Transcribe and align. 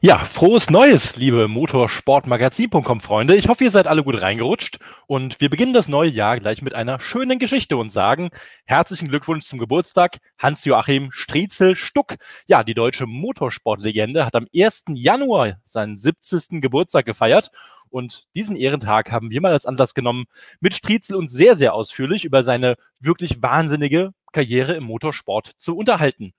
Ja, 0.00 0.18
frohes 0.18 0.70
Neues, 0.70 1.16
liebe 1.16 1.48
Motorsportmagazin.com 1.48 3.00
Freunde. 3.00 3.34
Ich 3.34 3.48
hoffe, 3.48 3.64
ihr 3.64 3.72
seid 3.72 3.88
alle 3.88 4.04
gut 4.04 4.22
reingerutscht 4.22 4.78
und 5.08 5.40
wir 5.40 5.50
beginnen 5.50 5.72
das 5.72 5.88
neue 5.88 6.08
Jahr 6.08 6.38
gleich 6.38 6.62
mit 6.62 6.72
einer 6.72 7.00
schönen 7.00 7.40
Geschichte 7.40 7.76
und 7.76 7.90
sagen 7.90 8.30
herzlichen 8.64 9.08
Glückwunsch 9.08 9.44
zum 9.44 9.58
Geburtstag 9.58 10.18
Hans-Joachim 10.38 11.10
Striezel-Stuck. 11.10 12.14
Ja, 12.46 12.62
die 12.62 12.74
deutsche 12.74 13.06
Motorsportlegende 13.06 14.24
hat 14.24 14.36
am 14.36 14.46
1. 14.54 14.84
Januar 14.90 15.56
seinen 15.64 15.98
70. 15.98 16.60
Geburtstag 16.62 17.04
gefeiert 17.04 17.50
und 17.90 18.28
diesen 18.36 18.54
Ehrentag 18.54 19.10
haben 19.10 19.30
wir 19.30 19.40
mal 19.40 19.52
als 19.52 19.66
Anlass 19.66 19.94
genommen, 19.94 20.26
mit 20.60 20.74
Striezel 20.76 21.16
uns 21.16 21.32
sehr, 21.32 21.56
sehr 21.56 21.74
ausführlich 21.74 22.24
über 22.24 22.44
seine 22.44 22.76
wirklich 23.00 23.42
wahnsinnige 23.42 24.12
Karriere 24.32 24.74
im 24.74 24.84
Motorsport 24.84 25.52
zu 25.56 25.76
unterhalten. 25.76 26.32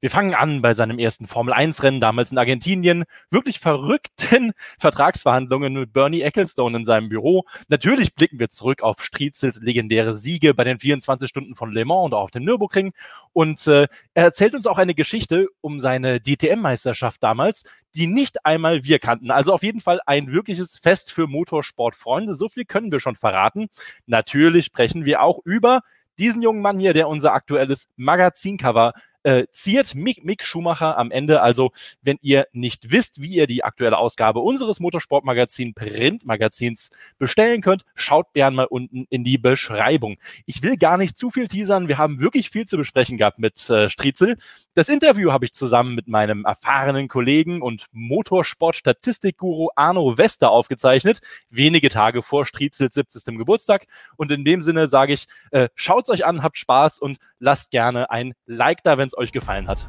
Wir 0.00 0.10
fangen 0.10 0.34
an 0.34 0.62
bei 0.62 0.74
seinem 0.74 0.98
ersten 0.98 1.26
Formel-1-Rennen 1.26 2.00
damals 2.00 2.32
in 2.32 2.38
Argentinien, 2.38 3.04
wirklich 3.30 3.58
verrückten 3.58 4.52
Vertragsverhandlungen 4.78 5.74
mit 5.74 5.92
Bernie 5.92 6.22
Ecclestone 6.22 6.78
in 6.78 6.84
seinem 6.84 7.08
Büro. 7.08 7.44
Natürlich 7.68 8.14
blicken 8.14 8.38
wir 8.38 8.48
zurück 8.48 8.82
auf 8.82 9.02
Striezels 9.02 9.60
legendäre 9.60 10.14
Siege 10.14 10.54
bei 10.54 10.64
den 10.64 10.78
24 10.78 11.28
Stunden 11.28 11.54
von 11.54 11.72
Le 11.72 11.84
Mans 11.84 12.06
und 12.06 12.14
auch 12.14 12.24
auf 12.24 12.30
dem 12.30 12.44
Nürburgring. 12.44 12.92
Und 13.32 13.66
äh, 13.66 13.88
er 14.14 14.24
erzählt 14.24 14.54
uns 14.54 14.66
auch 14.66 14.78
eine 14.78 14.94
Geschichte 14.94 15.48
um 15.60 15.80
seine 15.80 16.20
DTM-Meisterschaft 16.20 17.22
damals, 17.22 17.64
die 17.94 18.06
nicht 18.06 18.44
einmal 18.44 18.84
wir 18.84 18.98
kannten. 18.98 19.30
Also 19.30 19.52
auf 19.52 19.62
jeden 19.62 19.80
Fall 19.80 20.00
ein 20.06 20.30
wirkliches 20.32 20.78
Fest 20.78 21.12
für 21.12 21.26
Motorsportfreunde. 21.26 22.34
So 22.34 22.48
viel 22.48 22.64
können 22.64 22.92
wir 22.92 23.00
schon 23.00 23.16
verraten. 23.16 23.68
Natürlich 24.06 24.66
sprechen 24.66 25.04
wir 25.04 25.22
auch 25.22 25.40
über 25.44 25.82
diesen 26.18 26.42
jungen 26.42 26.62
Mann 26.62 26.78
hier, 26.78 26.92
der 26.92 27.08
unser 27.08 27.32
aktuelles 27.32 27.88
Magazincover 27.96 28.92
äh, 29.26 29.48
ziert 29.50 29.96
Mick, 29.96 30.24
Mick 30.24 30.44
Schumacher 30.44 30.96
am 30.96 31.10
Ende. 31.10 31.42
Also, 31.42 31.72
wenn 32.00 32.16
ihr 32.22 32.46
nicht 32.52 32.92
wisst, 32.92 33.20
wie 33.20 33.34
ihr 33.34 33.48
die 33.48 33.64
aktuelle 33.64 33.98
Ausgabe 33.98 34.38
unseres 34.38 34.78
Motorsportmagazin 34.78 35.74
Printmagazins 35.74 36.90
bestellen 37.18 37.60
könnt, 37.60 37.84
schaut 37.96 38.32
gern 38.34 38.54
mal 38.54 38.66
unten 38.66 39.04
in 39.10 39.24
die 39.24 39.36
Beschreibung. 39.36 40.18
Ich 40.46 40.62
will 40.62 40.76
gar 40.76 40.96
nicht 40.96 41.18
zu 41.18 41.30
viel 41.30 41.48
teasern. 41.48 41.88
Wir 41.88 41.98
haben 41.98 42.20
wirklich 42.20 42.50
viel 42.50 42.66
zu 42.66 42.76
besprechen 42.76 43.18
gehabt 43.18 43.40
mit 43.40 43.68
äh, 43.68 43.90
Striezel. 43.90 44.36
Das 44.74 44.88
Interview 44.88 45.32
habe 45.32 45.44
ich 45.44 45.52
zusammen 45.52 45.96
mit 45.96 46.06
meinem 46.06 46.44
erfahrenen 46.44 47.08
Kollegen 47.08 47.62
und 47.62 47.86
Motorsport-Statistikguru 47.90 49.70
Arno 49.74 50.16
Wester 50.18 50.52
aufgezeichnet, 50.52 51.20
wenige 51.50 51.88
Tage 51.88 52.22
vor 52.22 52.46
Striezels 52.46 52.94
70. 52.94 53.38
Geburtstag. 53.38 53.88
Und 54.16 54.30
in 54.30 54.44
dem 54.44 54.62
Sinne 54.62 54.86
sage 54.86 55.14
ich, 55.14 55.26
äh, 55.50 55.68
schaut's 55.74 56.10
euch 56.10 56.24
an, 56.24 56.44
habt 56.44 56.58
Spaß 56.58 57.00
und 57.00 57.18
lasst 57.40 57.72
gerne 57.72 58.10
ein 58.10 58.34
Like 58.46 58.84
da, 58.84 58.98
wenn 58.98 59.08
es 59.08 59.15
euch 59.16 59.32
gefallen 59.32 59.66
hat. 59.66 59.86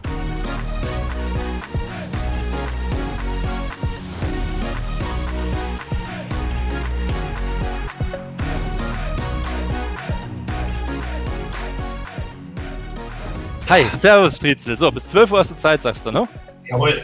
Hi, 13.69 13.85
Servus 13.97 14.37
Striezel. 14.37 14.77
So, 14.77 14.89
bis 14.89 15.07
12 15.09 15.31
Uhr 15.31 15.39
hast 15.39 15.51
du 15.51 15.57
Zeit, 15.57 15.81
sagst 15.81 16.05
du, 16.05 16.11
ne? 16.11 16.25
Jawohl. 16.69 17.03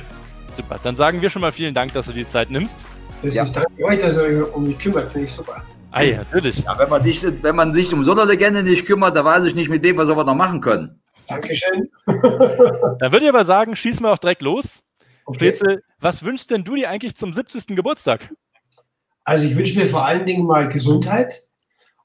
Super, 0.53 0.79
dann 0.81 0.95
sagen 0.95 1.21
wir 1.21 1.29
schon 1.29 1.41
mal 1.41 1.51
vielen 1.51 1.73
Dank, 1.73 1.91
dass 1.91 2.05
du 2.05 2.13
die 2.13 2.25
Zeit 2.25 2.49
nimmst. 2.49 2.85
Das 3.21 3.35
ja. 3.35 3.44
ist 3.44 3.53
danke 3.53 3.83
euch, 3.83 3.99
dass 3.99 4.17
ihr 4.17 4.55
um 4.55 4.67
mich 4.67 4.79
kümmert, 4.79 5.11
finde 5.11 5.27
ich 5.27 5.33
super. 5.33 5.61
Ei, 5.91 6.11
natürlich. 6.11 6.59
Ja, 6.63 6.77
wenn, 6.79 6.89
man 6.89 7.03
nicht, 7.03 7.44
wenn 7.44 7.55
man 7.55 7.73
sich 7.73 7.94
um 7.94 8.03
so 8.05 8.13
eine 8.13 8.23
Legende 8.23 8.63
nicht 8.63 8.85
kümmert, 8.85 9.16
da 9.16 9.25
weiß 9.25 9.44
ich 9.44 9.55
nicht 9.55 9.69
mit 9.69 9.83
dem, 9.83 9.97
was 9.97 10.07
wir 10.07 10.23
noch 10.23 10.35
machen 10.35 10.61
können. 10.61 11.03
Dankeschön. 11.27 11.89
Dann 12.05 13.11
würde 13.11 13.23
ich 13.23 13.29
aber 13.29 13.45
sagen, 13.45 13.75
schießen 13.75 14.03
wir 14.03 14.11
auch 14.11 14.17
direkt 14.17 14.41
los. 14.41 14.83
Okay. 15.25 15.38
Stretzel, 15.38 15.83
was 15.99 16.23
wünschst 16.23 16.52
denn 16.52 16.63
du 16.63 16.75
dir 16.75 16.89
eigentlich 16.89 17.16
zum 17.16 17.33
70. 17.33 17.75
Geburtstag? 17.75 18.33
Also 19.23 19.47
ich 19.47 19.55
wünsche 19.55 19.79
mir 19.79 19.88
vor 19.88 20.05
allen 20.05 20.25
Dingen 20.25 20.45
mal 20.45 20.67
Gesundheit 20.67 21.44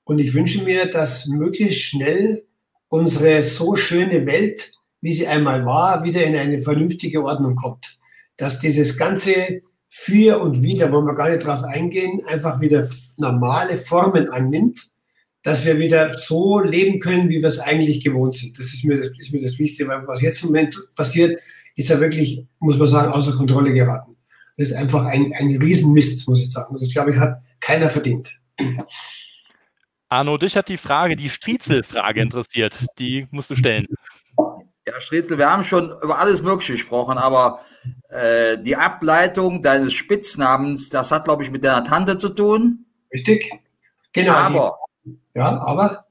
und 0.05 0.21
ich 0.21 0.35
wünsche 0.35 0.63
mir, 0.65 0.89
dass 0.89 1.27
möglichst 1.27 1.83
schnell 1.83 2.45
unsere 2.89 3.43
so 3.43 3.75
schöne 3.75 4.25
Welt, 4.25 4.71
wie 5.01 5.13
sie 5.13 5.27
einmal 5.27 5.67
war, 5.67 6.05
wieder 6.05 6.25
in 6.25 6.37
eine 6.37 6.63
vernünftige 6.63 7.23
Ordnung 7.25 7.57
kommt. 7.57 7.99
Dass 8.37 8.61
dieses 8.61 8.97
ganze 8.97 9.63
Für 9.91 10.41
und 10.41 10.63
Wider, 10.63 10.93
wo 10.93 11.01
wir 11.01 11.15
gar 11.15 11.29
nicht 11.29 11.45
drauf 11.45 11.65
eingehen, 11.65 12.23
einfach 12.27 12.61
wieder 12.61 12.89
normale 13.17 13.79
Formen 13.79 14.31
annimmt 14.31 14.93
dass 15.43 15.65
wir 15.65 15.79
wieder 15.79 16.13
so 16.15 16.59
leben 16.61 17.01
können, 17.01 17.29
wie 17.29 17.41
wir 17.41 17.49
es 17.49 17.61
eigentlich 17.61 18.03
gewohnt 18.03 18.37
sind. 18.37 18.59
Das 18.59 18.67
ist 18.67 18.85
mir 18.85 18.97
das, 18.97 19.09
ist 19.19 19.33
mir 19.33 19.41
das 19.41 19.59
Wichtigste, 19.59 19.87
weil 19.87 20.07
was 20.07 20.23
jetzt 20.23 20.43
im 20.43 20.49
Moment 20.49 20.77
passiert, 20.97 21.39
ist 21.77 21.89
ja 21.89 22.01
wirklich, 22.01 22.45
muss 22.59 22.77
man 22.77 22.89
sagen, 22.89 23.13
außer 23.13 23.37
Kontrolle 23.37 23.73
geraten. 23.73 24.17
Das 24.57 24.69
ist 24.69 24.75
einfach 24.75 25.05
ein, 25.05 25.33
ein 25.39 25.57
Riesenmist, 25.63 26.29
muss 26.29 26.43
ich 26.43 26.51
sagen. 26.51 26.75
Das, 26.77 26.93
glaube 26.93 27.13
ich, 27.13 27.19
hat 27.19 27.41
keiner 27.61 27.89
verdient. 27.89 28.33
Arno, 30.09 30.37
dich 30.39 30.57
hat 30.57 30.69
die 30.69 30.77
Frage, 30.77 31.15
die 31.15 31.31
Striezel-Frage 31.31 32.21
interessiert. 32.21 32.87
Die 32.99 33.29
musst 33.31 33.51
du 33.51 33.57
stellen. 33.57 33.87
Ja, 34.87 35.01
Striezel, 35.01 35.39
wir 35.39 35.51
haben 35.51 35.65
schon 35.65 35.93
über 36.03 36.19
alles 36.19 36.43
Mögliche 36.43 36.73
gesprochen, 36.73 37.19
aber 37.19 37.61
äh, 38.09 38.57
die 38.59 38.75
Ableitung 38.75 39.63
deines 39.63 39.93
Spitznamens, 39.93 40.89
das 40.89 41.13
hat, 41.13 41.27
glaube 41.27 41.45
ich, 41.45 41.51
mit 41.51 41.63
deiner 41.63 41.85
Tante 41.85 42.17
zu 42.17 42.31
tun. 42.31 42.87
Richtig. 43.13 43.53
Genau. 44.15 44.33
Aber 44.33 44.79
ja, 45.39 45.61
aber? 45.61 46.05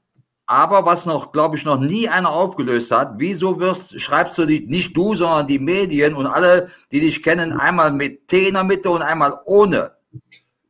Aber 0.46 0.86
was 0.86 1.04
noch, 1.04 1.30
glaube 1.30 1.56
ich, 1.56 1.64
noch 1.66 1.78
nie 1.78 2.08
einer 2.08 2.30
aufgelöst 2.30 2.90
hat, 2.90 3.12
wieso 3.18 3.60
wirst, 3.60 4.00
schreibst 4.00 4.38
du 4.38 4.46
die, 4.46 4.60
nicht 4.60 4.96
du, 4.96 5.14
sondern 5.14 5.46
die 5.46 5.58
Medien 5.58 6.14
und 6.14 6.26
alle, 6.26 6.68
die 6.90 7.00
dich 7.00 7.22
kennen, 7.22 7.52
einmal 7.52 7.92
mit 7.92 8.28
T 8.28 8.48
in 8.48 8.54
der 8.54 8.64
Mitte 8.64 8.88
und 8.88 9.02
einmal 9.02 9.34
ohne? 9.44 9.92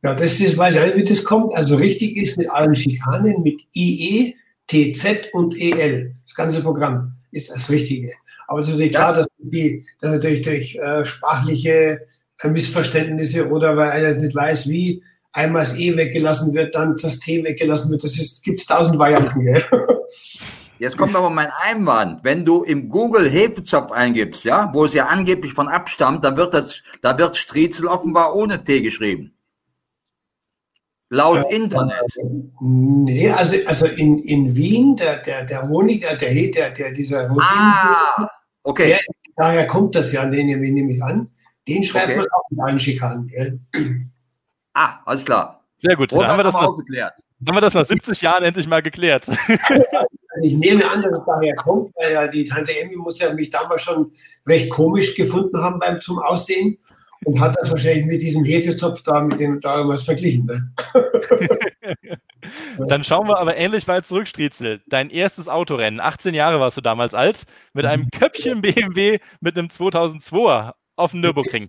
Ja, 0.01 0.13
das 0.13 0.39
ist, 0.41 0.57
weiß 0.57 0.75
ich 0.75 0.81
nicht, 0.81 0.95
wie 0.97 1.03
das 1.05 1.23
kommt. 1.23 1.55
Also 1.55 1.77
richtig 1.77 2.17
ist 2.17 2.37
mit 2.37 2.49
allen 2.49 2.75
Schikanen, 2.75 3.41
mit 3.41 3.61
IE, 3.73 4.35
TZ 4.67 5.29
und 5.33 5.57
EL. 5.57 6.13
Das 6.25 6.35
ganze 6.35 6.61
Programm 6.61 7.13
ist 7.31 7.49
das 7.49 7.69
Richtige. 7.69 8.11
Aber 8.47 8.59
es 8.59 8.67
ist 8.67 8.73
natürlich 8.73 8.91
das, 8.91 9.01
klar, 9.01 9.13
dass, 9.15 9.27
die, 9.37 9.85
dass 10.01 10.11
natürlich 10.11 10.41
durch 10.41 10.75
äh, 10.75 11.05
sprachliche 11.05 12.01
äh, 12.41 12.49
Missverständnisse 12.49 13.47
oder 13.47 13.77
weil 13.77 13.91
einer 13.91 14.15
nicht 14.15 14.35
weiß, 14.35 14.67
wie, 14.67 15.03
einmal 15.39 15.63
das 15.63 15.77
E 15.77 15.95
weggelassen 15.95 16.53
wird, 16.53 16.75
dann 16.75 16.95
das 17.01 17.19
T 17.19 17.43
weggelassen 17.43 17.89
wird. 17.89 18.03
Das 18.03 18.41
gibt 18.43 18.59
es 18.59 18.65
tausend 18.65 18.99
Varianten. 18.99 19.41
Gell? 19.41 19.63
Jetzt 20.79 20.97
kommt 20.97 21.15
aber 21.15 21.29
mein 21.29 21.51
Einwand. 21.61 22.23
Wenn 22.23 22.45
du 22.45 22.63
im 22.63 22.87
Google 22.87 23.29
Hefezopf 23.29 23.91
eingibst, 23.91 24.45
ja, 24.45 24.71
wo 24.73 24.85
es 24.85 24.93
ja 24.93 25.07
angeblich 25.07 25.53
von 25.53 25.67
abstammt, 25.67 26.23
dann 26.23 26.37
wird 26.37 26.53
das, 26.53 26.81
da 27.01 27.17
wird 27.17 27.35
Striezel 27.35 27.87
offenbar 27.87 28.33
ohne 28.33 28.63
T 28.63 28.81
geschrieben. 28.81 29.33
Laut 31.09 31.45
äh, 31.51 31.55
Internet. 31.55 32.13
Nee, 32.61 33.29
also, 33.31 33.57
also 33.65 33.87
in, 33.87 34.19
in 34.19 34.55
Wien, 34.55 34.95
der, 34.95 35.17
der, 35.17 35.43
der 35.43 35.67
Honig, 35.67 36.01
der, 36.01 36.15
der, 36.15 36.69
der, 36.69 36.91
dieser 36.93 37.23
Rosinen, 37.27 37.41
ah, 37.41 38.29
okay. 38.63 38.87
Der, 38.89 38.99
daher 39.35 39.67
kommt 39.67 39.95
das 39.95 40.11
ja, 40.13 40.25
den 40.25 40.45
nehme 40.47 40.93
ich 40.93 41.03
an. 41.03 41.29
Den 41.67 41.83
schreibt 41.83 42.09
okay. 42.09 42.17
man 42.17 42.27
auch 42.31 42.71
mit 42.71 42.81
Schikanen. 42.81 43.69
Ah, 44.81 45.01
alles 45.05 45.25
klar. 45.25 45.61
Sehr 45.75 45.97
gut. 45.97 46.13
Dann 46.13 46.25
haben 46.25 46.39
wir, 46.39 46.43
das 46.43 46.53
nach, 46.53 46.61
haben 46.61 47.17
wir 47.45 47.59
das 47.59 47.73
nach 47.73 47.83
70 47.83 48.21
Jahren 48.21 48.43
endlich 48.43 48.65
mal 48.65 48.81
geklärt. 48.81 49.27
ich 50.41 50.55
nehme 50.55 50.89
an, 50.89 51.01
dass 51.01 51.11
es 51.11 51.25
daher 51.25 51.53
kommt, 51.57 51.93
weil 51.97 52.13
ja 52.13 52.27
die 52.27 52.45
Tante 52.45 52.71
Emmy 52.79 52.95
muss 52.95 53.19
ja 53.19 53.33
mich 53.33 53.49
damals 53.49 53.81
schon 53.81 54.09
recht 54.47 54.69
komisch 54.69 55.15
gefunden 55.15 55.57
haben 55.61 55.79
beim 55.79 55.99
zum 55.99 56.19
Aussehen 56.19 56.77
und 57.25 57.41
hat 57.41 57.57
das 57.59 57.69
wahrscheinlich 57.71 58.05
mit 58.05 58.21
diesem 58.21 58.45
Hefezopf 58.45 59.03
da 59.03 59.19
mit 59.19 59.41
dem 59.41 59.59
damals 59.59 60.03
verglichen. 60.03 60.45
Ne? 60.45 60.71
Dann 62.87 63.03
schauen 63.03 63.27
wir 63.27 63.37
aber 63.37 63.57
ähnlich 63.57 63.85
weit 63.89 64.05
zurück, 64.05 64.29
Striezel. 64.29 64.81
Dein 64.87 65.09
erstes 65.09 65.49
Autorennen, 65.49 65.99
18 65.99 66.33
Jahre 66.33 66.61
warst 66.61 66.77
du 66.77 66.81
damals 66.81 67.13
alt, 67.13 67.43
mit 67.73 67.83
einem 67.83 68.03
mhm. 68.03 68.17
Köpfchen 68.17 68.61
BMW 68.61 69.19
mit 69.41 69.57
einem 69.57 69.67
2002er 69.67 70.71
auf 70.95 71.11
dem 71.11 71.19
Nürburgring. 71.19 71.67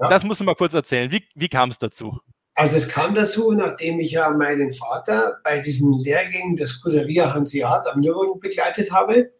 Ja. 0.00 0.08
Das 0.08 0.24
musst 0.24 0.40
du 0.40 0.44
mal 0.44 0.56
kurz 0.56 0.74
erzählen. 0.74 1.12
Wie, 1.12 1.24
wie 1.36 1.48
kam 1.48 1.70
es 1.70 1.78
dazu? 1.78 2.18
Also 2.58 2.76
es 2.76 2.88
kam 2.88 3.14
dazu, 3.14 3.52
nachdem 3.52 4.00
ich 4.00 4.10
ja 4.10 4.28
meinen 4.30 4.72
Vater 4.72 5.38
bei 5.44 5.60
diesen 5.60 5.92
Lehrgängen 5.92 6.56
der 6.56 6.66
Scuderia 6.66 7.32
Hanseat 7.32 7.86
am 7.86 8.00
Nürburgring 8.00 8.40
begleitet 8.40 8.90
habe. 8.90 9.30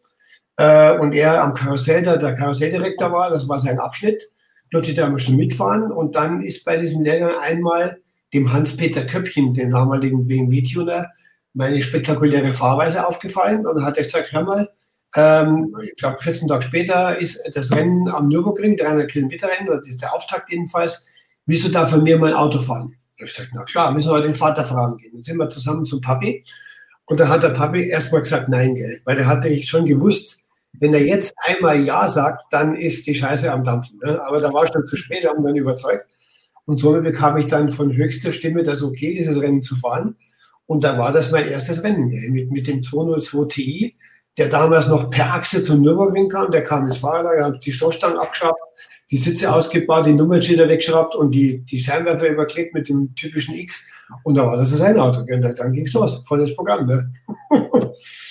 Äh, 0.56 0.96
und 0.98 1.12
er 1.14 1.42
am 1.42 1.52
Karussell, 1.52 2.04
der, 2.04 2.16
der 2.18 2.36
Karusselldirektor 2.36 3.10
war, 3.10 3.28
das 3.28 3.48
war 3.48 3.58
sein 3.58 3.80
Abschnitt, 3.80 4.22
durfte 4.70 4.92
ich 4.92 4.96
da 4.96 5.18
schon 5.18 5.34
mitfahren. 5.34 5.90
Und 5.90 6.14
dann 6.14 6.42
ist 6.42 6.64
bei 6.64 6.76
diesem 6.76 7.02
Lehrgang 7.02 7.34
einmal 7.40 8.00
dem 8.32 8.52
Hans-Peter 8.52 9.04
Köpfchen, 9.04 9.52
dem 9.52 9.72
damaligen 9.72 10.28
BMW-Tuner, 10.28 11.10
meine 11.54 11.82
spektakuläre 11.82 12.52
Fahrweise 12.52 13.04
aufgefallen. 13.04 13.66
Und 13.66 13.84
hat 13.84 13.96
gesagt, 13.96 14.30
hör 14.30 14.44
mal, 14.44 14.68
ähm, 15.16 15.76
ich 15.82 15.96
glaube 15.96 16.20
14 16.20 16.46
Tage 16.46 16.62
später 16.62 17.18
ist 17.18 17.42
das 17.52 17.72
Rennen 17.72 18.06
am 18.06 18.28
Nürburgring, 18.28 18.76
300 18.76 19.10
Kilometer 19.10 19.48
Rennen, 19.48 19.66
das 19.66 19.88
ist 19.88 20.02
der 20.02 20.14
Auftakt 20.14 20.52
jedenfalls, 20.52 21.08
willst 21.46 21.66
du 21.66 21.72
da 21.72 21.84
von 21.84 22.04
mir 22.04 22.16
mal 22.16 22.32
Auto 22.32 22.60
fahren? 22.60 22.94
Ich 23.18 23.32
sagte, 23.32 23.52
na 23.54 23.64
klar, 23.64 23.92
müssen 23.92 24.12
wir 24.12 24.20
den 24.22 24.34
Vater 24.34 24.64
fragen 24.64 24.96
gehen. 24.96 25.12
Dann 25.12 25.22
sind 25.22 25.36
wir 25.36 25.48
zusammen 25.48 25.84
zum 25.84 26.00
Papi. 26.00 26.44
Und 27.06 27.20
dann 27.20 27.28
hat 27.28 27.42
der 27.42 27.50
Papi 27.50 27.88
erstmal 27.88 28.22
gesagt, 28.22 28.48
nein, 28.48 28.74
gell. 28.74 29.00
Weil 29.04 29.18
er 29.18 29.26
hatte 29.26 29.62
schon 29.62 29.86
gewusst, 29.86 30.42
wenn 30.74 30.94
er 30.94 31.04
jetzt 31.04 31.34
einmal 31.38 31.82
Ja 31.84 32.06
sagt, 32.06 32.52
dann 32.52 32.76
ist 32.76 33.06
die 33.06 33.14
Scheiße 33.14 33.50
am 33.50 33.64
Dampfen. 33.64 33.98
Ne? 34.04 34.20
Aber 34.24 34.40
da 34.40 34.52
war 34.52 34.64
es 34.64 34.70
dann 34.70 34.84
zu 34.86 34.96
spät, 34.96 35.26
haben 35.26 35.42
dann 35.42 35.56
überzeugt. 35.56 36.06
Und 36.66 36.78
somit 36.78 37.02
bekam 37.02 37.36
ich 37.38 37.46
dann 37.46 37.70
von 37.70 37.96
höchster 37.96 38.32
Stimme 38.32 38.62
das 38.62 38.82
Okay, 38.82 39.14
dieses 39.14 39.40
Rennen 39.40 39.62
zu 39.62 39.74
fahren. 39.74 40.16
Und 40.66 40.84
da 40.84 40.98
war 40.98 41.12
das 41.12 41.32
mein 41.32 41.48
erstes 41.48 41.82
Rennen 41.82 42.08
mit, 42.08 42.50
mit 42.50 42.66
dem 42.66 42.82
202 42.82 43.48
Ti 43.48 43.96
der 44.38 44.48
damals 44.48 44.88
noch 44.88 45.10
per 45.10 45.34
Achse 45.34 45.62
zum 45.62 45.82
Nürburgring 45.82 46.28
kam, 46.28 46.50
der 46.50 46.62
kam 46.62 46.84
ins 46.84 46.96
Fahrerlager, 46.96 47.46
hat 47.46 47.66
die 47.66 47.72
Stoßstangen 47.72 48.18
abgeschraubt, 48.18 48.60
die 49.10 49.18
Sitze 49.18 49.52
ausgebaut, 49.52 50.06
die 50.06 50.12
Nummernschilder 50.12 50.68
weggeschraubt 50.68 51.16
und 51.16 51.32
die, 51.32 51.60
die 51.64 51.78
Scheinwerfer 51.78 52.28
überklebt 52.28 52.72
mit 52.72 52.88
dem 52.88 53.14
typischen 53.16 53.54
X. 53.54 53.90
Und 54.22 54.36
da 54.36 54.46
war 54.46 54.56
das 54.56 54.70
sein 54.70 54.98
Auto. 54.98 55.20
Und 55.20 55.42
dann 55.58 55.72
ging 55.72 55.84
es 55.84 55.92
los, 55.92 56.22
volles 56.26 56.54
Programm. 56.54 56.86
Ne? 56.86 57.12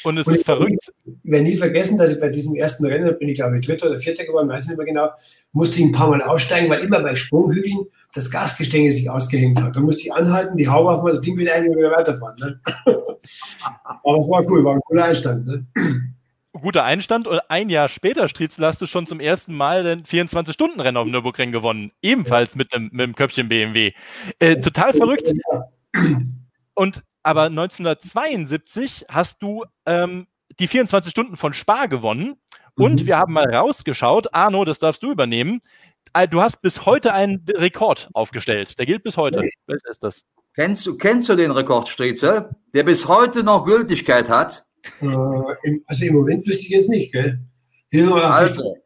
Und 0.03 0.17
es 0.17 0.27
und 0.27 0.35
ist 0.35 0.45
verrückt. 0.45 0.91
Ich 1.05 1.31
werde 1.31 1.43
nie 1.43 1.57
vergessen, 1.57 1.97
dass 1.97 2.13
ich 2.13 2.19
bei 2.19 2.29
diesem 2.29 2.55
ersten 2.55 2.85
Rennen, 2.85 3.17
bin 3.19 3.27
ich 3.27 3.35
glaube 3.35 3.59
ich 3.59 3.65
Dritter 3.65 3.89
oder 3.89 3.99
Vierter 3.99 4.23
geworden, 4.23 4.47
weiß 4.47 4.67
nicht 4.67 4.77
mehr 4.77 4.85
genau, 4.85 5.09
musste 5.51 5.79
ich 5.79 5.85
ein 5.85 5.91
paar 5.91 6.09
Mal 6.09 6.21
aussteigen, 6.21 6.69
weil 6.69 6.81
immer 6.81 7.01
bei 7.01 7.15
Sprunghügeln 7.15 7.87
das 8.17 8.31
Gasgestänge 8.31 8.91
sich 8.91 9.09
ausgehängt 9.09 9.61
hat. 9.61 9.75
Da 9.75 9.79
musste 9.79 10.01
ich 10.03 10.13
anhalten, 10.13 10.57
die 10.57 10.67
Haube 10.67 10.89
auf 10.89 11.05
das 11.05 11.21
Ding 11.21 11.37
wieder 11.37 11.53
ein 11.53 11.69
und 11.69 11.77
wieder 11.77 11.91
weiterfahren. 11.91 12.35
Ne? 12.39 12.59
Aber 13.83 14.19
es 14.19 14.27
war 14.27 14.45
cool, 14.49 14.63
war 14.63 14.75
ein 14.75 14.81
cooler 14.81 15.05
Einstand. 15.05 15.45
Ne? 15.45 15.65
Guter 16.53 16.83
Einstand 16.83 17.27
und 17.27 17.39
ein 17.49 17.69
Jahr 17.69 17.87
später, 17.87 18.27
Striezel, 18.27 18.65
hast 18.65 18.81
du 18.81 18.87
schon 18.87 19.05
zum 19.05 19.19
ersten 19.19 19.53
Mal 19.55 19.83
den 19.83 20.01
24-Stunden-Rennen 20.01 20.97
auf 20.97 21.05
dem 21.05 21.11
Nürburgring 21.11 21.51
gewonnen. 21.51 21.91
Ebenfalls 22.01 22.55
ja. 22.55 22.57
mit, 22.57 22.73
einem, 22.73 22.89
mit 22.91 23.03
einem 23.03 23.15
Köpfchen 23.15 23.47
BMW. 23.47 23.93
Äh, 24.39 24.57
total 24.57 24.93
verrückt. 24.93 25.31
Und 26.73 27.03
aber 27.21 27.43
1972 27.43 29.05
hast 29.09 29.43
du 29.43 29.65
ähm, 29.85 30.27
die 30.59 30.67
24 30.67 31.11
Stunden 31.11 31.37
von 31.37 31.53
Spar 31.53 31.87
gewonnen. 31.87 32.37
Und 32.75 33.01
mhm. 33.01 33.07
wir 33.07 33.17
haben 33.17 33.33
mal 33.33 33.53
rausgeschaut, 33.53 34.33
Arno, 34.33 34.63
das 34.65 34.79
darfst 34.79 35.03
du 35.03 35.11
übernehmen. 35.11 35.61
Äh, 36.17 36.27
du 36.27 36.41
hast 36.41 36.61
bis 36.61 36.85
heute 36.85 37.13
einen 37.13 37.43
Rekord 37.47 38.09
aufgestellt. 38.13 38.77
Der 38.79 38.85
gilt 38.85 39.03
bis 39.03 39.17
heute. 39.17 39.49
Welcher 39.67 39.89
ist 39.89 40.03
das? 40.03 40.23
Kennst 40.55 40.85
du, 40.87 40.97
kennst 40.97 41.29
du 41.29 41.35
den 41.35 41.51
Rekord, 41.51 41.89
Striezel, 41.89 42.55
der 42.73 42.83
bis 42.83 43.07
heute 43.07 43.43
noch 43.43 43.65
Gültigkeit 43.65 44.27
hat? 44.29 44.65
Äh, 45.01 45.05
also 45.85 46.05
im 46.05 46.15
Moment 46.15 46.47
wüsste 46.47 46.63
ich 46.63 46.69
jetzt 46.69 46.89
nicht, 46.89 47.11
gell? 47.11 47.39
Also, 47.93 48.77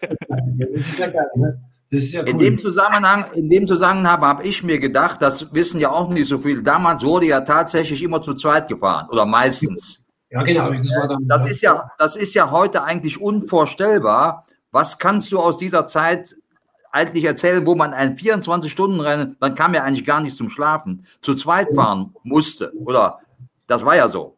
ist 0.71 0.97
ja 0.99 1.09
geil, 1.09 1.27
ne? 1.35 1.61
Das 1.91 2.01
ist 2.01 2.13
ja 2.13 2.23
cool. 2.23 2.29
In 2.29 2.39
dem 2.39 2.59
Zusammenhang, 2.59 3.25
in 3.35 3.51
dem 3.51 3.67
Zusammenhang 3.67 4.21
habe 4.21 4.45
ich 4.45 4.63
mir 4.63 4.79
gedacht, 4.79 5.21
das 5.21 5.53
wissen 5.53 5.81
ja 5.81 5.91
auch 5.91 6.09
nicht 6.11 6.29
so 6.29 6.39
viele. 6.39 6.63
Damals 6.63 7.03
wurde 7.03 7.27
ja 7.27 7.41
tatsächlich 7.41 8.05
immer 8.05 8.23
zu 8.23 8.35
zweit 8.35 8.69
gefahren 8.69 9.09
oder 9.11 9.27
meistens. 9.27 10.06
Ja, 10.31 10.43
genau. 10.43 10.73
Das, 10.73 10.90
war 10.90 11.08
dann, 11.08 11.28
das 11.28 11.46
ist 11.46 11.62
ja, 11.62 11.90
das 11.99 12.17
ist 12.17 12.34
ja 12.34 12.50
heute 12.50 12.82
eigentlich 12.82 13.20
unvorstellbar. 13.20 14.46
Was 14.73 14.99
kannst 14.99 15.31
du 15.32 15.38
aus 15.38 15.58
dieser 15.58 15.87
Zeit 15.87 16.37
eigentlich 16.90 17.25
erzählen, 17.25 17.67
wo 17.67 17.75
man 17.75 17.93
ein 17.93 18.17
24-Stunden-Rennen, 18.17 19.37
man 19.38 19.55
kam 19.55 19.75
ja 19.75 19.84
eigentlich 19.84 20.05
gar 20.06 20.20
nicht 20.20 20.37
zum 20.37 20.50
Schlafen, 20.50 21.06
zu 21.23 21.34
zweit 21.34 21.69
fahren 21.75 22.14
musste? 22.25 22.73
Oder 22.76 23.20
das 23.67 23.84
war 23.84 23.96
ja 23.96 24.08
so. 24.08 24.37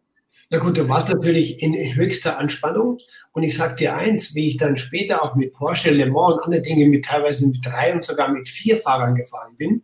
Na 0.50 0.58
gut, 0.58 0.78
du 0.78 0.88
warst 0.88 1.10
natürlich 1.10 1.62
in 1.62 1.74
höchster 1.94 2.38
Anspannung. 2.38 2.98
Und 3.32 3.42
ich 3.42 3.56
sag 3.56 3.76
dir 3.76 3.94
eins, 3.94 4.34
wie 4.34 4.48
ich 4.48 4.56
dann 4.56 4.76
später 4.76 5.22
auch 5.22 5.34
mit 5.34 5.52
Porsche, 5.52 5.90
Le 5.90 6.06
Mans 6.06 6.34
und 6.34 6.44
andere 6.44 6.62
Dinge 6.62 6.88
mit 6.88 7.04
teilweise 7.04 7.46
mit 7.46 7.64
drei 7.64 7.94
und 7.94 8.02
sogar 8.02 8.30
mit 8.30 8.48
vier 8.48 8.78
Fahrern 8.78 9.14
gefahren 9.14 9.56
bin, 9.56 9.82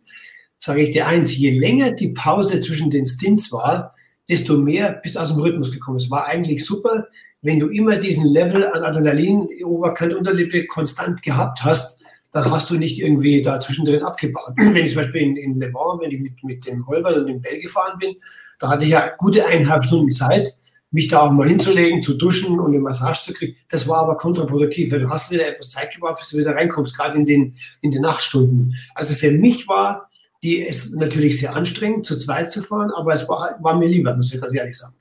sage 0.59 0.81
ich 0.81 0.91
dir 0.91 1.07
eins, 1.07 1.37
je 1.37 1.51
länger 1.51 1.91
die 1.91 2.09
Pause 2.09 2.61
zwischen 2.61 2.89
den 2.89 3.05
Stints 3.05 3.51
war, 3.51 3.94
desto 4.29 4.57
mehr 4.57 4.99
bist 5.03 5.15
du 5.15 5.19
aus 5.19 5.33
dem 5.33 5.41
Rhythmus 5.41 5.71
gekommen. 5.71 5.97
Es 5.97 6.09
war 6.11 6.25
eigentlich 6.25 6.65
super, 6.65 7.07
wenn 7.41 7.59
du 7.59 7.67
immer 7.67 7.97
diesen 7.97 8.25
Level 8.25 8.67
an 8.67 8.83
Adrenalin, 8.83 9.47
Oberkante, 9.63 10.17
Unterlippe 10.17 10.65
konstant 10.65 11.21
gehabt 11.21 11.63
hast, 11.63 12.01
dann 12.31 12.51
hast 12.51 12.69
du 12.69 12.77
nicht 12.77 12.99
irgendwie 12.99 13.41
da 13.41 13.59
zwischendrin 13.59 14.03
abgebaut. 14.03 14.53
Wenn 14.57 14.75
ich 14.75 14.91
zum 14.91 15.01
Beispiel 15.01 15.21
in, 15.21 15.37
in 15.37 15.59
Le 15.59 15.69
Mans, 15.69 16.01
wenn 16.01 16.11
ich 16.11 16.19
mit, 16.19 16.43
mit 16.43 16.67
dem 16.67 16.85
Holbert 16.85 17.15
und 17.15 17.27
dem 17.27 17.41
Bell 17.41 17.61
gefahren 17.61 17.97
bin, 17.97 18.15
da 18.59 18.69
hatte 18.69 18.83
ich 18.83 18.91
ja 18.91 19.09
gute 19.17 19.45
eineinhalb 19.45 19.85
Stunden 19.85 20.11
Zeit, 20.11 20.57
mich 20.91 21.07
da 21.07 21.21
auch 21.21 21.31
mal 21.31 21.47
hinzulegen, 21.47 22.01
zu 22.01 22.17
duschen 22.17 22.59
und 22.59 22.73
eine 22.73 22.79
Massage 22.79 23.23
zu 23.23 23.33
kriegen. 23.33 23.55
Das 23.69 23.87
war 23.87 23.99
aber 23.99 24.17
kontraproduktiv, 24.17 24.91
weil 24.91 25.01
du 25.01 25.09
hast 25.09 25.31
wieder 25.31 25.47
etwas 25.47 25.69
Zeit 25.69 25.93
gebraucht, 25.93 26.19
bis 26.19 26.29
du 26.29 26.37
wieder 26.37 26.55
reinkommst, 26.55 26.97
gerade 26.97 27.17
in 27.17 27.25
den, 27.25 27.55
in 27.81 27.91
den 27.91 28.01
Nachtstunden. 28.01 28.73
Also 28.95 29.13
für 29.13 29.31
mich 29.31 29.67
war 29.67 30.04
die 30.45 30.65
es 30.65 30.91
natürlich 30.91 31.39
sehr 31.39 31.55
anstrengend, 31.55 32.05
zu 32.05 32.15
zweit 32.15 32.51
zu 32.51 32.61
fahren, 32.61 32.91
aber 32.95 33.13
es 33.13 33.27
war, 33.27 33.41
halt, 33.41 33.55
war 33.61 33.75
mir 33.75 33.87
lieber, 33.87 34.15
muss 34.15 34.31
ich 34.31 34.39
ganz 34.39 34.53
ehrlich 34.53 34.77
sagen. 34.77 34.93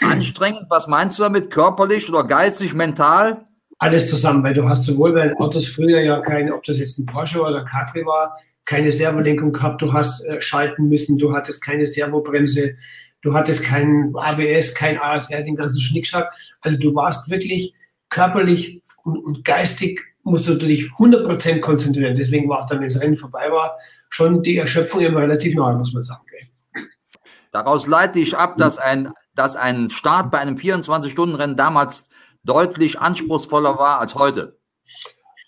Anstrengend, 0.00 0.62
was 0.70 0.86
meinst 0.86 1.18
du 1.18 1.24
damit? 1.24 1.50
Körperlich 1.50 2.08
oder 2.08 2.24
geistig, 2.24 2.72
mental? 2.72 3.44
Alles 3.78 4.08
zusammen, 4.08 4.42
weil 4.42 4.54
du 4.54 4.66
hast 4.66 4.86
sowohl 4.86 5.12
bei 5.12 5.28
den 5.28 5.36
Autos 5.36 5.68
früher 5.68 6.00
ja 6.00 6.20
keine, 6.20 6.54
ob 6.54 6.64
das 6.64 6.78
jetzt 6.78 6.98
ein 6.98 7.04
Porsche 7.04 7.42
oder 7.42 7.66
Capri 7.66 8.06
war, 8.06 8.38
keine 8.64 8.92
Servolenkung 8.92 9.52
gehabt, 9.52 9.82
du 9.82 9.92
hast 9.92 10.24
äh, 10.24 10.40
schalten 10.40 10.88
müssen, 10.88 11.18
du 11.18 11.34
hattest 11.34 11.62
keine 11.62 11.86
Servobremse, 11.86 12.76
du 13.20 13.34
hattest 13.34 13.64
kein 13.64 14.12
ABS, 14.14 14.74
kein 14.74 14.98
ASR, 14.98 15.42
den 15.42 15.56
ganzen 15.56 15.82
Schnickschnack. 15.82 16.32
Also 16.62 16.78
du 16.78 16.94
warst 16.94 17.30
wirklich 17.30 17.74
körperlich 18.08 18.80
und, 19.02 19.18
und 19.18 19.44
geistig 19.44 20.00
musstest 20.22 20.62
du 20.62 20.66
dich 20.66 20.84
100% 20.98 21.60
konzentrieren. 21.60 22.14
Deswegen 22.14 22.48
war 22.48 22.62
auch 22.62 22.66
dann, 22.66 22.80
wenn 22.80 22.88
das 22.88 23.00
Rennen 23.00 23.16
vorbei 23.16 23.50
war, 23.50 23.76
schon 24.08 24.42
die 24.42 24.56
Erschöpfung 24.56 25.00
immer 25.00 25.20
relativ 25.20 25.54
neu, 25.54 25.72
muss 25.74 25.92
man 25.92 26.02
sagen. 26.02 26.22
Daraus 27.52 27.86
leite 27.86 28.20
ich 28.20 28.36
ab, 28.36 28.58
dass 28.58 28.78
ein, 28.78 29.12
dass 29.34 29.56
ein 29.56 29.90
Start 29.90 30.30
bei 30.30 30.38
einem 30.38 30.56
24-Stunden-Rennen 30.56 31.56
damals 31.56 32.08
deutlich 32.44 33.00
anspruchsvoller 33.00 33.76
war 33.76 33.98
als 33.98 34.14
heute. 34.14 34.58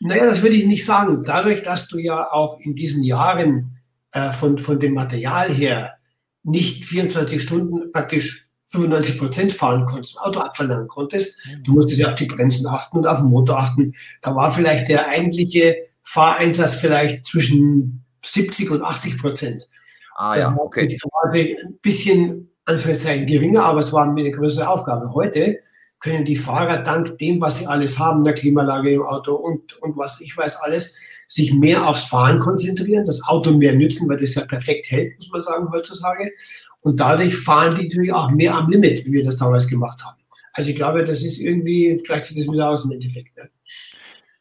Naja, 0.01 0.25
das 0.25 0.43
würde 0.43 0.57
ich 0.57 0.67
nicht 0.67 0.85
sagen. 0.85 1.23
Dadurch, 1.25 1.63
dass 1.63 1.87
du 1.89 1.99
ja 1.99 2.31
auch 2.33 2.59
in 2.59 2.75
diesen 2.75 3.05
Jahren 3.05 3.79
äh, 4.11 4.31
von, 4.33 4.59
von 4.59 4.81
dem 4.81 4.95
Material 4.95 5.49
her 5.49 5.95
nicht 6.43 6.85
24 6.85 7.41
Stunden 7.41 7.93
praktisch 7.93 8.49
95 8.73 9.19
Prozent 9.19 9.53
fahren 9.53 9.85
konntest, 9.85 10.19
Auto 10.19 10.41
abverlangen 10.41 10.89
konntest, 10.89 11.39
du 11.65 11.73
musstest 11.73 12.01
ja 12.01 12.09
auf 12.09 12.15
die 12.15 12.27
Bremsen 12.27 12.67
achten 12.67 12.99
und 12.99 13.07
auf 13.07 13.19
den 13.19 13.29
Motor 13.29 13.59
achten. 13.59 13.93
Da 14.23 14.35
war 14.35 14.51
vielleicht 14.51 14.89
der 14.89 15.09
eigentliche 15.09 15.77
Fahreinsatz 16.03 16.77
vielleicht 16.77 17.27
zwischen 17.27 18.05
70 18.25 18.71
und 18.71 18.83
80 18.83 19.19
Prozent. 19.19 19.69
Ah 20.17 20.35
das 20.35 20.45
ja, 20.45 20.57
okay. 20.59 20.99
War 21.11 21.33
ein 21.33 21.79
bisschen 21.83 22.51
Anführungszeichen 22.65 23.27
geringer, 23.27 23.65
aber 23.65 23.81
es 23.81 23.93
war 23.93 24.09
eine 24.09 24.31
größere 24.31 24.69
Aufgabe. 24.69 25.13
Heute 25.15 25.59
können 26.01 26.25
die 26.25 26.37
Fahrer 26.37 26.79
dank 26.79 27.19
dem, 27.19 27.41
was 27.41 27.59
sie 27.59 27.67
alles 27.67 27.99
haben, 27.99 28.25
der 28.25 28.35
Klimaanlage 28.35 28.91
im 28.91 29.03
Auto 29.03 29.35
und, 29.35 29.81
und 29.81 29.97
was 29.97 30.21
ich 30.21 30.37
weiß 30.37 30.63
alles, 30.63 30.97
sich 31.29 31.55
mehr 31.55 31.87
aufs 31.87 32.05
Fahren 32.05 32.41
konzentrieren, 32.41 33.05
das 33.05 33.23
Auto 33.27 33.53
mehr 33.53 33.75
nützen, 33.75 34.09
weil 34.09 34.19
das 34.19 34.35
ja 34.35 34.45
perfekt 34.45 34.91
hält, 34.91 35.17
muss 35.17 35.31
man 35.31 35.41
sagen, 35.41 35.69
heutzutage. 35.73 36.33
Und 36.83 37.01
dadurch 37.01 37.37
fahren 37.37 37.75
die 37.75 37.89
natürlich 37.89 38.13
auch 38.13 38.31
mehr 38.31 38.55
am 38.55 38.71
Limit, 38.71 39.07
wie 39.07 39.13
wir 39.13 39.25
das 39.25 39.37
damals 39.37 39.69
gemacht 39.69 40.05
haben. 40.05 40.19
Also 40.53 40.71
ich 40.71 40.77
glaube, 40.77 41.05
das 41.05 41.23
ist 41.23 41.39
irgendwie, 41.41 42.01
vielleicht 42.05 42.25
sieht 42.27 42.39
das 42.39 42.53
wieder 42.53 42.69
aus 42.69 42.85
im 42.85 42.93
Endeffekt. 42.93 43.37
Ne? 43.37 43.49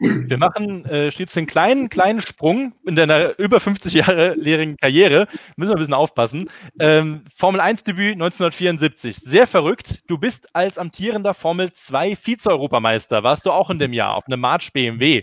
Wir 0.02 0.38
machen 0.38 0.84
äh, 0.86 1.12
stets 1.12 1.34
den 1.34 1.46
kleinen, 1.46 1.90
kleinen 1.90 2.22
Sprung 2.22 2.74
in 2.88 2.96
deiner 2.96 3.38
über 3.38 3.60
50 3.60 3.94
Jahre 3.94 4.34
lehrenden 4.34 4.78
Karriere. 4.78 5.28
Müssen 5.58 5.70
wir 5.70 5.76
ein 5.76 5.80
bisschen 5.80 5.94
aufpassen. 5.94 6.50
Ähm, 6.80 7.24
Formel 7.36 7.62
1-Debüt 7.62 8.14
1974. 8.14 9.18
Sehr 9.18 9.46
verrückt. 9.46 10.02
Du 10.08 10.18
bist 10.18 10.48
als 10.56 10.80
amtierender 10.80 11.36
Formel 11.36 11.72
2 11.72 12.16
Vize-Europameister. 12.16 13.22
Warst 13.22 13.46
du 13.46 13.52
auch 13.52 13.70
in 13.70 13.78
dem 13.78 13.94
Jahr 13.94 14.16
auf 14.16 14.26
einem 14.26 14.40
March 14.40 14.74
BMW. 14.74 15.22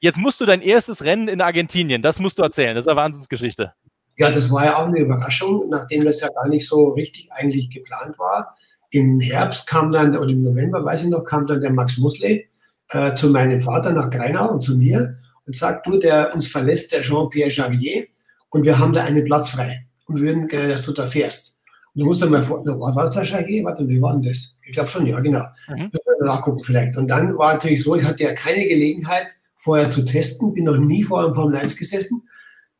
Jetzt 0.00 0.18
musst 0.18 0.40
du 0.40 0.46
dein 0.46 0.62
erstes 0.62 1.04
Rennen 1.04 1.28
in 1.28 1.40
Argentinien. 1.40 2.02
Das 2.02 2.18
musst 2.18 2.40
du 2.40 2.42
erzählen. 2.42 2.74
Das 2.74 2.86
ist 2.86 2.88
eine 2.88 2.96
Wahnsinnsgeschichte. 2.96 3.72
Ja, 4.16 4.30
das 4.30 4.50
war 4.50 4.64
ja 4.64 4.76
auch 4.76 4.86
eine 4.86 5.00
Überraschung, 5.00 5.68
nachdem 5.68 6.04
das 6.04 6.20
ja 6.20 6.28
gar 6.28 6.48
nicht 6.48 6.66
so 6.66 6.90
richtig 6.90 7.30
eigentlich 7.32 7.70
geplant 7.70 8.18
war. 8.18 8.56
Im 8.90 9.20
Herbst 9.20 9.66
kam 9.66 9.92
dann, 9.92 10.16
oder 10.16 10.30
im 10.30 10.42
November, 10.42 10.84
weiß 10.84 11.04
ich 11.04 11.10
noch, 11.10 11.24
kam 11.24 11.46
dann 11.46 11.60
der 11.60 11.72
Max 11.72 11.98
Musley 11.98 12.48
äh, 12.90 13.14
zu 13.14 13.30
meinem 13.30 13.60
Vater 13.60 13.92
nach 13.92 14.10
Greinau 14.10 14.50
und 14.50 14.62
zu 14.62 14.76
mir 14.76 15.18
und 15.46 15.54
sagt, 15.54 15.86
du, 15.86 15.98
der 15.98 16.34
uns 16.34 16.48
verlässt, 16.48 16.92
der 16.92 17.02
Jean-Pierre 17.02 17.50
Javier, 17.50 18.06
und 18.50 18.64
wir 18.64 18.78
haben 18.78 18.92
da 18.92 19.04
einen 19.04 19.24
Platz 19.24 19.50
frei 19.50 19.86
und 20.06 20.20
würden 20.20 20.48
gerne, 20.48 20.68
dass 20.68 20.82
du 20.82 20.92
da 20.92 21.06
fährst. 21.06 21.56
Du 21.94 22.04
musst 22.04 22.22
dann 22.22 22.30
mal 22.30 22.42
vor, 22.42 22.62
was 22.64 22.96
war 22.96 23.10
das 23.10 23.26
Schage? 23.26 23.64
Warte, 23.64 23.88
wie 23.88 24.00
war 24.00 24.12
denn 24.12 24.22
das? 24.22 24.56
Ich 24.62 24.72
glaube 24.72 24.88
schon, 24.88 25.06
ja, 25.06 25.18
genau. 25.20 25.44
Mhm. 25.68 25.90
Nachgucken 26.20 26.62
vielleicht. 26.62 26.96
Und 26.96 27.08
dann 27.08 27.36
war 27.38 27.54
natürlich 27.54 27.82
so, 27.82 27.96
ich 27.96 28.04
hatte 28.04 28.24
ja 28.24 28.34
keine 28.34 28.66
Gelegenheit, 28.66 29.28
vorher 29.54 29.88
zu 29.88 30.04
testen, 30.04 30.52
bin 30.52 30.64
noch 30.64 30.76
nie 30.76 31.02
vor 31.02 31.24
einem 31.24 31.34
Formel 31.34 31.56
1 31.56 31.76
gesessen, 31.76 32.28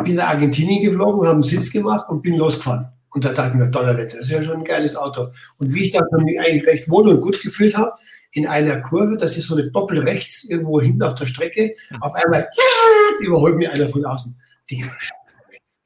bin 0.05 0.17
nach 0.17 0.29
Argentinien 0.29 0.83
geflogen, 0.83 1.23
habe 1.23 1.35
einen 1.35 1.43
Sitz 1.43 1.71
gemacht 1.73 2.09
und 2.09 2.23
bin 2.23 2.37
losgefahren. 2.37 2.89
Und 3.11 3.25
da 3.25 3.33
dachte 3.33 3.53
ich 3.53 3.55
mir, 3.55 3.71
Donnerwetter, 3.71 4.19
das 4.19 4.27
ist 4.27 4.31
ja 4.31 4.43
schon 4.43 4.59
ein 4.59 4.65
geiles 4.65 4.95
Auto. 4.97 5.29
Und 5.59 5.73
wie 5.73 5.85
ich 5.85 5.93
dann 5.93 6.05
mich 6.23 6.39
eigentlich 6.39 6.67
recht 6.67 6.91
wohl 6.91 7.09
und 7.09 7.23
gut 7.23 7.41
gefühlt 7.43 7.77
habe, 7.77 7.93
in 8.33 8.47
einer 8.47 8.81
Kurve, 8.83 9.17
das 9.17 9.39
ist 9.39 9.47
so 9.47 9.57
eine 9.57 9.71
Doppel 9.71 10.01
rechts, 10.01 10.45
irgendwo 10.45 10.81
hinten 10.81 11.03
auf 11.03 11.15
der 11.15 11.27
Strecke, 11.27 11.75
auf 12.01 12.13
einmal 12.15 12.47
überholt 13.21 13.57
mich 13.57 13.71
einer 13.71 13.89
von 13.89 14.05
außen. 14.05 14.39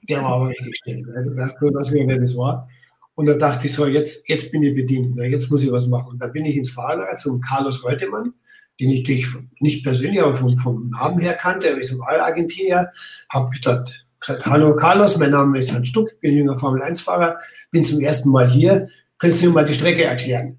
Der 0.08 0.22
war 0.22 0.32
aber 0.32 0.48
richtig 0.48 0.76
schnell. 0.82 1.04
Also, 1.14 1.30
nicht, 1.30 2.08
wer 2.08 2.18
das 2.18 2.36
war. 2.36 2.68
Und 3.14 3.26
da 3.26 3.34
dachte 3.34 3.66
ich 3.66 3.74
so, 3.74 3.86
jetzt, 3.86 4.28
jetzt 4.28 4.50
bin 4.50 4.62
ich 4.62 4.74
bedient, 4.74 5.14
ne? 5.14 5.26
jetzt 5.26 5.50
muss 5.50 5.62
ich 5.62 5.70
was 5.70 5.86
machen. 5.86 6.08
Und 6.12 6.18
da 6.18 6.26
bin 6.26 6.44
ich 6.46 6.56
ins 6.56 6.70
Fahrlager 6.70 7.16
zum 7.16 7.40
Carlos 7.40 7.84
Reutemann, 7.84 8.32
den 8.80 8.90
ich 8.90 9.26
nicht 9.60 9.84
persönlich, 9.84 10.20
aber 10.20 10.34
vom, 10.34 10.56
vom 10.56 10.88
Namen 10.88 11.20
her 11.20 11.34
kannte. 11.34 11.68
Er 11.68 11.76
ist 11.76 11.92
ein 11.92 12.00
Argentinier. 12.00 12.90
Habe 13.28 13.50
gesagt, 13.50 14.06
gesagt, 14.18 14.46
hallo 14.46 14.74
Carlos, 14.74 15.18
mein 15.18 15.30
Name 15.30 15.58
ist 15.58 15.72
Hans 15.72 15.88
Stuck, 15.88 16.08
bin 16.20 16.36
junger 16.36 16.58
Formel-1-Fahrer, 16.58 17.38
bin 17.70 17.84
zum 17.84 18.00
ersten 18.00 18.30
Mal 18.30 18.48
hier. 18.48 18.88
Kannst 19.18 19.42
du 19.42 19.46
mir 19.46 19.52
mal 19.52 19.64
die 19.64 19.74
Strecke 19.74 20.04
erklären? 20.04 20.58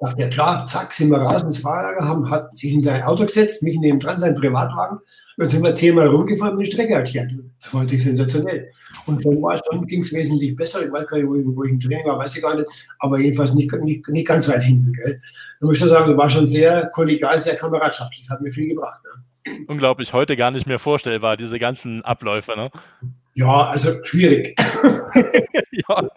Sagt 0.00 0.18
ja 0.18 0.28
klar, 0.28 0.66
zack, 0.66 0.92
sind 0.92 1.10
wir 1.10 1.18
raus 1.18 1.42
ins 1.42 1.58
Fahrlager, 1.58 2.06
haben, 2.06 2.28
hat 2.30 2.56
sich 2.58 2.74
in 2.74 2.82
sein 2.82 3.02
Auto 3.02 3.24
gesetzt, 3.24 3.62
mich 3.62 3.78
neben 3.78 3.98
dran, 3.98 4.18
sein 4.18 4.34
Privatwagen 4.34 4.98
dann 5.36 5.46
sind 5.46 5.62
wir 5.62 5.74
zehnmal 5.74 6.08
rumgefahren 6.08 6.56
und 6.56 6.64
die 6.64 6.70
Strecke 6.70 6.94
erklärt. 6.94 7.32
Das 7.60 7.74
war 7.74 7.82
natürlich 7.82 8.04
sensationell. 8.04 8.70
Und 9.04 9.24
es 9.24 9.62
dann 9.70 9.86
ging 9.86 10.00
es 10.00 10.12
wesentlich 10.12 10.56
besser. 10.56 10.84
Ich 10.84 10.90
weiß 10.90 11.08
gar 11.08 11.18
nicht, 11.18 11.28
wo 11.28 11.34
ich, 11.34 11.44
wo 11.44 11.64
ich 11.64 11.72
im 11.72 11.80
Training 11.80 12.06
war, 12.06 12.18
weiß 12.18 12.36
ich 12.36 12.42
gar 12.42 12.54
nicht. 12.54 12.66
Aber 12.98 13.18
jedenfalls 13.18 13.54
nicht, 13.54 13.70
nicht, 13.72 14.08
nicht 14.08 14.26
ganz 14.26 14.48
weit 14.48 14.62
hinten. 14.62 14.92
Gell. 14.94 15.20
Da 15.60 15.66
muss 15.66 15.80
ich 15.80 15.88
sagen, 15.88 16.08
das 16.08 16.16
war 16.16 16.30
schon 16.30 16.46
sehr 16.46 16.86
kollegial, 16.86 17.38
sehr 17.38 17.56
kameradschaftlich. 17.56 18.28
Hat 18.30 18.40
mir 18.40 18.50
viel 18.50 18.68
gebracht. 18.68 19.00
Ne? 19.04 19.64
Unglaublich, 19.68 20.12
heute 20.12 20.36
gar 20.36 20.50
nicht 20.50 20.66
mehr 20.66 20.78
vorstellbar, 20.78 21.36
diese 21.36 21.58
ganzen 21.58 22.02
Abläufe. 22.02 22.56
Ne? 22.56 22.70
Ja, 23.36 23.68
also 23.68 24.02
schwierig. 24.02 24.58
ja. 25.70 26.08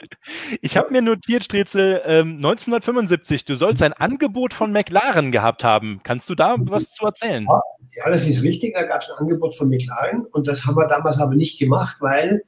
Ich 0.61 0.77
habe 0.77 0.89
mir 0.93 1.01
notiert, 1.01 1.43
Strezel, 1.43 2.01
ähm, 2.05 2.37
1975, 2.37 3.43
du 3.43 3.55
sollst 3.55 3.83
ein 3.83 3.91
Angebot 3.91 4.53
von 4.53 4.71
McLaren 4.71 5.33
gehabt 5.33 5.65
haben. 5.65 5.99
Kannst 6.03 6.29
du 6.29 6.35
da 6.35 6.55
was 6.57 6.91
zu 6.91 7.05
erzählen? 7.05 7.45
Ja, 7.45 8.09
das 8.09 8.25
ist 8.25 8.41
richtig. 8.41 8.73
Da 8.73 8.83
gab 8.83 9.01
es 9.01 9.11
ein 9.11 9.17
Angebot 9.17 9.53
von 9.53 9.67
McLaren 9.67 10.27
und 10.31 10.47
das 10.47 10.65
haben 10.65 10.77
wir 10.77 10.87
damals 10.87 11.19
aber 11.19 11.35
nicht 11.35 11.59
gemacht, 11.59 11.97
weil 11.99 12.41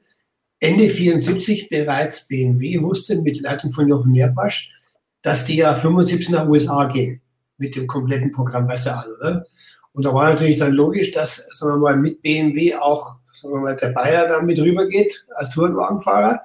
Ende 0.58 0.88
74 0.88 1.68
bereits 1.68 2.26
BMW 2.26 2.80
wusste 2.80 3.20
mit 3.20 3.42
Leitung 3.42 3.72
von 3.72 3.88
Jochen 3.88 4.12
Nerpasch, 4.12 4.72
dass 5.20 5.44
die 5.44 5.56
ja 5.56 5.74
75 5.74 6.30
nach 6.30 6.48
USA 6.48 6.86
gehen 6.86 7.20
mit 7.58 7.76
dem 7.76 7.86
kompletten 7.86 8.32
Programm, 8.32 8.68
weißt 8.68 8.86
du 8.86 8.96
alle, 8.96 9.16
oder? 9.18 9.46
Und 9.92 10.06
da 10.06 10.14
war 10.14 10.32
natürlich 10.32 10.58
dann 10.58 10.72
logisch, 10.72 11.10
dass, 11.10 11.46
sagen 11.50 11.74
wir 11.74 11.90
mal, 11.90 11.96
mit 11.98 12.22
BMW 12.22 12.74
auch 12.76 13.16
sagen 13.42 13.54
wir 13.54 13.60
mal, 13.60 13.76
der 13.76 13.88
Bayer 13.88 14.28
da 14.28 14.40
mit 14.40 14.58
rübergeht 14.60 15.26
als 15.34 15.50
Tourenwagenfahrer. 15.50 16.40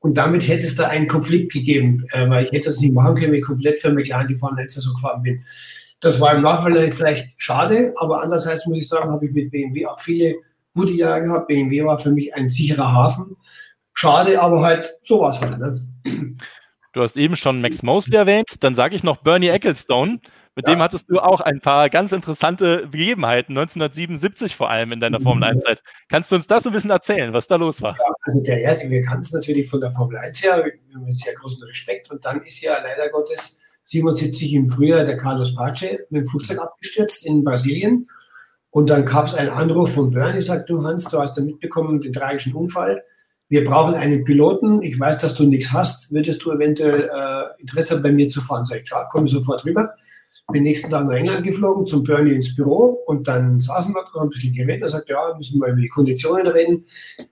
Und 0.00 0.18
damit 0.18 0.46
hätte 0.48 0.66
es 0.66 0.74
da 0.74 0.88
einen 0.88 1.06
Konflikt 1.06 1.52
gegeben, 1.52 2.06
äh, 2.10 2.28
weil 2.28 2.44
ich 2.44 2.52
hätte 2.52 2.66
das 2.66 2.80
nicht 2.80 2.92
machen 2.92 3.14
können, 3.14 3.32
wenn 3.32 3.38
ich 3.38 3.46
komplett 3.46 3.80
für 3.80 3.92
McLaren 3.92 4.26
die 4.26 4.36
Formel 4.36 4.60
1 4.60 4.74
so 4.74 4.92
gefahren 4.94 5.22
bin. 5.22 5.42
Das 6.00 6.20
war 6.20 6.34
im 6.34 6.42
Nachhinein 6.42 6.90
vielleicht 6.90 7.28
schade, 7.36 7.94
aber 7.96 8.22
andererseits 8.22 8.66
muss 8.66 8.78
ich 8.78 8.88
sagen, 8.88 9.10
habe 9.10 9.26
ich 9.26 9.32
mit 9.32 9.52
BMW 9.52 9.86
auch 9.86 10.00
viele 10.00 10.34
gute 10.74 10.92
Jahre 10.92 11.22
gehabt. 11.22 11.46
BMW 11.46 11.84
war 11.84 11.98
für 11.98 12.10
mich 12.10 12.34
ein 12.34 12.50
sicherer 12.50 12.92
Hafen. 12.92 13.36
Schade, 13.94 14.40
aber 14.42 14.62
halt, 14.62 14.96
so 15.02 15.20
war 15.20 15.30
es 15.30 15.40
halt. 15.40 15.58
Ne? 15.58 15.86
Du 16.92 17.00
hast 17.00 17.16
eben 17.16 17.36
schon 17.36 17.60
Max 17.60 17.82
Mosley 17.82 18.16
erwähnt, 18.16 18.56
dann 18.60 18.74
sage 18.74 18.96
ich 18.96 19.04
noch 19.04 19.18
Bernie 19.18 19.48
Ecclestone. 19.48 20.18
Mit 20.54 20.68
ja. 20.68 20.74
dem 20.74 20.82
hattest 20.82 21.08
du 21.08 21.18
auch 21.18 21.40
ein 21.40 21.60
paar 21.60 21.88
ganz 21.88 22.12
interessante 22.12 22.86
Begebenheiten, 22.86 23.56
1977 23.56 24.54
vor 24.54 24.68
allem 24.68 24.92
in 24.92 25.00
deiner 25.00 25.18
mhm. 25.18 25.24
Formel 25.24 25.48
1-Zeit. 25.48 25.82
Kannst 26.08 26.30
du 26.30 26.36
uns 26.36 26.46
das 26.46 26.66
ein 26.66 26.72
bisschen 26.72 26.90
erzählen, 26.90 27.32
was 27.32 27.46
da 27.46 27.56
los 27.56 27.80
war? 27.80 27.96
Ja, 27.98 28.12
also 28.22 28.42
der 28.42 28.60
erste, 28.60 28.90
wir 28.90 29.02
kannten 29.02 29.22
es 29.22 29.32
natürlich 29.32 29.68
von 29.68 29.80
der 29.80 29.92
Formel 29.92 30.18
1 30.18 30.44
her, 30.44 30.62
mit 30.62 31.14
sehr 31.14 31.34
großem 31.34 31.66
Respekt. 31.66 32.10
Und 32.10 32.24
dann 32.24 32.42
ist 32.42 32.60
ja 32.60 32.76
leider 32.82 33.08
Gottes 33.10 33.60
77 33.84 34.54
im 34.54 34.68
Frühjahr 34.68 35.04
der 35.04 35.16
Carlos 35.16 35.54
Pace 35.54 35.98
mit 36.10 36.24
dem 36.24 36.26
Flugzeug 36.26 36.58
abgestürzt 36.58 37.24
in 37.24 37.44
Brasilien. 37.44 38.08
Und 38.70 38.90
dann 38.90 39.04
gab 39.04 39.28
es 39.28 39.34
einen 39.34 39.50
Anruf 39.50 39.94
von 39.94 40.10
Bernie, 40.10 40.40
sagt 40.40 40.68
du 40.68 40.82
Hans, 40.84 41.04
du 41.08 41.18
hast 41.18 41.36
ja 41.38 41.44
mitbekommen 41.44 42.00
den 42.00 42.12
tragischen 42.12 42.54
Unfall. 42.54 43.02
Wir 43.48 43.64
brauchen 43.64 43.94
einen 43.94 44.24
Piloten. 44.24 44.82
Ich 44.82 44.98
weiß, 44.98 45.18
dass 45.18 45.34
du 45.34 45.44
nichts 45.44 45.72
hast. 45.72 46.10
Würdest 46.10 46.42
du 46.42 46.52
eventuell 46.52 47.10
äh, 47.14 47.60
Interesse 47.60 48.00
bei 48.00 48.12
mir 48.12 48.28
zu 48.28 48.40
fahren? 48.40 48.64
Sag 48.64 48.78
ich, 48.78 48.88
klar, 48.88 49.08
komme 49.08 49.26
sofort 49.26 49.64
rüber. 49.64 49.94
Bin 50.52 50.62
nächsten 50.62 50.90
Tag 50.90 51.06
nach 51.06 51.14
England 51.14 51.44
geflogen, 51.44 51.86
zum 51.86 52.04
Bernie 52.04 52.32
ins 52.32 52.54
Büro 52.54 53.02
und 53.06 53.26
dann 53.26 53.58
saßen 53.58 53.94
wir 53.94 54.04
ein 54.20 54.28
bisschen 54.28 54.54
geredet. 54.54 54.82
Er 54.82 54.88
sagt, 54.88 55.08
ja, 55.08 55.34
müssen 55.36 55.60
wir 55.60 55.68
über 55.68 55.80
die 55.80 55.88
Konditionen 55.88 56.46
reden. 56.46 56.84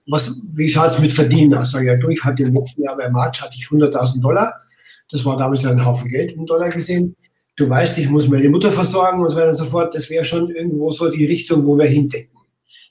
Was, 0.07 0.41
wie 0.51 0.67
schaut 0.67 0.89
es 0.89 0.99
mit 0.99 1.13
Verdienen 1.13 1.53
aus? 1.53 1.71
Sag 1.71 1.83
ja, 1.83 1.95
du, 1.95 2.09
ich 2.09 2.23
hatte 2.23 2.43
im 2.43 2.53
letzten 2.53 2.83
Jahr 2.83 2.97
bei 2.97 3.09
March 3.09 3.41
hatte 3.41 3.55
ich 3.55 3.65
100.000 3.65 4.21
Dollar. 4.21 4.61
Das 5.09 5.23
war 5.25 5.37
damals 5.37 5.65
ein 5.65 5.85
Haufen 5.85 6.09
Geld 6.09 6.33
im 6.33 6.45
Dollar 6.45 6.69
gesehen. 6.69 7.15
Du 7.55 7.69
weißt, 7.69 7.97
ich 7.99 8.09
muss 8.09 8.27
meine 8.27 8.49
Mutter 8.49 8.71
versorgen 8.71 9.21
und 9.21 9.29
so 9.29 9.35
weiter 9.35 9.49
und 9.49 9.55
so 9.55 9.65
fort. 9.65 9.93
Das 9.93 10.09
wäre 10.09 10.23
schon 10.23 10.49
irgendwo 10.49 10.89
so 10.89 11.09
die 11.11 11.25
Richtung, 11.25 11.65
wo 11.65 11.77
wir 11.77 11.85
hindenken. 11.85 12.37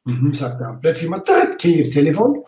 Mhm, 0.04 0.32
sagt 0.32 0.60
er. 0.60 0.78
Plötzlich 0.80 1.10
mal, 1.10 1.22
klingelt 1.58 1.87
das 1.87 1.92
Telefon. 1.92 2.44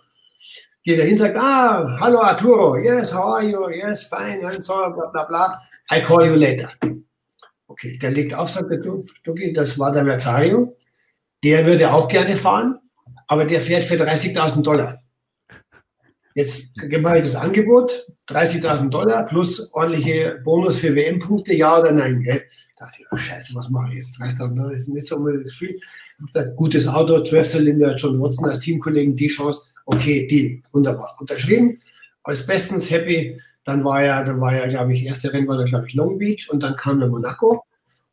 Geht 0.84 0.98
er 0.98 1.04
hin, 1.04 1.16
sagt, 1.16 1.36
ah, 1.36 1.96
hallo 2.00 2.18
Arturo, 2.20 2.76
yes, 2.76 3.14
how 3.14 3.36
are 3.36 3.44
you? 3.44 3.68
Yes, 3.70 4.02
fine, 4.02 4.44
and 4.44 4.64
so, 4.64 4.74
bla, 4.74 5.06
bla, 5.12 5.24
bla. 5.24 5.60
I 5.90 6.00
call 6.00 6.26
you 6.26 6.34
later. 6.34 6.72
Okay, 7.72 7.98
der 7.98 8.10
legt 8.10 8.34
auf, 8.34 8.50
sagt 8.50 8.70
der 8.70 8.78
Duki, 8.78 9.52
das 9.52 9.78
war 9.78 9.92
der 9.92 10.04
Merzario. 10.04 10.76
Der 11.42 11.64
würde 11.64 11.92
auch 11.92 12.06
gerne 12.06 12.36
fahren, 12.36 12.78
aber 13.26 13.46
der 13.46 13.60
fährt 13.62 13.84
für 13.84 13.94
30.000 13.94 14.62
Dollar. 14.62 15.02
Jetzt 16.34 16.72
das 16.76 17.34
Angebot, 17.34 18.06
30.000 18.28 18.90
Dollar 18.90 19.24
plus 19.26 19.72
ordentliche 19.72 20.40
Bonus 20.44 20.76
für 20.76 20.94
WM-Punkte, 20.94 21.54
ja 21.54 21.78
oder 21.80 21.92
nein. 21.92 22.22
Gell? 22.22 22.42
Da 22.76 22.84
dachte 22.84 22.98
ich, 23.00 23.06
oh 23.10 23.16
Scheiße, 23.16 23.54
was 23.54 23.70
mache 23.70 23.88
ich 23.90 23.96
jetzt? 23.96 24.20
30.000 24.20 24.54
Dollar 24.54 24.72
ist 24.72 24.88
nicht 24.88 25.06
so 25.06 25.26
viel. 25.50 25.80
Gutes 26.56 26.86
Auto, 26.86 27.20
12 27.22 27.50
Zylinder, 27.50 27.96
John 27.96 28.20
Watson 28.20 28.48
als 28.48 28.60
Teamkollegen, 28.60 29.16
die 29.16 29.28
Chance, 29.28 29.64
okay, 29.86 30.26
Deal, 30.26 30.60
wunderbar. 30.72 31.16
Unterschrieben, 31.18 31.80
alles 32.22 32.46
bestens 32.46 32.90
happy. 32.90 33.40
Dann 33.64 33.84
war 33.84 34.04
ja, 34.04 34.24
dann 34.24 34.40
war 34.40 34.54
ja, 34.54 34.66
glaube 34.66 34.92
ich, 34.92 35.04
erste 35.04 35.32
Rennen 35.32 35.48
war 35.48 35.56
dann, 35.56 35.66
glaube 35.66 35.86
ich, 35.86 35.94
Long 35.94 36.18
Beach 36.18 36.48
und 36.50 36.62
dann 36.62 36.76
kam 36.76 36.98
der 36.98 37.08
Monaco. 37.08 37.64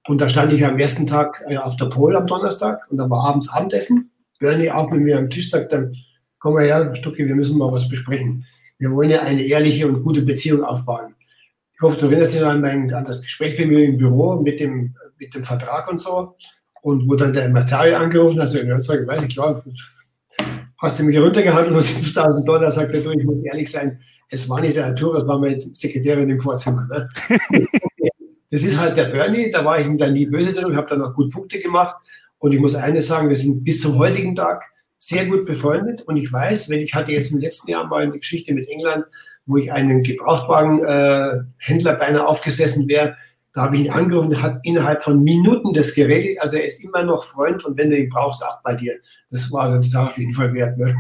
Und 0.08 0.22
da 0.22 0.30
stand 0.30 0.54
ich 0.54 0.66
am 0.66 0.80
ersten 0.80 1.06
Tag 1.06 1.44
äh, 1.48 1.58
auf 1.58 1.76
der 1.76 1.86
Pole 1.86 2.18
am 2.18 2.28
Donnerstag 2.28 2.88
und 2.90 2.98
dann 2.98 3.10
war 3.10 3.26
abends 3.26 3.52
Abendessen. 3.52 4.12
Bernie 4.40 4.72
auch 4.72 4.90
mit 4.90 5.02
mir 5.02 5.18
am 5.18 5.30
Tisch 5.30 5.50
sagt 5.50 5.74
dann, 5.74 5.94
komm 6.40 6.54
mal 6.56 6.66
her, 6.66 6.96
Stucki, 6.96 7.28
wir 7.28 7.36
müssen 7.36 7.58
mal 7.58 7.72
was 7.72 7.90
besprechen. 7.90 8.46
Wir 8.78 8.92
wollen 8.92 9.10
ja 9.10 9.22
eine 9.22 9.44
ehrliche 9.44 9.88
und 9.88 10.04
gute 10.04 10.22
Beziehung 10.22 10.64
aufbauen. 10.64 11.16
Ich 11.74 11.82
hoffe, 11.82 12.00
du 12.00 12.08
erinnerst 12.08 12.34
dich 12.34 12.44
an, 12.44 12.62
mein, 12.62 12.94
an 12.94 13.06
das 13.06 13.22
Gespräch 13.22 13.60
mit 13.60 13.70
mir 13.70 13.86
im 13.86 13.98
Büro 13.98 14.42
mit 14.42 14.60
dem, 14.60 14.96
mit 15.18 15.34
dem 15.34 15.44
Vertrag 15.44 15.90
und 15.90 16.00
so. 16.00 16.36
Und 16.82 17.10
wo 17.10 17.16
dann 17.16 17.34
der 17.34 17.50
Marzari 17.50 17.94
angerufen 17.94 18.38
hat, 18.38 18.48
also, 18.48 18.60
ja, 18.60 18.80
ich 18.80 19.08
weiß 19.08 19.24
ich, 19.26 19.34
klar, 19.34 19.64
hast 20.78 21.00
du 21.00 21.04
mich 21.04 21.18
runtergehandelt 21.18 21.76
um 21.76 21.82
5000 21.82 22.48
Dollar, 22.48 22.72
sagt 22.72 22.94
er, 22.94 23.02
du, 23.02 23.12
ich 23.12 23.26
muss 23.26 23.44
ehrlich 23.44 23.70
sein, 23.70 24.00
es 24.30 24.48
war 24.48 24.62
nicht 24.62 24.78
der 24.78 24.86
Arturo, 24.86 25.18
es 25.18 25.28
war 25.28 25.40
meine 25.40 25.60
Sekretärin 25.60 26.30
im 26.30 26.40
Vorzimmer. 26.40 26.88
Ne? 26.88 27.10
das 28.52 28.64
ist 28.64 28.80
halt 28.80 28.96
der 28.96 29.06
Bernie, 29.06 29.50
da 29.50 29.66
war 29.66 29.80
ich 29.80 29.86
ihm 29.86 29.98
dann 29.98 30.14
nie 30.14 30.28
böse 30.28 30.54
drin, 30.54 30.76
habe 30.76 30.88
dann 30.88 31.02
auch 31.02 31.14
gut 31.14 31.32
Punkte 31.32 31.60
gemacht. 31.60 31.96
Und 32.38 32.54
ich 32.54 32.60
muss 32.60 32.76
eines 32.76 33.08
sagen, 33.08 33.30
wir 33.30 33.36
sind 33.36 33.64
bis 33.64 33.82
zum 33.82 33.98
heutigen 33.98 34.36
Tag 34.36 34.64
sehr 34.98 35.26
gut 35.26 35.46
befreundet. 35.46 36.02
Und 36.04 36.18
ich 36.18 36.32
weiß, 36.32 36.70
wenn 36.70 36.80
ich 36.80 36.94
hatte 36.94 37.12
jetzt 37.12 37.32
im 37.32 37.40
letzten 37.40 37.72
Jahr 37.72 37.88
mal 37.88 38.04
eine 38.04 38.18
Geschichte 38.18 38.54
mit 38.54 38.70
England, 38.70 39.06
wo 39.46 39.58
ich 39.58 39.72
einen 39.72 40.04
Gebrauchtwagenhändler 40.04 41.94
äh, 41.94 41.98
beinahe 41.98 42.28
aufgesessen 42.28 42.88
wäre, 42.88 43.16
da 43.54 43.64
habe 43.64 43.76
ich 43.76 43.86
ihn 43.86 43.92
angerufen, 43.92 44.30
der 44.30 44.42
hat 44.42 44.60
innerhalb 44.64 45.02
von 45.02 45.24
Minuten 45.24 45.74
das 45.74 45.94
geregelt. 45.96 46.40
Also 46.42 46.58
er 46.58 46.66
ist 46.66 46.84
immer 46.84 47.04
noch 47.04 47.24
Freund 47.24 47.66
und 47.66 47.78
wenn 47.78 47.90
du 47.90 47.98
ihn 47.98 48.10
brauchst, 48.10 48.46
auch 48.46 48.62
bei 48.64 48.76
dir. 48.76 48.94
Das 49.32 49.52
war 49.52 49.64
also 49.64 49.78
das 49.78 49.96
auf 49.96 50.18
jeden 50.18 50.34
Fall 50.34 50.54
wert. 50.54 50.78
Ne? 50.78 50.96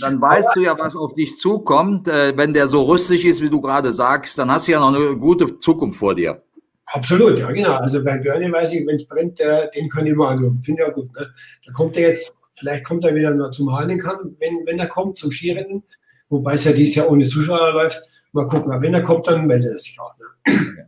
Dann 0.00 0.20
weißt 0.20 0.48
Aber, 0.50 0.54
du 0.54 0.60
ja, 0.62 0.78
was 0.78 0.96
auf 0.96 1.14
dich 1.14 1.36
zukommt. 1.38 2.08
Äh, 2.08 2.36
wenn 2.36 2.52
der 2.52 2.68
so 2.68 2.84
rüstig 2.84 3.24
ist, 3.24 3.42
wie 3.42 3.50
du 3.50 3.60
gerade 3.60 3.92
sagst, 3.92 4.38
dann 4.38 4.50
hast 4.50 4.68
du 4.68 4.72
ja 4.72 4.80
noch 4.80 4.94
eine 4.94 5.16
gute 5.16 5.58
Zukunft 5.58 5.98
vor 5.98 6.14
dir. 6.14 6.42
Absolut, 6.86 7.38
ja 7.38 7.50
genau. 7.50 7.74
Also 7.74 8.04
bei 8.04 8.18
Björn 8.18 8.52
weiß 8.52 8.74
ich, 8.74 8.86
wenn 8.86 8.96
es 8.96 9.06
brennt, 9.06 9.38
den 9.38 9.88
kann 9.88 10.06
ich 10.06 10.14
mal 10.14 10.32
anrufen. 10.32 10.62
Finde 10.62 10.82
ich 10.82 10.88
ja 10.88 10.94
gut. 10.94 11.12
Ne? 11.14 11.26
Da 11.66 11.72
kommt 11.72 11.96
er 11.96 12.08
jetzt, 12.08 12.34
vielleicht 12.52 12.84
kommt 12.84 13.04
er 13.04 13.14
wieder 13.14 13.50
zum 13.50 13.72
Hahnenkamm, 13.72 14.36
wenn, 14.38 14.66
wenn 14.66 14.78
er 14.78 14.88
kommt, 14.88 15.16
zum 15.16 15.32
Skirennen. 15.32 15.82
Wobei 16.28 16.54
es 16.54 16.64
ja 16.64 16.72
dieses 16.72 16.96
Jahr 16.96 17.10
ohne 17.10 17.24
Zuschauer 17.24 17.72
läuft. 17.72 18.02
Mal 18.32 18.46
gucken, 18.46 18.70
aber 18.72 18.82
wenn 18.82 18.94
er 18.94 19.02
kommt, 19.02 19.26
dann 19.26 19.46
meldet 19.46 19.72
er 19.72 19.78
sich 19.78 19.98
auch. 20.00 20.14
Ne? 20.18 20.86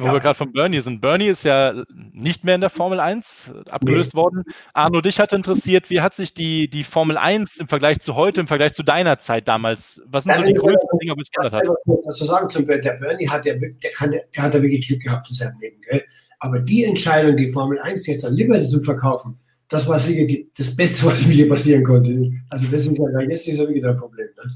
Wo 0.00 0.06
ja. 0.06 0.12
wir 0.12 0.20
gerade 0.20 0.36
von 0.36 0.52
Bernie 0.52 0.80
sind. 0.80 1.00
Bernie 1.00 1.26
ist 1.26 1.44
ja 1.44 1.82
nicht 2.12 2.44
mehr 2.44 2.54
in 2.54 2.60
der 2.60 2.70
Formel 2.70 3.00
1 3.00 3.52
abgelöst 3.68 4.14
nee. 4.14 4.20
worden. 4.20 4.44
Arno, 4.72 5.00
dich 5.00 5.18
hat 5.18 5.32
interessiert, 5.32 5.90
wie 5.90 6.00
hat 6.00 6.14
sich 6.14 6.34
die, 6.34 6.70
die 6.70 6.84
Formel 6.84 7.16
1 7.16 7.58
im 7.58 7.68
Vergleich 7.68 7.98
zu 8.00 8.14
heute, 8.14 8.40
im 8.40 8.46
Vergleich 8.46 8.74
zu 8.74 8.84
deiner 8.84 9.18
Zeit 9.18 9.48
damals, 9.48 10.00
was 10.06 10.24
sind 10.24 10.32
ja, 10.32 10.38
so 10.38 10.44
die 10.44 10.54
größten 10.54 10.98
Dinge, 11.00 11.14
die 11.16 11.24
sich 11.24 11.32
geändert 11.32 11.54
hat? 11.54 11.76
Was 12.04 12.16
zu 12.16 12.24
sagen 12.24 12.48
zum 12.48 12.66
der 12.66 12.78
Bernie 12.78 13.28
hat 13.28 13.44
ja 13.44 13.54
der, 13.54 13.90
kann, 13.92 14.10
der 14.10 14.42
hat 14.42 14.54
ja 14.54 14.62
wirklich 14.62 14.86
Glück 14.86 15.02
gehabt 15.02 15.28
in 15.28 15.34
seinem 15.34 15.58
Leben. 15.60 15.80
Gell? 15.80 16.02
Aber 16.38 16.60
die 16.60 16.84
Entscheidung, 16.84 17.36
die 17.36 17.50
Formel 17.50 17.80
1 17.80 18.06
jetzt 18.06 18.24
an 18.24 18.34
Liberty 18.34 18.68
zu 18.68 18.80
verkaufen, 18.82 19.38
das 19.68 19.88
war 19.88 19.98
sicher 19.98 20.26
die, 20.26 20.50
das 20.56 20.76
Beste, 20.76 21.06
was 21.06 21.26
mir 21.26 21.34
hier 21.34 21.48
passieren 21.48 21.82
konnte. 21.82 22.30
Also 22.50 22.68
das 22.68 22.86
ist 22.86 22.98
ja 22.98 23.20
jetzt 23.20 23.48
ist 23.48 23.58
ja 23.58 23.68
wieder 23.68 23.90
ein 23.90 23.96
Problem. 23.96 24.28
Ne? 24.36 24.52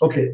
Okay. 0.00 0.32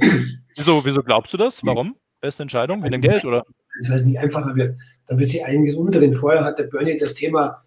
Wieso, 0.57 0.85
wieso 0.85 1.03
glaubst 1.03 1.33
du 1.33 1.37
das? 1.37 1.65
Warum? 1.65 1.97
Beste 2.21 2.43
Entscheidung? 2.43 2.83
Wegen 2.83 2.93
dem 2.93 3.01
Geld, 3.01 3.25
oder? 3.25 3.45
Das 3.81 3.91
heißt 3.91 4.07
nicht 4.07 4.19
einfacher 4.19 4.55
wird. 4.57 4.79
Da 5.07 5.19
wird 5.19 5.29
sich 5.29 5.45
einiges 5.45 5.75
umdrehen. 5.75 6.15
Vorher 6.15 6.45
hat 6.45 6.59
der 6.59 6.65
Bernie 6.65 6.97
das 6.97 7.15
Thema 7.15 7.63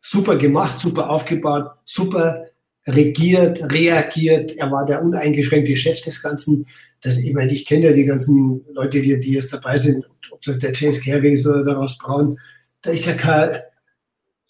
super 0.00 0.36
gemacht, 0.36 0.80
super 0.80 1.10
aufgebaut, 1.10 1.70
super 1.84 2.46
regiert, 2.86 3.62
reagiert. 3.72 4.56
Er 4.56 4.70
war 4.70 4.84
der 4.84 5.02
uneingeschränkte 5.02 5.76
Chef 5.76 6.00
des 6.00 6.22
Ganzen. 6.22 6.66
Das, 7.00 7.18
ich 7.18 7.32
meine, 7.32 7.52
ich 7.52 7.66
kenne 7.66 7.86
ja 7.86 7.92
die 7.92 8.04
ganzen 8.04 8.64
Leute, 8.72 9.00
die, 9.00 9.18
die 9.18 9.32
jetzt 9.32 9.52
dabei 9.52 9.76
sind, 9.76 10.08
ob 10.30 10.42
das 10.42 10.58
der 10.58 10.72
Chase 10.72 11.00
Carey 11.02 11.34
ist 11.34 11.46
oder 11.46 11.64
der 11.64 11.74
Ross 11.74 11.98
Braun. 11.98 12.36
Da 12.82 12.90
ist 12.90 13.06
ja 13.06 13.14
kein, 13.14 13.58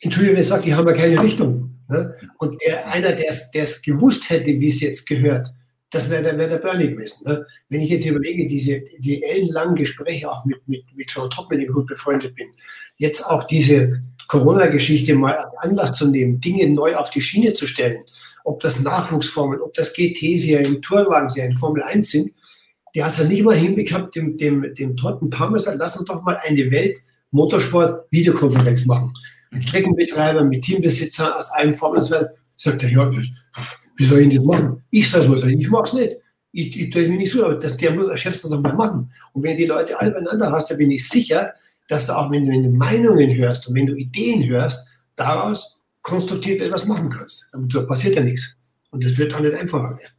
Entschuldigung, 0.00 0.38
ich 0.38 0.46
sage, 0.46 0.64
die 0.64 0.74
haben 0.74 0.88
ja 0.88 0.94
keine 0.94 1.22
Richtung. 1.22 1.78
Ne? 1.88 2.14
Und 2.38 2.60
der, 2.62 2.86
einer, 2.88 3.12
der 3.12 3.28
es 3.28 3.82
gewusst 3.82 4.30
hätte, 4.30 4.58
wie 4.58 4.66
es 4.66 4.80
jetzt 4.80 5.06
gehört, 5.06 5.48
das 5.92 6.10
wäre 6.10 6.22
der, 6.22 6.38
wär 6.38 6.48
der 6.48 6.56
Bernie 6.56 6.90
gewesen. 6.90 7.28
Ne? 7.28 7.46
Wenn 7.68 7.82
ich 7.82 7.90
jetzt 7.90 8.06
überlege, 8.06 8.46
diese, 8.46 8.80
die 8.98 9.22
ellenlangen 9.22 9.74
Gespräche 9.76 10.30
auch 10.30 10.46
mit, 10.46 10.66
mit, 10.66 10.84
mit 10.96 11.10
Joe 11.10 11.28
Top, 11.28 11.50
mit 11.50 11.60
dem 11.60 11.66
ich 11.66 11.72
gut 11.72 11.86
befreundet 11.86 12.34
bin, 12.34 12.46
jetzt 12.96 13.24
auch 13.24 13.44
diese 13.44 14.02
Corona-Geschichte 14.26 15.14
mal 15.14 15.36
als 15.36 15.54
Anlass 15.58 15.92
zu 15.92 16.08
nehmen, 16.08 16.40
Dinge 16.40 16.70
neu 16.70 16.96
auf 16.96 17.10
die 17.10 17.20
Schiene 17.20 17.52
zu 17.52 17.66
stellen, 17.66 18.02
ob 18.44 18.60
das 18.60 18.82
Nachwuchsformeln, 18.82 19.60
ob 19.60 19.74
das 19.74 19.92
GT-Serien, 19.92 20.80
Tourenwagen-Serien, 20.80 21.56
Formel 21.56 21.82
1 21.82 22.10
sind, 22.10 22.32
der 22.94 23.04
hat 23.04 23.12
es 23.12 23.18
ja 23.18 23.24
nicht 23.24 23.44
mal 23.44 23.54
hinbekommen, 23.54 24.10
dem, 24.12 24.38
dem, 24.38 24.74
dem 24.74 24.96
Todd 24.96 25.20
ein 25.20 25.28
paar 25.28 25.50
Mal 25.50 25.58
gesagt, 25.58 25.76
lass 25.78 25.98
uns 25.98 26.06
doch 26.06 26.22
mal 26.22 26.38
eine 26.42 26.70
Welt-Motorsport-Videokonferenz 26.70 28.86
machen. 28.86 29.12
Mit 29.50 29.68
Streckenbetreibern, 29.68 30.48
mit 30.48 30.62
Teambesitzern 30.62 31.34
aus 31.34 31.52
allen 31.52 31.74
Formeln. 31.74 32.02
Sagt 32.62 32.84
er, 32.84 32.90
ja, 32.90 33.10
wie 33.96 34.04
soll 34.04 34.20
ich 34.20 34.36
das 34.36 34.44
machen? 34.44 34.84
Ich 34.90 35.10
soll 35.10 35.22
es 35.22 35.26
mal 35.26 35.36
sagen, 35.36 35.58
ich 35.58 35.68
mag 35.68 35.84
es 35.84 35.94
nicht. 35.94 36.16
Ich, 36.52 36.78
ich 36.80 36.90
tue 36.90 37.02
es 37.02 37.08
mir 37.08 37.16
nicht 37.16 37.32
so, 37.32 37.44
aber 37.44 37.56
das, 37.56 37.76
der 37.76 37.92
muss 37.92 38.08
als 38.08 38.20
Chef 38.20 38.40
das 38.40 38.52
auch 38.52 38.60
mal 38.60 38.72
machen. 38.72 39.12
Und 39.32 39.42
wenn 39.42 39.56
die 39.56 39.66
Leute 39.66 39.98
alle 39.98 40.12
beieinander 40.12 40.52
hast, 40.52 40.70
dann 40.70 40.78
bin 40.78 40.92
ich 40.92 41.08
sicher, 41.08 41.54
dass 41.88 42.06
du 42.06 42.16
auch, 42.16 42.30
wenn 42.30 42.44
du, 42.44 42.52
wenn 42.52 42.62
du 42.62 42.70
Meinungen 42.70 43.34
hörst 43.34 43.66
und 43.66 43.74
wenn 43.74 43.86
du 43.86 43.96
Ideen 43.96 44.48
hörst, 44.48 44.88
daraus 45.16 45.76
konstruktiv 46.02 46.60
etwas 46.60 46.86
machen 46.86 47.10
kannst. 47.10 47.48
Da 47.52 47.82
passiert 47.82 48.14
ja 48.14 48.22
nichts. 48.22 48.56
Und 48.90 49.04
das 49.04 49.18
wird 49.18 49.34
auch 49.34 49.40
nicht 49.40 49.54
einfacher 49.54 49.98
werden. 49.98 50.12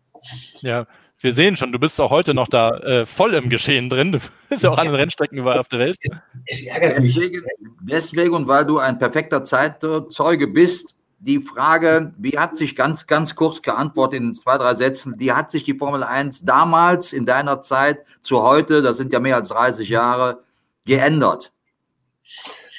Ja, 0.59 0.85
wir 1.21 1.33
sehen 1.33 1.55
schon, 1.55 1.71
du 1.71 1.79
bist 1.79 2.01
auch 2.01 2.11
heute 2.11 2.33
noch 2.33 2.49
da 2.49 2.77
äh, 2.79 3.05
voll 3.05 3.35
im 3.35 3.49
Geschehen 3.49 3.89
drin. 3.89 4.11
Du 4.11 4.19
bist 4.49 4.63
ja 4.63 4.69
auch 4.69 4.77
an 4.77 4.87
den 4.87 4.95
Rennstrecken 4.95 5.37
überall 5.37 5.59
auf 5.59 5.69
der 5.69 5.79
Welt. 5.79 5.97
Es 6.45 6.65
ärgert 6.65 6.99
mich. 6.99 7.15
Deswegen, 7.15 7.41
deswegen 7.81 8.33
und 8.33 8.47
weil 8.49 8.65
du 8.65 8.79
ein 8.79 8.99
perfekter 8.99 9.45
Zeitzeuge 9.45 10.47
bist, 10.49 10.93
die 11.25 11.39
Frage, 11.39 12.13
wie 12.17 12.37
hat 12.37 12.57
sich 12.57 12.75
ganz, 12.75 13.07
ganz 13.07 13.35
kurz 13.35 13.61
geantwortet 13.61 14.19
in 14.19 14.35
zwei, 14.35 14.57
drei 14.57 14.75
Sätzen, 14.75 15.15
wie 15.19 15.31
hat 15.31 15.51
sich 15.51 15.63
die 15.63 15.77
Formel 15.77 16.03
1 16.03 16.43
damals 16.43 17.13
in 17.13 17.25
deiner 17.25 17.61
Zeit 17.61 17.99
zu 18.21 18.43
heute, 18.43 18.81
das 18.81 18.97
sind 18.97 19.13
ja 19.13 19.19
mehr 19.19 19.37
als 19.37 19.49
30 19.49 19.87
Jahre, 19.87 20.43
geändert? 20.85 21.53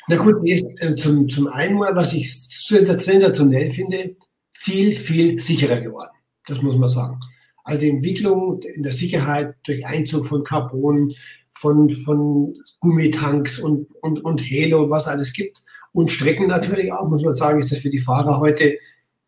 Na 0.08 0.16
gut, 0.16 0.36
äh, 0.44 0.94
zum, 0.96 1.26
zum 1.28 1.48
einen 1.48 1.78
mal, 1.78 1.96
was 1.96 2.12
ich 2.12 2.38
sensationell 2.38 3.70
finde, 3.70 4.16
viel, 4.52 4.92
viel 4.92 5.38
sicherer 5.38 5.80
geworden. 5.80 6.12
Das 6.46 6.60
muss 6.60 6.76
man 6.76 6.88
sagen. 6.88 7.18
Also 7.64 7.80
die 7.80 7.90
Entwicklung 7.90 8.60
in 8.60 8.82
der 8.82 8.92
Sicherheit 8.92 9.54
durch 9.64 9.86
Einzug 9.86 10.26
von 10.26 10.44
Carbon, 10.44 11.14
von, 11.52 11.88
von 11.88 12.54
Gummitanks 12.80 13.58
und, 13.58 13.86
und, 14.02 14.22
und 14.22 14.42
Halo, 14.42 14.90
was 14.90 15.08
alles 15.08 15.32
gibt, 15.32 15.62
und 15.94 16.10
Strecken 16.10 16.48
natürlich 16.48 16.92
auch, 16.92 17.08
muss 17.08 17.22
man 17.22 17.36
sagen, 17.36 17.60
ist 17.60 17.70
das 17.70 17.78
für 17.78 17.88
die 17.88 18.00
Fahrer 18.00 18.40
heute 18.40 18.78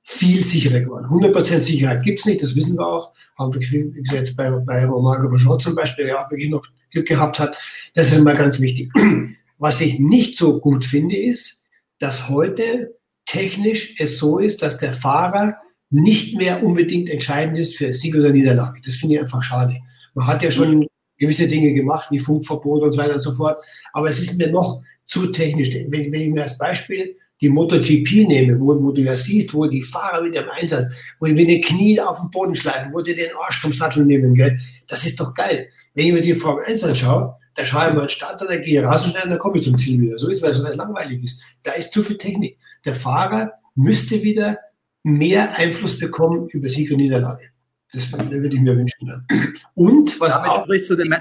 viel 0.03 0.43
sicherer 0.43 0.81
geworden. 0.81 1.07
100% 1.07 1.61
Sicherheit 1.63 2.03
gibt 2.03 2.19
es 2.19 2.27
nicht, 2.27 2.43
das 2.43 2.57
wissen 2.57 2.77
wir 2.77 2.87
auch. 2.87 3.13
Haben 3.39 3.55
wir 3.55 4.03
jetzt 4.13 4.37
bei, 4.37 4.51
bei 4.51 4.85
Romago 4.85 5.29
Bajot 5.29 5.63
zum 5.63 5.77
Beispiel, 5.77 6.07
der 6.07 6.21
auch 6.25 6.31
wirklich 6.31 6.51
noch 6.51 6.67
Glück 6.91 7.07
gehabt 7.07 7.39
hat. 7.39 7.57
Das 7.95 8.09
ist 8.09 8.19
immer 8.19 8.35
ganz 8.35 8.61
wichtig. 8.61 8.91
Was 9.59 9.81
ich 9.81 10.01
nicht 10.01 10.37
so 10.37 10.61
gut 10.61 10.85
finde, 10.85 11.17
ist, 11.17 11.63
dass 11.99 12.29
heute 12.29 12.97
technisch 13.27 13.95
es 13.99 14.19
so 14.19 14.39
ist, 14.39 14.63
dass 14.63 14.79
der 14.79 14.93
Fahrer 14.93 15.57
nicht 15.91 16.37
mehr 16.37 16.65
unbedingt 16.65 17.09
entscheidend 17.11 17.59
ist 17.59 17.77
für 17.77 17.95
Sieg 17.95 18.17
oder 18.17 18.31
Niederlage. 18.31 18.81
Das 18.85 18.97
finde 18.97 19.15
ich 19.15 19.21
einfach 19.21 19.43
schade. 19.43 19.77
Man 20.15 20.27
hat 20.27 20.43
ja 20.43 20.51
schon 20.51 20.87
gewisse 21.17 21.47
Dinge 21.47 21.73
gemacht, 21.75 22.09
wie 22.11 22.19
Funkverbot 22.19 22.83
und 22.83 22.93
so 22.93 22.99
weiter 22.99 23.15
und 23.15 23.21
so 23.21 23.33
fort. 23.33 23.61
Aber 23.93 24.09
es 24.09 24.19
ist 24.19 24.37
mir 24.37 24.51
noch 24.51 24.83
zu 25.07 25.29
technisch. 25.29 25.75
Wenn, 25.75 26.13
wenn 26.13 26.21
ich 26.21 26.29
mir 26.29 26.43
als 26.43 26.59
Beispiel 26.59 27.17
die 27.41 27.49
MotoGP 27.49 28.27
nehme, 28.27 28.59
wo, 28.61 28.83
wo 28.83 28.93
du 28.93 29.03
ja 29.03 29.17
siehst, 29.17 29.53
wo 29.53 29.67
die 29.67 29.83
Fahrer 29.83 30.23
mit 30.23 30.35
dem 30.35 30.49
Einsatz, 30.51 30.87
wo 31.21 31.27
die 31.27 31.35
mit 31.35 31.49
den 31.49 31.61
Knien 31.61 32.01
auf 32.01 32.21
den 32.21 32.31
Boden 32.31 32.55
schleifen, 32.55 32.93
wo 32.93 33.01
die 33.01 33.15
den 33.15 33.31
Arsch 33.45 33.61
vom 33.61 33.73
Sattel 33.73 34.07
nehmen, 34.07 34.35
gell? 34.35 34.59
das 34.87 35.05
ist 35.05 35.21
doch 35.21 35.35
geil. 35.35 35.69
Wenn 35.95 36.07
ich 36.07 36.13
mir 36.13 36.21
die 36.21 36.35
Formel 36.35 36.65
1 36.65 36.85
anschaue, 36.85 37.37
da 37.55 37.65
schaue 37.65 37.89
ich 37.89 37.95
mal 37.95 38.01
einen 38.01 38.09
Start, 38.09 38.41
dann 38.41 38.63
gehe 38.63 38.81
ich 38.81 38.87
raus 38.87 39.07
und 39.07 39.17
dann 39.17 39.37
komme 39.39 39.57
ich 39.57 39.63
zum 39.63 39.77
Ziel 39.77 40.01
wieder. 40.01 40.19
So 40.19 40.29
ist, 40.29 40.43
weil 40.43 40.51
es 40.51 40.77
langweilig 40.77 41.25
ist. 41.25 41.43
Da 41.63 41.73
ist 41.73 41.93
zu 41.93 42.03
viel 42.03 42.19
Technik. 42.19 42.59
Der 42.85 42.95
Fahrer 42.95 43.53
müsste 43.75 44.23
wieder 44.23 44.59
mehr 45.03 45.57
Einfluss 45.57 45.99
bekommen 45.99 46.49
über 46.49 46.69
Sieg 46.69 46.91
und 46.91 46.99
Niederlage. 46.99 47.51
Das 47.93 48.13
würde 48.13 48.55
ich 48.55 48.61
mir 48.61 48.77
wünschen. 48.77 49.27
Und 49.75 50.21
was 50.21 50.35
damit 50.35 50.51
auch, 50.51 50.65
sprichst 50.65 50.91
du 50.91 50.97
den, 50.97 51.15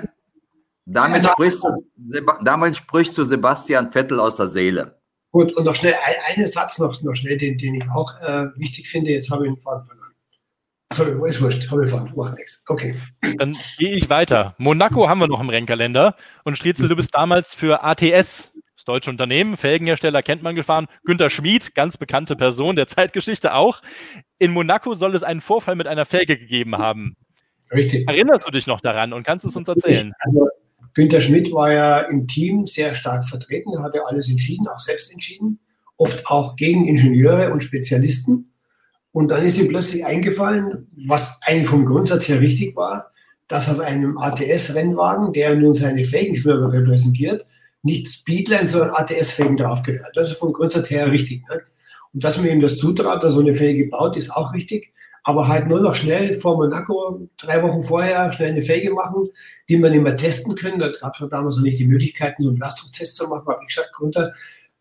damit, 0.86 1.24
ja, 1.24 1.32
sprichst 1.32 1.64
du, 1.64 2.22
damit 2.44 2.76
sprichst 2.76 3.18
du 3.18 3.24
Sebastian 3.24 3.92
Vettel 3.92 4.20
aus 4.20 4.36
der 4.36 4.48
Seele. 4.48 5.00
Gut, 5.32 5.54
und 5.54 5.66
noch 5.66 5.76
schnell 5.76 5.96
ein, 5.96 6.16
einen 6.36 6.48
Satz 6.48 6.80
noch, 6.80 7.02
noch 7.02 7.16
schnell, 7.16 7.38
den, 7.38 7.58
den 7.58 7.76
ich 7.76 7.90
auch 7.90 8.20
äh, 8.22 8.48
wichtig 8.56 8.88
finde. 8.88 9.12
Jetzt 9.12 9.30
habe 9.30 9.46
ich 9.46 9.54
den 9.54 9.62
Faden 9.62 9.86
verloren. 9.86 10.12
Sorry, 10.94 11.30
ist 11.30 11.42
wurscht, 11.42 11.70
habe 11.72 11.84
ich 11.84 11.90
verloren, 11.90 12.14
macht 12.16 12.38
nichts. 12.38 12.64
Okay. 12.68 12.96
Dann 13.38 13.58
gehe 13.78 13.96
ich 13.96 14.10
weiter. 14.10 14.56
Monaco 14.58 15.10
haben 15.10 15.20
wir 15.20 15.28
noch 15.28 15.42
im 15.42 15.50
Rennkalender. 15.50 16.16
Und 16.44 16.58
Striezel, 16.58 16.88
du 16.88 16.96
bist 16.96 17.14
damals 17.14 17.54
für 17.54 17.84
ATS 17.84 18.52
das 18.76 18.84
deutsche 18.84 19.10
Unternehmen, 19.10 19.56
Felgenhersteller 19.56 20.22
kennt 20.22 20.44
man 20.44 20.54
gefahren. 20.54 20.88
Günter 21.06 21.30
Schmid, 21.30 21.76
ganz 21.76 21.98
bekannte 21.98 22.36
Person 22.36 22.76
der 22.76 22.88
Zeitgeschichte 22.88 23.54
auch. 23.54 23.82
In 24.38 24.52
Monaco 24.52 24.94
soll 24.94 25.16
es 25.16 25.24
einen 25.24 25.42
Vorfall 25.42 25.76
mit 25.76 25.88
einer 25.88 26.06
Felge 26.06 26.38
gegeben 26.38 26.78
haben. 26.78 27.16
Richtig. 27.72 28.08
Erinnerst 28.08 28.46
du 28.46 28.52
dich 28.52 28.68
noch 28.68 28.82
daran 28.82 29.14
und 29.14 29.24
kannst 29.24 29.46
es 29.46 29.56
uns 29.56 29.68
erzählen? 29.68 30.14
Also, 30.20 30.50
Günter 30.96 31.20
Schmidt 31.20 31.52
war 31.52 31.72
ja 31.72 32.00
im 32.00 32.26
Team 32.26 32.66
sehr 32.66 32.96
stark 32.96 33.26
vertreten, 33.26 33.84
hat 33.84 33.94
ja 33.94 34.02
alles 34.06 34.30
entschieden, 34.30 34.68
auch 34.68 34.80
selbst 34.80 35.12
entschieden, 35.12 35.60
oft 35.98 36.26
auch 36.26 36.56
gegen 36.56 36.88
Ingenieure 36.88 37.52
und 37.52 37.62
Spezialisten. 37.62 38.54
Und 39.12 39.30
dann 39.30 39.46
ist 39.46 39.58
ihm 39.58 39.68
plötzlich 39.68 40.06
eingefallen, 40.06 40.88
was 41.08 41.40
eigentlich 41.44 41.70
vom 41.70 41.86
Grundsatz 41.86 42.28
her 42.30 42.40
richtig 42.40 42.76
war, 42.78 43.12
dass 43.50 43.70
auf 43.70 43.80
einem 43.80 44.18
ATS-Rennwagen, 44.18 45.34
der 45.34 45.56
nun 45.56 45.74
seine 45.74 46.06
Felgenfirma 46.06 46.68
repräsentiert, 46.68 47.46
nicht 47.84 48.08
Speedline, 48.08 48.66
sondern 48.66 48.92
ATS-Felgen 48.92 49.58
draufgehört. 49.58 50.16
Das 50.16 50.32
ist 50.32 50.38
vom 50.38 50.54
Grundsatz 50.54 50.90
her 50.90 51.12
richtig. 51.12 51.44
Ne? 51.50 51.62
Und 52.14 52.24
dass 52.24 52.38
man 52.38 52.48
ihm 52.48 52.62
das 52.62 52.78
zutraut, 52.78 53.22
dass 53.22 53.34
so 53.34 53.42
eine 53.42 53.54
Felge 53.54 53.88
baut, 53.88 54.16
ist 54.16 54.32
auch 54.32 54.54
richtig. 54.54 54.94
Aber 55.28 55.48
halt 55.48 55.68
nur 55.68 55.82
noch 55.82 55.96
schnell 55.96 56.36
vor 56.36 56.56
Monaco, 56.56 57.28
drei 57.38 57.64
Wochen 57.64 57.82
vorher, 57.82 58.32
schnell 58.32 58.52
eine 58.52 58.62
Felge 58.62 58.94
machen, 58.94 59.28
die 59.68 59.78
man 59.78 59.92
mehr 59.92 60.16
testen 60.16 60.54
können. 60.54 60.78
Da 60.78 60.92
gab 60.92 61.20
es 61.20 61.30
damals 61.30 61.58
noch 61.58 61.64
nicht 61.64 61.80
die 61.80 61.88
Möglichkeiten, 61.88 62.44
so 62.44 62.50
einen 62.50 62.60
Lastdrucktest 62.60 63.16
zu 63.16 63.28
machen, 63.28 63.48
habe 63.48 63.60
ich 63.62 63.76
gesagt, 63.76 64.00
runter. 64.00 64.34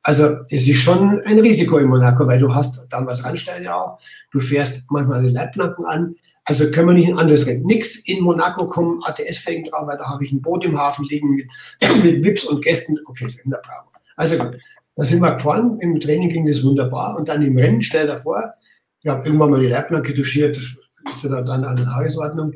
Also 0.02 0.36
es 0.50 0.68
ist 0.68 0.76
schon 0.76 1.22
ein 1.22 1.38
Risiko 1.38 1.78
in 1.78 1.88
Monaco, 1.88 2.26
weil 2.26 2.38
du 2.38 2.54
hast 2.54 2.84
damals 2.90 3.24
Randsteine 3.24 3.74
auch, 3.74 3.98
du 4.32 4.40
fährst 4.40 4.84
manchmal 4.90 5.22
den 5.22 5.32
Leitplanken 5.32 5.86
an, 5.86 6.14
also 6.44 6.70
können 6.70 6.88
wir 6.88 6.94
nicht 6.94 7.08
ein 7.08 7.18
anderes 7.18 7.46
Rennen. 7.46 7.64
Nix 7.64 7.96
in 8.04 8.22
Monaco 8.22 8.66
kommen 8.66 9.00
ATS-Felgen 9.02 9.64
drauf, 9.64 9.86
weil 9.86 9.96
da 9.96 10.04
habe 10.04 10.24
ich 10.24 10.32
ein 10.32 10.42
Boot 10.42 10.62
im 10.66 10.78
Hafen 10.78 11.06
liegen 11.06 11.30
mit, 11.30 11.50
mit 12.04 12.22
Wips 12.22 12.44
und 12.44 12.62
Gästen. 12.62 12.98
Okay, 13.06 13.28
sind 13.28 13.50
wir 13.50 13.62
bravo. 13.64 13.88
Also 14.16 14.36
gut, 14.36 14.58
da 14.94 15.04
sind 15.04 15.22
wir 15.22 15.34
gefahren. 15.34 15.78
Im 15.80 15.98
Training 15.98 16.28
ging 16.28 16.44
das 16.44 16.62
wunderbar. 16.62 17.16
Und 17.16 17.28
dann 17.28 17.42
im 17.42 17.56
Rennen, 17.56 17.80
stell 17.80 18.06
dir 18.06 18.18
vor, 18.18 18.52
ich 19.04 19.10
habe 19.10 19.26
irgendwann 19.26 19.50
mal 19.50 19.60
die 19.60 19.68
Leitplanke 19.68 20.14
touchiert, 20.14 20.56
das 20.56 21.14
ist 21.14 21.24
ja 21.24 21.42
dann 21.42 21.64
an 21.64 21.76
der 21.76 21.84
Tagesordnung. 21.84 22.54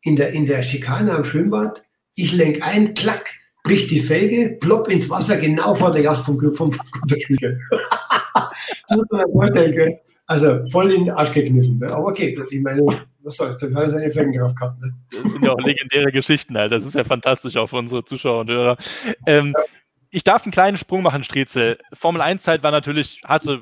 In 0.00 0.16
der, 0.16 0.30
in 0.32 0.46
der 0.46 0.62
Schikane 0.62 1.12
am 1.12 1.22
Schwimmbad, 1.22 1.84
ich 2.14 2.32
lenk 2.32 2.62
ein, 2.62 2.94
klack, 2.94 3.30
bricht 3.62 3.90
die 3.90 4.00
Felge, 4.00 4.56
plopp 4.58 4.88
ins 4.88 5.10
Wasser, 5.10 5.36
genau 5.36 5.74
vor 5.74 5.92
der 5.92 6.02
Yacht 6.02 6.24
vom, 6.24 6.40
vom, 6.54 6.72
vom 6.72 6.90
Computerspiegel. 6.90 7.60
das 8.34 8.96
muss 8.96 9.04
man 9.10 9.20
sich 9.20 9.32
vorstellen, 9.32 9.72
gell? 9.74 10.00
Also 10.26 10.64
voll 10.66 10.92
in 10.92 11.04
den 11.04 11.14
Arsch 11.14 11.32
gekniffen. 11.32 11.78
Ne? 11.78 11.92
Aber 11.92 12.06
okay, 12.06 12.38
ich 12.50 12.62
meine, 12.62 12.80
was 13.22 13.36
soll's, 13.36 13.58
dann 13.58 13.74
hat 13.74 13.82
er 13.82 13.88
seine 13.90 14.10
Fänge 14.10 14.38
drauf 14.38 14.54
gehabt. 14.54 14.80
Ne? 14.80 14.94
Das 15.10 15.30
sind 15.30 15.44
ja 15.44 15.52
auch 15.52 15.60
legendäre 15.60 16.10
Geschichten 16.10 16.56
halt. 16.56 16.72
Das 16.72 16.86
ist 16.86 16.94
ja 16.94 17.04
fantastisch 17.04 17.56
auch 17.58 17.66
für 17.66 17.76
unsere 17.76 18.02
Zuschauer 18.04 18.40
und 18.40 18.50
Hörer. 18.50 18.78
Ähm, 19.26 19.54
ich 20.10 20.24
darf 20.24 20.44
einen 20.44 20.52
kleinen 20.52 20.78
Sprung 20.78 21.02
machen, 21.02 21.22
Striezel. 21.22 21.76
Formel 21.92 22.22
1-Zeit 22.22 22.62
war 22.62 22.70
natürlich, 22.70 23.20
hatte 23.24 23.60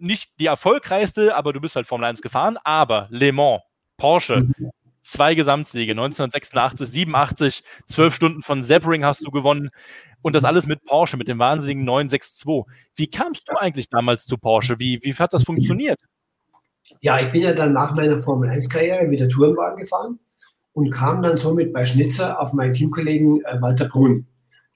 nicht 0.00 0.30
die 0.38 0.46
erfolgreichste, 0.46 1.34
aber 1.34 1.52
du 1.52 1.60
bist 1.60 1.76
halt 1.76 1.86
Formel 1.86 2.06
1 2.08 2.22
gefahren. 2.22 2.58
Aber 2.64 3.08
Le 3.10 3.32
Mans, 3.32 3.62
Porsche, 3.96 4.48
mhm. 4.58 4.70
zwei 5.02 5.34
Gesamtsiege, 5.34 5.92
1986, 5.92 6.88
87, 6.88 7.64
zwölf 7.86 8.14
Stunden 8.14 8.42
von 8.42 8.62
Sebring 8.62 9.04
hast 9.04 9.26
du 9.26 9.30
gewonnen. 9.30 9.68
Und 10.22 10.34
das 10.34 10.44
alles 10.44 10.66
mit 10.66 10.84
Porsche, 10.84 11.16
mit 11.16 11.28
dem 11.28 11.38
wahnsinnigen 11.38 11.84
962. 11.84 12.74
Wie 12.96 13.06
kamst 13.06 13.48
du 13.48 13.56
eigentlich 13.56 13.88
damals 13.88 14.26
zu 14.26 14.36
Porsche? 14.36 14.78
Wie, 14.78 15.00
wie 15.02 15.14
hat 15.14 15.32
das 15.32 15.44
funktioniert? 15.44 16.00
Ja, 17.00 17.18
ich 17.20 17.30
bin 17.30 17.42
ja 17.42 17.52
dann 17.52 17.72
nach 17.72 17.94
meiner 17.94 18.18
Formel 18.18 18.50
1-Karriere 18.50 19.10
wieder 19.10 19.28
Tourenwagen 19.28 19.78
gefahren 19.78 20.18
und 20.72 20.90
kam 20.90 21.22
dann 21.22 21.38
somit 21.38 21.72
bei 21.72 21.86
Schnitzer 21.86 22.40
auf 22.40 22.52
meinen 22.52 22.74
Teamkollegen 22.74 23.42
äh, 23.44 23.60
Walter 23.60 23.86
Brunn, 23.86 24.26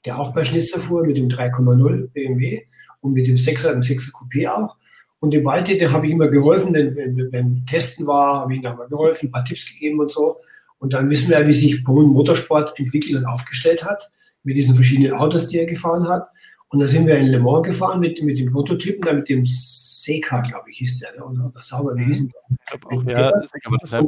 der 0.07 0.19
auch 0.19 0.33
bei 0.33 0.45
Schnitzer 0.45 0.81
fuhr 0.81 1.05
mit 1.05 1.17
dem 1.17 1.29
3,0 1.29 2.09
BMW 2.13 2.67
und 3.01 3.13
mit 3.13 3.27
dem 3.27 3.37
6er 3.37 3.75
und 3.75 3.85
6er 3.85 4.13
Coupé 4.13 4.49
auch. 4.49 4.77
Und 5.25 5.33
dem 5.33 5.45
Walter, 5.47 5.75
dem 5.75 5.91
habe 5.91 6.05
ich 6.07 6.13
immer 6.13 6.29
geholfen, 6.29 6.75
denn 6.75 6.95
wenn, 6.95 7.33
wenn 7.33 7.65
Testen 7.65 8.07
war, 8.07 8.41
habe 8.41 8.53
ich 8.53 8.59
ihm 8.59 8.63
da 8.63 8.75
mal 8.75 8.89
geholfen, 8.89 9.29
ein 9.29 9.33
paar 9.33 9.43
Tipps 9.43 9.67
gegeben 9.67 9.99
und 10.01 10.13
so. 10.13 10.37
Und 10.79 10.93
dann 10.93 11.09
wissen 11.09 11.31
wir 11.31 11.41
ja, 11.41 11.47
wie 11.47 11.53
sich 11.53 11.83
Brunn 11.83 12.09
Motorsport 12.09 12.79
entwickelt 12.79 13.17
und 13.17 13.25
aufgestellt 13.25 13.83
hat, 13.87 14.13
mit 14.43 14.59
diesen 14.59 14.75
verschiedenen 14.75 15.15
Autos, 15.15 15.47
die 15.47 15.59
er 15.59 15.65
gefahren 15.65 16.07
hat. 16.07 16.29
Und 16.69 16.83
da 16.83 16.87
sind 16.87 17.07
wir 17.07 17.17
in 17.17 17.29
Le 17.29 17.41
Mans 17.41 17.63
gefahren 17.63 18.01
mit, 18.01 18.23
mit 18.23 18.39
dem 18.39 18.53
Prototypen, 18.53 19.01
da 19.01 19.15
mit 19.15 19.31
dem 19.31 19.45
Seca, 19.47 20.43
glaube 20.43 20.69
ich, 20.71 20.77
hieß 20.77 20.99
der, 20.99 21.27
oder, 21.27 21.47
oder 21.47 21.61
Sauber, 21.63 21.97
wie 21.97 22.05
hieß 22.05 22.29
der? 22.29 23.13
Ja, 23.13 23.33
Seca 23.47 23.71
war 23.71 23.79
das, 23.81 23.93
ja 23.93 24.03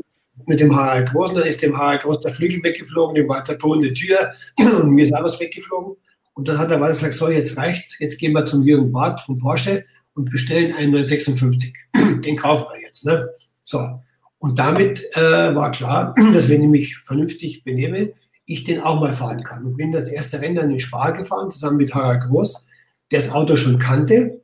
mit 0.45 0.61
dem 0.61 0.77
Harald 0.77 1.11
Groß, 1.11 1.33
dann 1.33 1.45
ist 1.45 1.63
dem 1.63 1.79
Harald 1.79 2.03
Groß 2.03 2.21
der 2.21 2.31
Flügel 2.31 2.63
weggeflogen, 2.63 3.15
dem 3.15 3.27
Walter 3.27 3.55
Pohn 3.55 3.81
die 3.81 3.95
Tür 3.95 4.33
und 4.83 4.91
mir 4.91 5.05
ist 5.05 5.15
auch 5.15 5.25
was 5.25 5.41
weggeflogen. 5.41 5.97
Und 6.35 6.47
dann 6.47 6.59
hat 6.59 6.71
der 6.71 6.79
Walter 6.79 6.93
gesagt, 6.93 7.15
so, 7.15 7.31
jetzt 7.31 7.57
reicht's, 7.57 7.99
jetzt 7.99 8.19
gehen 8.19 8.33
wir 8.33 8.45
zum 8.45 8.63
Jürgen 8.63 8.93
Barth 8.93 9.23
von 9.23 9.39
Porsche 9.39 9.87
und 10.17 10.31
bestellen 10.31 10.75
einen 10.75 10.93
956. 10.93 11.73
Den 12.25 12.37
kaufen 12.37 12.67
wir 12.73 12.81
jetzt. 12.81 13.05
Ne? 13.07 13.29
So. 13.63 14.01
Und 14.39 14.59
damit 14.59 15.05
äh, 15.17 15.55
war 15.55 15.71
klar, 15.71 16.15
dass 16.35 16.49
wenn 16.49 16.63
ich 16.63 16.69
mich 16.69 16.97
vernünftig 16.99 17.63
benehme, 17.63 18.13
ich 18.47 18.65
den 18.65 18.81
auch 18.81 19.01
mal 19.01 19.13
fahren 19.13 19.43
kann. 19.43 19.65
Und 19.65 19.77
bin 19.77 19.93
das 19.93 20.11
erste 20.11 20.41
Rennen 20.41 20.57
dann 20.57 20.71
in 20.71 20.81
Spar 20.81 21.13
gefahren, 21.13 21.51
zusammen 21.51 21.79
mit 21.79 21.95
Harald 21.95 22.23
Groß, 22.23 22.65
der 23.11 23.21
das 23.21 23.31
Auto 23.31 23.57
schon 23.57 23.79
kannte. 23.79 24.41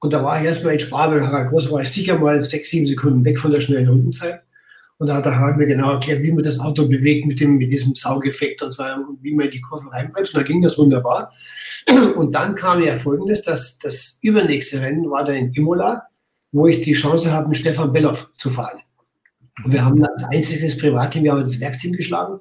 Und 0.00 0.12
da 0.12 0.24
war 0.24 0.40
ich 0.40 0.46
erstmal 0.46 0.74
in 0.74 0.80
Spar, 0.80 1.10
weil 1.10 1.26
Harald 1.26 1.50
Groß 1.50 1.70
war 1.70 1.82
ich 1.82 1.90
sicher 1.90 2.18
mal 2.18 2.42
sechs, 2.44 2.70
sieben 2.70 2.86
Sekunden 2.86 3.24
weg 3.24 3.38
von 3.38 3.50
der 3.50 3.60
schnellen 3.60 3.88
Rundenzeit. 3.88 4.40
Und 5.00 5.06
da 5.06 5.16
hat 5.16 5.24
der 5.24 5.38
Harald 5.38 5.56
mir 5.56 5.66
genau 5.66 5.94
erklärt, 5.94 6.22
wie 6.22 6.30
man 6.30 6.44
das 6.44 6.60
Auto 6.60 6.86
bewegt 6.86 7.26
mit, 7.26 7.40
dem, 7.40 7.56
mit 7.56 7.70
diesem 7.70 7.94
Saugeffekt 7.94 8.60
und, 8.62 8.70
zwar, 8.70 9.02
wie 9.22 9.34
man 9.34 9.46
in 9.46 9.52
die 9.52 9.62
Kurve 9.62 9.90
reinbremst. 9.90 10.34
Und 10.34 10.42
da 10.42 10.46
ging 10.46 10.60
das 10.60 10.76
wunderbar. 10.76 11.32
Und 12.16 12.34
dann 12.34 12.54
kam 12.54 12.82
ja 12.82 12.94
Folgendes, 12.96 13.40
dass 13.40 13.78
das 13.78 14.18
übernächste 14.20 14.82
Rennen 14.82 15.10
war 15.10 15.24
da 15.24 15.32
in 15.32 15.54
Imola, 15.54 16.02
wo 16.52 16.66
ich 16.66 16.82
die 16.82 16.92
Chance 16.92 17.32
habe, 17.32 17.48
mit 17.48 17.56
Stefan 17.56 17.94
Belloff 17.94 18.28
zu 18.34 18.50
fahren. 18.50 18.80
Und 19.64 19.72
wir 19.72 19.82
haben 19.82 20.04
als 20.04 20.24
einziges 20.24 20.76
Privatteam, 20.76 21.24
wir 21.24 21.32
haben 21.32 21.40
das 21.40 21.58
Werksteam 21.60 21.94
geschlagen. 21.94 22.40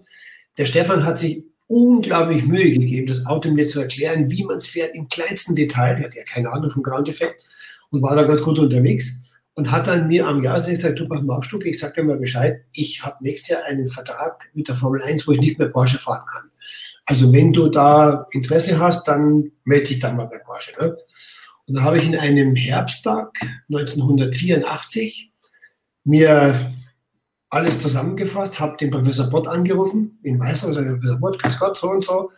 Der 0.57 0.65
Stefan 0.65 1.05
hat 1.05 1.17
sich 1.17 1.45
unglaublich 1.67 2.43
Mühe 2.43 2.71
gegeben, 2.71 3.07
das 3.07 3.25
Auto 3.25 3.49
mir 3.51 3.67
zu 3.67 3.79
erklären, 3.79 4.29
wie 4.31 4.43
man 4.43 4.57
es 4.57 4.67
fährt 4.67 4.95
im 4.95 5.07
kleinsten 5.07 5.55
Detail. 5.55 5.95
Er 5.97 6.05
hat 6.07 6.15
ja 6.15 6.23
keine 6.23 6.51
Ahnung 6.51 6.71
vom 6.71 6.83
Ground-Effekt 6.83 7.41
und 7.89 8.01
war 8.01 8.17
da 8.17 8.23
ganz 8.23 8.41
gut 8.41 8.59
unterwegs 8.59 9.17
und 9.59 9.71
hat 9.71 9.87
dann 9.87 10.07
mir 10.07 10.25
am 10.25 10.41
Jahresende 10.41 10.77
gesagt, 10.77 10.99
du 10.99 11.05
mal 11.05 11.35
Aufstuck, 11.35 11.65
ich 11.65 11.77
sag 11.77 11.93
dir 11.93 12.03
mal 12.03 12.15
Bescheid, 12.15 12.63
ich 12.71 13.03
habe 13.03 13.17
nächstes 13.19 13.49
Jahr 13.49 13.65
einen 13.65 13.89
Vertrag 13.89 14.49
mit 14.53 14.69
der 14.69 14.75
Formel 14.75 15.01
1, 15.03 15.27
wo 15.27 15.33
ich 15.33 15.41
nicht 15.41 15.59
mehr 15.59 15.67
Porsche 15.67 15.97
fahren 15.97 16.23
kann. 16.25 16.49
Also 17.05 17.33
wenn 17.33 17.51
du 17.51 17.67
da 17.67 18.25
Interesse 18.31 18.79
hast, 18.79 19.05
dann 19.09 19.51
melde 19.65 19.87
dich 19.87 19.99
dann 19.99 20.15
mal 20.15 20.27
bei 20.27 20.37
Porsche. 20.37 20.71
Ne? 20.79 20.95
Und 21.67 21.75
da 21.75 21.81
habe 21.81 21.97
ich 21.97 22.07
in 22.07 22.15
einem 22.15 22.55
Herbsttag 22.55 23.33
1984 23.67 25.33
mir 26.05 26.73
alles 27.49 27.79
zusammengefasst, 27.79 28.61
habe 28.61 28.77
den 28.77 28.91
Professor 28.91 29.27
Bott 29.27 29.49
angerufen, 29.49 30.19
in 30.23 30.37
Meister, 30.37 30.67
also 30.67 30.79
Professor 30.81 31.19
Bott, 31.19 31.43
grüß 31.43 31.59
Gott, 31.59 31.77
so 31.77 31.89
und 31.89 32.03
so. 32.05 32.31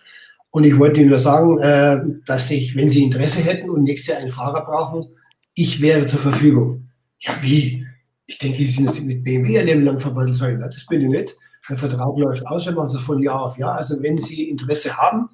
Und 0.49 0.63
ich 0.63 0.79
wollte 0.79 1.01
ihm 1.01 1.09
nur 1.09 1.19
sagen, 1.19 1.59
äh, 1.59 2.01
dass 2.25 2.49
ich, 2.49 2.75
wenn 2.75 2.89
Sie 2.89 3.03
Interesse 3.03 3.43
hätten 3.43 3.69
und 3.69 3.83
nächstes 3.83 4.07
Jahr 4.07 4.21
einen 4.21 4.31
Fahrer 4.31 4.65
brauchen, 4.65 5.09
ich 5.53 5.81
wäre 5.81 6.07
zur 6.07 6.19
Verfügung. 6.19 6.87
Ja, 7.21 7.33
wie? 7.41 7.85
Ich 8.25 8.37
denke, 8.37 8.57
Sie 8.65 8.85
sind 8.85 9.07
mit 9.07 9.23
BMW 9.23 9.59
ein 9.59 9.65
Leben 9.65 9.83
lang 9.83 9.99
verbandelt. 9.99 10.37
Sag 10.37 10.51
ich, 10.51 10.57
na, 10.59 10.67
das 10.67 10.85
bin 10.85 11.01
ich 11.01 11.09
nicht. 11.09 11.37
Der 11.69 11.77
Vertrag 11.77 12.17
läuft 12.17 12.45
aus, 12.47 12.65
wir 12.65 12.73
machen 12.73 12.91
das 12.93 13.01
von 13.01 13.21
Jahr 13.21 13.43
auf 13.43 13.57
Jahr. 13.57 13.75
Also 13.75 14.01
wenn 14.01 14.17
Sie 14.17 14.49
Interesse 14.49 14.97
haben, 14.97 15.29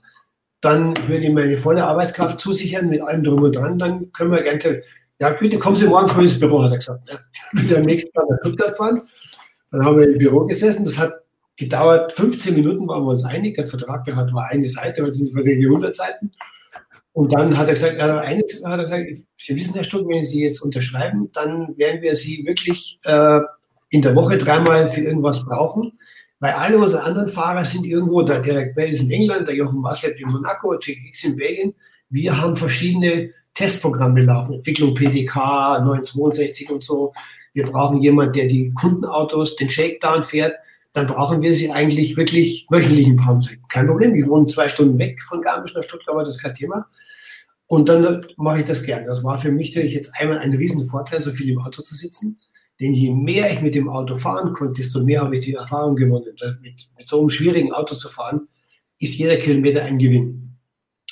dann 0.61 0.95
würde 1.07 1.25
ich 1.27 1.33
meine 1.33 1.57
volle 1.57 1.85
Arbeitskraft 1.85 2.41
zusichern 2.41 2.89
mit 2.89 3.01
allem 3.01 3.23
drum 3.23 3.41
und 3.41 3.55
dran. 3.55 3.77
Dann 3.77 4.11
können 4.11 4.31
wir 4.31 4.43
gerne, 4.43 4.83
ja 5.19 5.29
bitte 5.29 5.57
kommen 5.57 5.75
Sie 5.75 5.87
morgen 5.87 6.09
früh 6.09 6.23
ins 6.23 6.39
Büro, 6.39 6.63
hat 6.63 6.71
er 6.71 6.77
gesagt. 6.77 7.09
Ja, 7.09 7.19
bin 7.53 7.75
am 7.75 7.83
nächsten 7.83 8.11
Tag 8.11 8.25
nach 8.29 8.37
Stuttgart 8.41 8.71
gefahren. 8.71 9.01
Dann 9.71 9.85
haben 9.85 9.97
wir 9.97 10.09
im 10.09 10.17
Büro 10.17 10.45
gesessen. 10.45 10.83
Das 10.83 10.97
hat 10.97 11.13
gedauert 11.55 12.13
15 12.13 12.55
Minuten, 12.55 12.87
waren 12.87 13.03
wir 13.03 13.11
uns 13.11 13.25
einig. 13.25 13.55
Der 13.55 13.67
Vertrag, 13.67 14.03
der 14.03 14.15
hat 14.15 14.33
war 14.33 14.49
eine 14.49 14.63
Seite, 14.63 15.03
heute 15.03 15.13
sind 15.13 15.37
es 15.37 15.47
100 15.47 15.95
Seiten. 15.95 16.31
Und 17.17 17.33
dann 17.33 17.57
hat 17.57 17.65
er 17.65 17.73
gesagt, 17.73 17.97
ja, 17.97 18.19
eines 18.19 18.63
hat 18.63 18.73
er 18.73 18.83
gesagt, 18.83 19.05
Sie 19.37 19.55
wissen, 19.55 19.73
Herr 19.73 19.83
Stuck, 19.83 20.07
wenn 20.07 20.21
Sie 20.21 20.43
jetzt 20.43 20.61
unterschreiben, 20.61 21.31
dann 21.33 21.75
werden 21.75 22.03
wir 22.03 22.15
Sie 22.15 22.45
wirklich 22.45 22.99
äh, 23.05 23.39
in 23.89 24.03
der 24.03 24.15
Woche 24.15 24.37
dreimal 24.37 24.87
für 24.87 25.01
irgendwas 25.01 25.43
brauchen. 25.43 25.93
Weil 26.39 26.51
alle 26.51 26.77
unsere 26.77 27.01
anderen 27.05 27.27
Fahrer 27.27 27.65
sind 27.65 27.87
irgendwo, 27.87 28.21
der 28.21 28.41
Derek 28.41 28.75
Bell 28.75 28.91
ist 28.91 29.01
in 29.01 29.09
England, 29.09 29.47
der 29.47 29.55
Jochen 29.55 29.81
Maslep 29.81 30.19
in 30.19 30.27
Monaco, 30.27 30.77
Hicks 30.79 31.23
in 31.23 31.35
Belgien. 31.35 31.73
Wir 32.11 32.39
haben 32.39 32.55
verschiedene 32.55 33.31
Testprogramme 33.55 34.21
laufen, 34.21 34.53
Entwicklung 34.53 34.93
PDK, 34.93 35.79
962 35.79 36.69
und 36.69 36.83
so. 36.83 37.13
Wir 37.53 37.65
brauchen 37.65 37.99
jemanden, 37.99 38.33
der 38.33 38.45
die 38.45 38.71
Kundenautos, 38.75 39.55
den 39.55 39.71
Shakedown 39.71 40.23
fährt. 40.23 40.53
Dann 40.97 41.05
brauchen 41.05 41.43
wir 41.43 41.53
sie 41.53 41.69
eigentlich 41.71 42.17
wirklich 42.17 42.65
wöchentlich 42.71 43.05
in 43.05 43.17
Pause. 43.17 43.57
Kein 43.69 43.85
Problem, 43.85 44.15
wir 44.15 44.25
wohnen 44.25 44.47
zwei 44.47 44.67
Stunden 44.67 44.97
weg 44.97 45.21
von 45.21 45.43
Garmisch 45.43 45.75
nach 45.75 45.83
Stuttgart, 45.83 46.15
aber 46.15 46.23
das 46.23 46.37
ist 46.37 46.41
kein 46.41 46.55
Thema. 46.55 46.87
Und 47.67 47.87
dann 47.87 48.21
mache 48.35 48.61
ich 48.61 48.65
das 48.65 48.81
gern. 48.81 49.05
Das 49.05 49.23
war 49.23 49.37
für 49.37 49.51
mich 49.51 49.75
natürlich 49.75 49.93
jetzt 49.93 50.11
einmal 50.15 50.39
ein 50.39 50.55
Riesenvorteil, 50.55 51.21
so 51.21 51.33
viel 51.33 51.51
im 51.51 51.59
Auto 51.59 51.83
zu 51.83 51.93
sitzen. 51.93 52.39
Denn 52.81 52.95
je 52.95 53.13
mehr 53.13 53.51
ich 53.53 53.61
mit 53.61 53.75
dem 53.75 53.89
Auto 53.89 54.15
fahren 54.15 54.53
konnte, 54.53 54.81
desto 54.81 55.03
mehr 55.03 55.21
habe 55.21 55.37
ich 55.37 55.45
die 55.45 55.53
Erfahrung 55.53 55.95
gewonnen. 55.95 56.33
Mit, 56.63 56.89
mit 56.97 57.07
so 57.07 57.19
einem 57.19 57.29
schwierigen 57.29 57.73
Auto 57.73 57.93
zu 57.93 58.09
fahren, 58.09 58.47
ist 58.97 59.19
jeder 59.19 59.37
Kilometer 59.37 59.83
ein 59.83 59.99
Gewinn. 59.99 60.55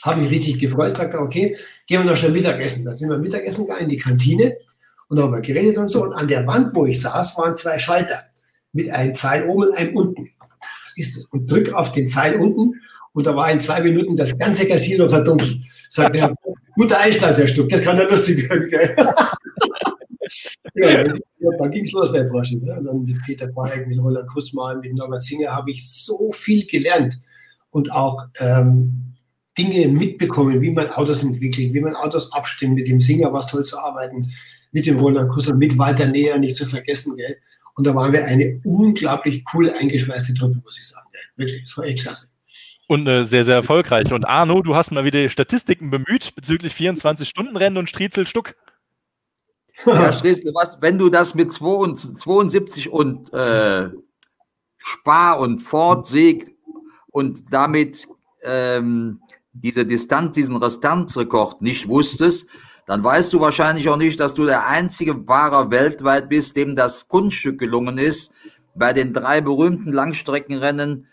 Habe 0.02 0.22
mich 0.22 0.32
riesig 0.32 0.60
gefreut, 0.60 0.98
sagte, 0.98 1.20
okay, 1.20 1.58
gehen 1.86 2.00
wir 2.02 2.10
noch 2.10 2.18
schnell 2.18 2.32
Mittagessen. 2.32 2.86
Da 2.86 2.96
sind 2.96 3.12
wir 3.12 3.20
Mittagessen 3.20 3.66
gegangen 3.66 3.84
in 3.84 3.90
die 3.90 3.98
Kantine 3.98 4.58
und 5.10 5.20
haben 5.20 5.32
wir 5.32 5.42
geredet 5.42 5.78
und 5.78 5.90
so. 5.90 6.06
Und 6.06 6.14
an 6.14 6.28
der 6.28 6.48
Wand, 6.48 6.74
wo 6.74 6.88
ich 6.88 7.00
saß, 7.00 7.38
waren 7.38 7.56
zwei 7.56 7.78
Schalter 7.78 8.32
mit 8.76 8.92
einem 8.92 9.16
Pfeil 9.16 9.48
oben 9.48 9.70
und 9.70 9.78
einem 9.78 9.96
unten. 9.96 10.30
Was 10.60 10.98
ist 10.98 11.18
das? 11.18 11.26
Und 11.26 11.50
drück 11.50 11.74
auf 11.74 11.92
den 11.92 12.08
Pfeil 12.08 12.36
unten 12.36 12.76
und 13.14 13.26
da 13.26 13.36
war 13.36 13.50
in 13.50 13.62
zwei 13.62 13.82
Minuten 13.82 14.16
das 14.16 14.38
ganze 14.38 14.68
Casino 14.68 15.08
verdunkelt. 15.08 15.58
Sagt 15.90 16.16
er, 16.18 16.36
guter 16.76 17.00
Einstand, 17.00 17.38
Herr 17.38 17.48
Stuck, 17.48 17.70
das 17.70 17.82
kann 17.82 17.98
ja 17.98 18.04
lustig 18.04 18.50
werden. 18.50 18.70
ja, 20.76 21.04
dann 21.58 21.72
ging 21.72 21.86
es 21.86 21.94
los 21.94 22.12
bei 22.12 22.24
Porsche. 22.24 22.58
Ne? 22.58 22.82
Dann 22.84 23.04
mit 23.04 23.16
Peter 23.26 23.48
Quarek, 23.48 23.88
mit 23.88 23.98
Roland 24.00 24.28
Kussmann, 24.28 24.82
mit 24.82 24.94
Norbert 24.94 25.22
Singer 25.22 25.52
habe 25.52 25.72
ich 25.72 25.90
so 25.90 26.34
viel 26.34 26.66
gelernt 26.66 27.18
und 27.72 27.94
auch 27.94 28.26
ähm, 28.42 29.14
Dinge 29.58 29.88
mitbekommen, 29.88 30.62
wie 30.62 30.72
man 30.72 30.90
Autos 30.90 31.24
entwickelt, 31.24 31.74
wie 31.74 31.80
man 31.80 31.96
Autos 31.96 32.34
abstimmt, 32.34 32.76
mit 32.76 32.90
dem 32.90 33.00
Singer 33.00 33.32
was 33.32 33.48
toll 33.48 33.64
zu 33.64 33.80
arbeiten, 33.80 34.30
mit 34.74 34.86
dem 34.86 35.00
Roland 35.00 35.30
Kussmann, 35.30 35.60
mit 35.60 35.78
Walter 35.78 36.08
Näher, 36.08 36.38
nicht 36.38 36.58
zu 36.58 36.66
vergessen. 36.66 37.16
Gell? 37.16 37.38
Und 37.76 37.86
da 37.86 37.94
waren 37.94 38.14
wir 38.14 38.26
eine 38.26 38.62
unglaublich 38.64 39.44
cool 39.54 39.70
eingeschweißte 39.70 40.34
Truppe, 40.34 40.62
muss 40.64 40.78
ich 40.78 40.88
sagen. 40.88 41.08
Wirklich, 41.36 41.62
das 41.62 41.78
war 41.78 41.86
echt 41.86 42.04
klasse 42.04 42.30
und 42.88 43.08
eine 43.08 43.26
sehr, 43.26 43.44
sehr 43.44 43.56
erfolgreiche. 43.56 44.14
Und 44.14 44.26
Arno, 44.26 44.62
du 44.62 44.76
hast 44.76 44.92
mal 44.92 45.06
wieder 45.06 45.28
Statistiken 45.30 45.90
bemüht 45.90 46.36
bezüglich 46.36 46.74
24-Stunden-Rennen 46.74 47.78
und 47.78 47.90
Striezelstuck. 47.90 48.56
Ja, 49.86 50.14
Striezel, 50.14 50.54
was, 50.54 50.82
wenn 50.82 50.98
du 50.98 51.10
das 51.10 51.36
mit 51.36 51.52
72 51.52 52.90
und 52.90 53.34
äh, 53.34 53.90
Spar 54.78 55.40
und 55.40 55.60
Ford 55.60 56.08
Sieg 56.08 56.56
und 57.08 57.52
damit 57.52 58.08
ähm, 58.44 59.22
diese 59.52 59.86
Distanz, 59.86 60.36
diesen 60.36 60.56
Restanzrekord 60.56 61.62
nicht 61.62 61.88
wusstest, 61.88 62.50
dann 62.86 63.04
weißt 63.04 63.34
du 63.34 63.40
wahrscheinlich 63.40 63.90
auch 63.90 63.98
nicht, 63.98 64.20
dass 64.20 64.34
du 64.34 64.46
der 64.46 64.68
einzige 64.68 65.16
Fahrer 65.26 65.72
weltweit 65.72 66.30
bist, 66.30 66.56
dem 66.56 66.76
das 66.76 67.08
Kunststück 67.08 67.60
gelungen 67.60 67.98
ist, 67.98 68.32
bei 68.76 68.94
den 68.94 69.14
drei 69.14 69.42
berühmten 69.42 69.92
Langstreckenrennen 69.92 71.08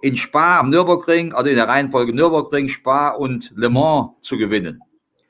in 0.00 0.16
Spa 0.16 0.58
am 0.58 0.70
Nürburgring, 0.70 1.32
also 1.32 1.48
in 1.48 1.56
der 1.56 1.68
Reihenfolge 1.68 2.12
Nürburgring, 2.12 2.68
Spa 2.68 3.10
und 3.10 3.52
Le 3.54 3.70
Mans 3.70 4.10
zu 4.20 4.36
gewinnen. 4.36 4.80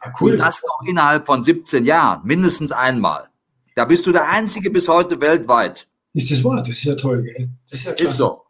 Ja, 0.03 0.13
cool. 0.21 0.33
Und 0.33 0.39
das 0.39 0.63
noch 0.63 0.89
innerhalb 0.89 1.27
von 1.27 1.43
17 1.43 1.85
Jahren, 1.85 2.23
mindestens 2.25 2.73
einmal. 2.73 3.29
Da 3.75 3.85
bist 3.85 4.07
du 4.07 4.13
der 4.13 4.29
Einzige 4.29 4.71
bis 4.71 4.89
heute 4.89 5.21
weltweit. 5.21 5.87
Ist 6.15 6.31
das 6.31 6.45
wahr? 6.45 6.59
Das 6.59 6.71
ist 6.71 6.85
ja 6.85 6.95
toll, 6.95 7.23
gell? 7.23 7.49
Das 7.71 7.81
ist 7.81 7.87
ja 7.87 7.93
klasse. 7.93 8.11
Ist 8.11 8.19
so. 8.19 8.43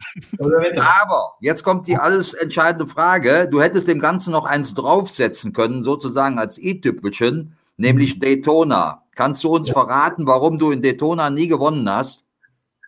Aber 0.76 1.34
jetzt 1.40 1.62
kommt 1.62 1.86
die 1.86 1.96
alles 1.96 2.34
entscheidende 2.34 2.88
Frage. 2.88 3.48
Du 3.48 3.62
hättest 3.62 3.86
dem 3.86 4.00
Ganzen 4.00 4.32
noch 4.32 4.46
eins 4.46 4.74
draufsetzen 4.74 5.52
können, 5.52 5.84
sozusagen 5.84 6.38
als 6.40 6.58
i-Tüpfelchen, 6.58 7.56
nämlich 7.76 8.18
Daytona. 8.18 9.04
Kannst 9.14 9.44
du 9.44 9.54
uns 9.54 9.68
ja. 9.68 9.74
verraten, 9.74 10.26
warum 10.26 10.58
du 10.58 10.72
in 10.72 10.82
Daytona 10.82 11.30
nie 11.30 11.46
gewonnen 11.46 11.88
hast? 11.88 12.24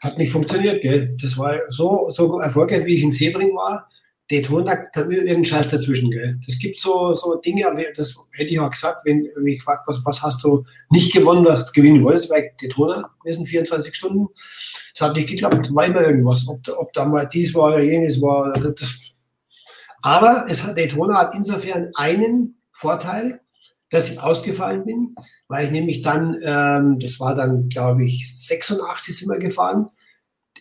Hat 0.01 0.19
nicht 0.19 0.33
funktioniert, 0.33 0.83
gell? 0.83 1.17
Das 1.21 1.39
war 1.39 1.55
so, 1.69 2.09
so 2.11 2.41
erfolgreich, 2.41 2.85
wie 2.85 2.97
ich 2.97 3.03
in 3.03 3.13
Sebring 3.13 3.55
war. 3.55 3.89
Daytona, 4.31 4.87
da 4.95 5.03
irgendein 5.03 5.45
Scheiß 5.45 5.69
dazwischen, 5.69 6.11
gell? 6.11 6.41
Das 6.47 6.59
gibt 6.59 6.79
so, 6.79 7.13
so 7.13 7.35
Dinge, 7.37 7.67
das 7.95 8.17
hätte 8.33 8.51
ich 8.51 8.59
auch 8.59 8.71
gesagt, 8.71 9.05
wenn, 9.05 9.29
ich 9.47 9.59
gefragt, 9.59 9.83
was, 9.87 10.01
was 10.05 10.23
hast 10.23 10.43
du 10.45 10.65
nicht 10.91 11.13
gewonnen, 11.13 11.45
was 11.45 11.67
du 11.67 11.73
gewinnen 11.73 12.03
wolltest, 12.03 12.31
weil 12.31 12.51
Daytona, 12.61 13.11
wir 13.23 13.35
sind 13.35 13.47
24 13.47 13.95
Stunden. 13.95 14.29
Das 14.95 15.09
hat 15.09 15.17
nicht 15.17 15.29
geklappt, 15.29 15.75
war 15.75 15.85
immer 15.85 16.01
irgendwas. 16.01 16.49
Ob, 16.49 16.67
ob 16.69 16.93
da 16.95 17.05
mal 17.05 17.29
dies 17.29 17.55
war 17.55 17.69
oder 17.69 17.83
jenes 17.83 18.23
war. 18.23 18.53
Das. 18.53 18.99
Aber 20.01 20.47
es 20.49 20.65
hat, 20.65 20.79
Daytona 20.79 21.19
hat 21.19 21.35
insofern 21.35 21.91
einen 21.95 22.57
Vorteil, 22.73 23.41
dass 23.91 24.11
ich 24.11 24.21
ausgefallen 24.21 24.87
bin, 24.87 25.15
weil 25.49 25.67
ich 25.67 25.71
nämlich 25.71 26.03
dann, 26.03 26.41
ähm, 26.43 26.99
das 26.99 27.21
war 27.21 27.35
dann, 27.35 27.69
glaube 27.69 28.07
ich, 28.07 28.35
86 28.47 29.19
sind 29.19 29.29
wir 29.29 29.39
gefahren, 29.39 29.91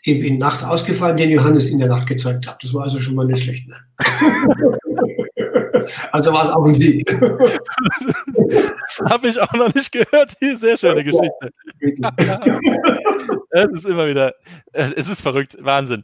ich 0.06 0.20
bin 0.20 0.38
nachts 0.38 0.63
ausgefallen, 0.66 1.16
den 1.16 1.30
Johannes 1.30 1.70
in 1.70 1.80
der 1.80 1.88
Nacht 1.88 2.08
gezeugt 2.08 2.46
habe. 2.46 2.58
Das 2.62 2.74
war 2.74 2.84
also 2.84 3.00
schon 3.00 3.16
mal 3.16 3.26
nicht 3.26 3.44
schlecht. 3.44 3.66
Ne? 3.70 3.76
also 6.12 6.34
war 6.34 6.44
es 6.44 6.50
auch 6.50 6.66
ein 6.66 6.74
Sieg. 6.74 7.08
das 7.08 9.02
habe 9.10 9.30
ich 9.30 9.39
auch 9.39 9.54
noch 9.54 9.74
nicht 9.74 9.94
gehört. 9.94 10.36
Sehr 10.42 10.78
schöne 10.78 11.06
Geschichte. 11.06 11.52
es 13.52 13.70
ist 13.72 13.86
immer 13.86 14.08
wieder, 14.08 14.34
es 14.74 15.10
ist 15.10 15.22
verrückt, 15.22 15.56
Wahnsinn. 15.62 16.04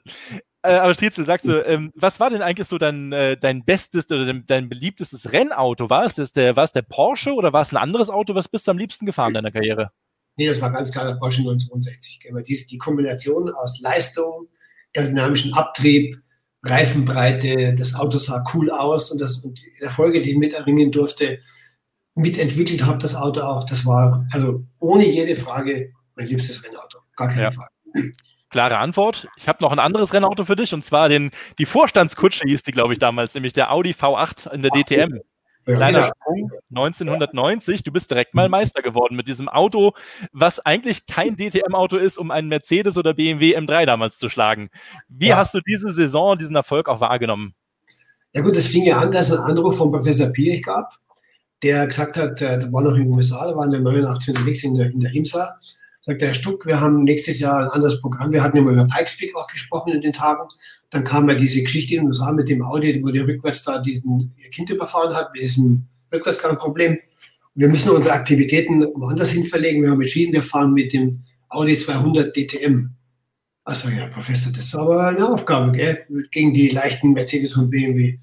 Äh, 0.61 0.75
aber 0.75 0.93
Striezel, 0.93 1.25
sagst 1.25 1.47
du, 1.47 1.65
ähm, 1.65 1.91
was 1.95 2.21
war 2.21 2.29
denn 2.29 2.41
eigentlich 2.41 2.67
so 2.67 2.77
dein, 2.77 3.11
äh, 3.11 3.35
dein 3.37 3.65
bestes 3.65 4.09
oder 4.11 4.25
dein, 4.25 4.45
dein, 4.45 4.69
beliebtestes 4.69 5.33
Rennauto? 5.33 5.89
War 5.89 6.05
es, 6.05 6.15
das 6.15 6.31
der, 6.31 6.55
war 6.55 6.63
es 6.63 6.71
der 6.71 6.81
Porsche 6.83 7.33
oder 7.33 7.51
war 7.51 7.61
es 7.61 7.73
ein 7.73 7.77
anderes 7.77 8.09
Auto? 8.09 8.33
Was 8.35 8.47
bist 8.47 8.67
du 8.67 8.71
am 8.71 8.77
liebsten 8.77 9.05
gefahren 9.05 9.29
in 9.29 9.35
deiner 9.35 9.51
Karriere? 9.51 9.91
Nee, 10.39 10.47
das 10.47 10.61
war 10.61 10.71
ganz 10.71 10.89
klar 10.89 11.03
der 11.03 11.15
Porsche 11.15 11.41
962. 11.41 12.21
Die, 12.47 12.67
die 12.67 12.77
Kombination 12.77 13.49
aus 13.51 13.81
Leistung, 13.81 14.47
aerodynamischem 14.95 15.53
Abtrieb, 15.53 16.17
Reifenbreite, 16.63 17.75
das 17.77 17.93
Auto 17.93 18.19
sah 18.19 18.41
cool 18.53 18.71
aus 18.71 19.11
und, 19.11 19.19
das, 19.19 19.39
und 19.39 19.59
die 19.59 19.83
Erfolge, 19.83 20.21
die 20.21 20.31
ich 20.31 20.37
mit 20.37 20.53
erringen 20.53 20.93
durfte, 20.93 21.39
mitentwickelt 22.15 22.85
habe, 22.85 22.99
das 22.99 23.15
Auto 23.15 23.41
auch, 23.41 23.65
das 23.65 23.85
war 23.85 24.25
also 24.31 24.63
ohne 24.79 25.05
jede 25.09 25.35
Frage 25.35 25.91
mein 26.15 26.27
liebstes 26.27 26.63
Rennauto. 26.63 26.99
Gar 27.17 27.27
keine 27.27 27.41
ja. 27.41 27.51
Frage. 27.51 27.71
Klare 28.49 28.77
Antwort. 28.77 29.27
Ich 29.35 29.49
habe 29.49 29.61
noch 29.61 29.73
ein 29.73 29.79
anderes 29.79 30.13
Rennauto 30.13 30.45
für 30.45 30.55
dich 30.55 30.73
und 30.73 30.85
zwar 30.85 31.09
den, 31.09 31.31
die 31.57 31.65
Vorstandskutsche 31.65 32.45
hieß 32.47 32.63
die, 32.63 32.71
glaube 32.71 32.93
ich, 32.93 32.99
damals, 32.99 33.33
nämlich 33.33 33.51
der 33.51 33.73
Audi 33.73 33.91
V8 33.91 34.53
in 34.53 34.61
der 34.61 34.71
DTM. 34.71 35.19
Kleiner 35.65 35.99
ja. 35.99 36.11
Sprung, 36.21 36.51
1990, 36.69 37.83
du 37.83 37.91
bist 37.91 38.09
direkt 38.09 38.33
mal 38.33 38.49
Meister 38.49 38.81
geworden 38.81 39.15
mit 39.15 39.27
diesem 39.27 39.47
Auto, 39.47 39.93
was 40.31 40.59
eigentlich 40.59 41.05
kein 41.05 41.37
DTM-Auto 41.37 41.97
ist, 41.97 42.17
um 42.17 42.31
einen 42.31 42.47
Mercedes 42.47 42.97
oder 42.97 43.13
BMW 43.13 43.57
M3 43.57 43.85
damals 43.85 44.17
zu 44.17 44.29
schlagen. 44.29 44.69
Wie 45.07 45.27
ja. 45.27 45.37
hast 45.37 45.53
du 45.53 45.59
diese 45.61 45.89
Saison, 45.89 46.37
diesen 46.37 46.55
Erfolg 46.55 46.89
auch 46.89 47.01
wahrgenommen? 47.01 47.53
Ja 48.33 48.41
gut, 48.41 48.55
es 48.55 48.67
fing 48.67 48.85
ja 48.85 48.99
an, 48.99 49.11
dass 49.11 49.31
es 49.31 49.39
einen 49.39 49.57
Anruf 49.57 49.77
von 49.77 49.91
Professor 49.91 50.29
Pierich 50.29 50.63
gab, 50.63 50.93
der 51.63 51.87
gesagt 51.87 52.17
hat, 52.17 52.39
der 52.39 52.71
war 52.71 52.83
noch 52.83 52.93
in 52.93 53.03
den 53.03 53.13
USA, 53.13 53.47
da 53.47 53.55
waren 53.55 53.71
der 53.71 53.81
89 53.81 54.29
unterwegs 54.29 54.63
in 54.63 54.75
der, 54.75 54.89
in 54.89 54.99
der 54.99 55.13
IMSA, 55.13 55.59
sagt 55.99 56.21
der 56.21 56.29
Herr 56.29 56.35
Stuck, 56.35 56.65
wir 56.65 56.79
haben 56.79 57.03
nächstes 57.03 57.39
Jahr 57.39 57.63
ein 57.63 57.69
anderes 57.69 57.99
Programm, 57.99 58.31
wir 58.31 58.43
hatten 58.43 58.57
ja 58.57 58.63
mal 58.63 58.73
über 58.73 58.87
Pikes 58.87 59.17
Peak 59.17 59.35
auch 59.35 59.47
gesprochen 59.47 59.93
in 59.93 60.01
den 60.01 60.13
Tagen 60.13 60.47
dann 60.89 61.03
kam 61.03 61.29
ja 61.29 61.35
diese 61.35 61.61
Geschichte 61.61 61.95
in 61.95 62.01
den 62.01 62.07
USA 62.07 62.31
mit 62.31 62.49
dem 62.49 62.63
Audi, 62.63 63.01
wo 63.03 63.09
der 63.09 63.27
rückwärts 63.27 63.63
da 63.63 63.79
diesen 63.79 64.33
ihr 64.37 64.49
Kind 64.49 64.69
überfahren 64.69 65.15
hat, 65.15 65.31
mit 65.33 65.43
diesem 65.43 65.85
Rückwärtsgangproblem. 66.11 66.97
Wir 67.55 67.67
müssen 67.67 67.91
unsere 67.91 68.15
Aktivitäten 68.15 68.81
woanders 68.95 69.31
hin 69.31 69.45
verlegen. 69.45 69.83
Wir 69.83 69.91
haben 69.91 70.01
entschieden, 70.01 70.33
wir 70.33 70.43
fahren 70.43 70.73
mit 70.73 70.93
dem 70.93 71.23
Audi 71.49 71.77
200 71.77 72.35
DTM. 72.35 72.89
Also 73.63 73.89
ja, 73.89 74.07
Professor, 74.07 74.51
das 74.51 74.65
ist 74.65 74.75
aber 74.75 75.07
eine 75.07 75.29
Aufgabe, 75.29 75.71
gell? 75.71 76.05
Gegen 76.31 76.53
die 76.53 76.69
leichten 76.69 77.13
Mercedes 77.13 77.55
und 77.55 77.69
BMW. 77.69 78.17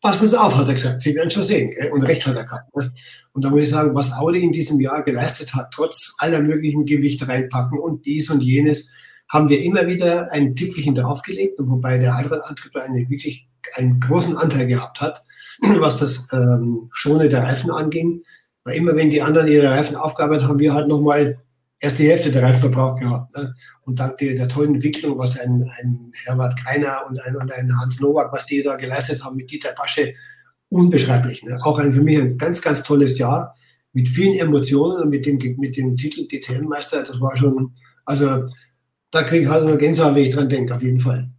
Passen 0.00 0.28
Sie 0.28 0.40
auf, 0.40 0.56
hat 0.56 0.68
er 0.68 0.74
gesagt. 0.74 1.02
Sie 1.02 1.14
werden 1.14 1.30
schon 1.30 1.44
sehen. 1.44 1.70
Gell? 1.70 1.90
Und 1.90 2.02
recht 2.02 2.26
hat 2.26 2.36
er 2.36 2.44
gehabt. 2.44 2.74
Ne? 2.76 2.92
Und 3.32 3.44
da 3.44 3.50
muss 3.50 3.62
ich 3.62 3.70
sagen, 3.70 3.94
was 3.94 4.12
Audi 4.12 4.42
in 4.42 4.52
diesem 4.52 4.80
Jahr 4.80 5.02
geleistet 5.04 5.54
hat, 5.54 5.72
trotz 5.72 6.14
aller 6.18 6.40
möglichen 6.40 6.86
Gewichte 6.86 7.26
reinpacken 7.26 7.78
und 7.78 8.04
dies 8.04 8.28
und 8.28 8.42
jenes, 8.42 8.90
haben 9.32 9.48
wir 9.48 9.62
immer 9.62 9.86
wieder 9.86 10.30
ein 10.30 10.54
Tüpfelchen 10.54 10.94
draufgelegt, 10.94 11.54
wobei 11.58 11.96
der 11.96 12.14
Allradantrieb 12.14 12.76
eine 12.76 13.08
wirklich 13.08 13.48
einen 13.74 13.98
großen 13.98 14.36
Anteil 14.36 14.66
gehabt 14.66 15.00
hat, 15.00 15.24
was 15.60 16.00
das 16.00 16.28
ähm, 16.32 16.88
Schone 16.92 17.28
der 17.28 17.42
Reifen 17.42 17.70
anging. 17.70 18.22
Weil 18.64 18.76
immer 18.76 18.94
wenn 18.94 19.10
die 19.10 19.22
anderen 19.22 19.48
ihre 19.48 19.70
Reifen 19.70 19.96
aufgearbeitet 19.96 20.46
haben, 20.46 20.58
wir 20.58 20.74
halt 20.74 20.86
nochmal 20.86 21.38
erst 21.80 21.98
die 21.98 22.08
Hälfte 22.08 22.30
der 22.30 22.42
Reifenverbrauch 22.42 22.94
gehabt. 22.96 23.34
Ne? 23.34 23.54
Und 23.80 23.98
dank 23.98 24.18
der, 24.18 24.34
der, 24.34 24.48
tollen 24.48 24.74
Entwicklung, 24.74 25.18
was 25.18 25.40
ein, 25.40 25.68
ein 25.80 26.12
Herbert 26.24 26.56
Kreiner 26.62 27.00
und 27.08 27.18
ein, 27.20 27.34
und 27.34 27.50
ein 27.52 27.80
Hans 27.80 28.00
Nowak, 28.00 28.32
was 28.32 28.46
die 28.46 28.62
da 28.62 28.76
geleistet 28.76 29.24
haben 29.24 29.36
mit 29.36 29.50
Dieter 29.50 29.72
Basche, 29.76 30.14
unbeschreiblich. 30.68 31.42
Ne? 31.42 31.58
Auch 31.64 31.78
ein, 31.78 31.92
für 31.92 32.02
mich 32.02 32.18
ein 32.18 32.36
ganz, 32.38 32.60
ganz 32.62 32.82
tolles 32.82 33.18
Jahr 33.18 33.56
mit 33.94 34.08
vielen 34.08 34.38
Emotionen 34.38 35.02
und 35.02 35.08
mit 35.08 35.26
dem, 35.26 35.38
mit 35.58 35.76
dem 35.76 35.96
Titel 35.96 36.28
DTM-Meister. 36.28 37.02
Das 37.02 37.20
war 37.20 37.36
schon, 37.36 37.72
also 38.04 38.46
da 39.12 39.22
kriege 39.22 39.44
ich 39.44 39.48
halt 39.48 39.62
eine 39.62 39.78
Gänsehaut, 39.78 40.14
wenn 40.14 40.24
ich 40.24 40.34
dran 40.34 40.48
denke, 40.48 40.74
auf 40.74 40.82
jeden 40.82 40.98
Fall. 40.98 41.30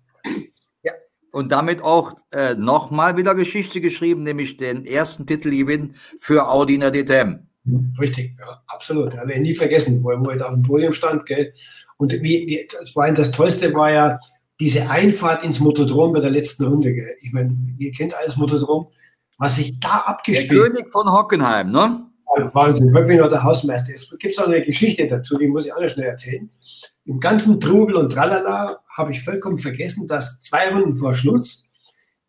Ja, 0.83 0.93
und 1.31 1.51
damit 1.51 1.81
auch 1.81 2.13
äh, 2.31 2.53
nochmal 2.53 3.17
wieder 3.17 3.35
Geschichte 3.35 3.81
geschrieben, 3.81 4.23
nämlich 4.23 4.57
den 4.57 4.85
ersten 4.85 5.25
Titelgewinn 5.25 5.95
für 6.19 6.47
Audi 6.47 6.75
in 6.75 6.81
der 6.81 6.91
DTM. 6.91 7.47
Richtig, 7.99 8.35
ja, 8.39 8.61
absolut. 8.67 9.13
Da 9.13 9.19
werde 9.19 9.33
ich 9.33 9.39
nie 9.39 9.55
vergessen, 9.55 10.03
wo, 10.03 10.09
wo 10.09 10.31
ich 10.31 10.37
da 10.37 10.47
auf 10.47 10.53
dem 10.53 10.63
Podium 10.63 10.93
stand. 10.93 11.25
Gell? 11.25 11.51
Und 11.97 12.13
wie, 12.13 12.45
wie, 12.47 12.67
das, 12.79 12.95
war, 12.95 13.11
das 13.11 13.31
Tollste 13.31 13.73
war 13.73 13.91
ja 13.91 14.19
diese 14.59 14.89
Einfahrt 14.89 15.43
ins 15.43 15.59
Motodrom 15.59 16.13
bei 16.13 16.19
der 16.19 16.29
letzten 16.29 16.65
Runde. 16.65 16.93
Gell? 16.93 17.15
Ich 17.21 17.33
meine, 17.33 17.57
ihr 17.77 17.91
kennt 17.91 18.13
alles 18.15 18.37
Motodrom. 18.37 18.87
Was 19.39 19.55
sich 19.55 19.79
da 19.79 20.03
abgespielt 20.05 20.51
Der 20.51 20.69
König 20.69 20.91
von 20.91 21.11
Hockenheim, 21.11 21.71
ne? 21.71 22.05
Wahnsinn, 22.53 22.95
ich 22.95 23.05
bin 23.05 23.17
noch 23.17 23.29
der 23.29 23.43
Hausmeister. 23.43 23.93
Es 23.93 24.15
gibt 24.17 24.39
auch 24.39 24.47
eine 24.47 24.61
Geschichte 24.61 25.07
dazu, 25.07 25.37
die 25.37 25.47
muss 25.47 25.65
ich 25.65 25.73
auch 25.73 25.81
noch 25.81 25.89
schnell 25.89 26.07
erzählen. 26.07 26.49
Im 27.05 27.19
ganzen 27.19 27.59
Trubel 27.59 27.95
und 27.95 28.13
Tralala 28.13 28.79
habe 28.89 29.11
ich 29.11 29.23
vollkommen 29.23 29.57
vergessen, 29.57 30.07
dass 30.07 30.39
zwei 30.39 30.69
Runden 30.69 30.95
vor 30.95 31.15
Schluss 31.15 31.67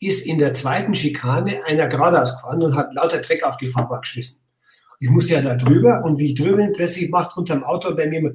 ist 0.00 0.26
in 0.26 0.38
der 0.38 0.52
zweiten 0.54 0.94
Schikane 0.96 1.64
einer 1.64 1.86
geradeaus 1.86 2.34
gefahren 2.34 2.62
und 2.62 2.74
hat 2.74 2.92
lauter 2.92 3.20
Dreck 3.20 3.44
auf 3.44 3.56
die 3.56 3.68
Fahrbahn 3.68 4.00
geschmissen. 4.00 4.40
Ich 4.98 5.10
musste 5.10 5.34
ja 5.34 5.42
da 5.42 5.54
drüber 5.54 6.02
und 6.04 6.18
wie 6.18 6.26
ich 6.26 6.34
drüber 6.34 6.56
bin, 6.56 6.72
plötzlich 6.72 7.08
macht 7.10 7.36
unterm 7.36 7.62
Auto 7.62 7.94
bei 7.94 8.06
mir 8.06 8.34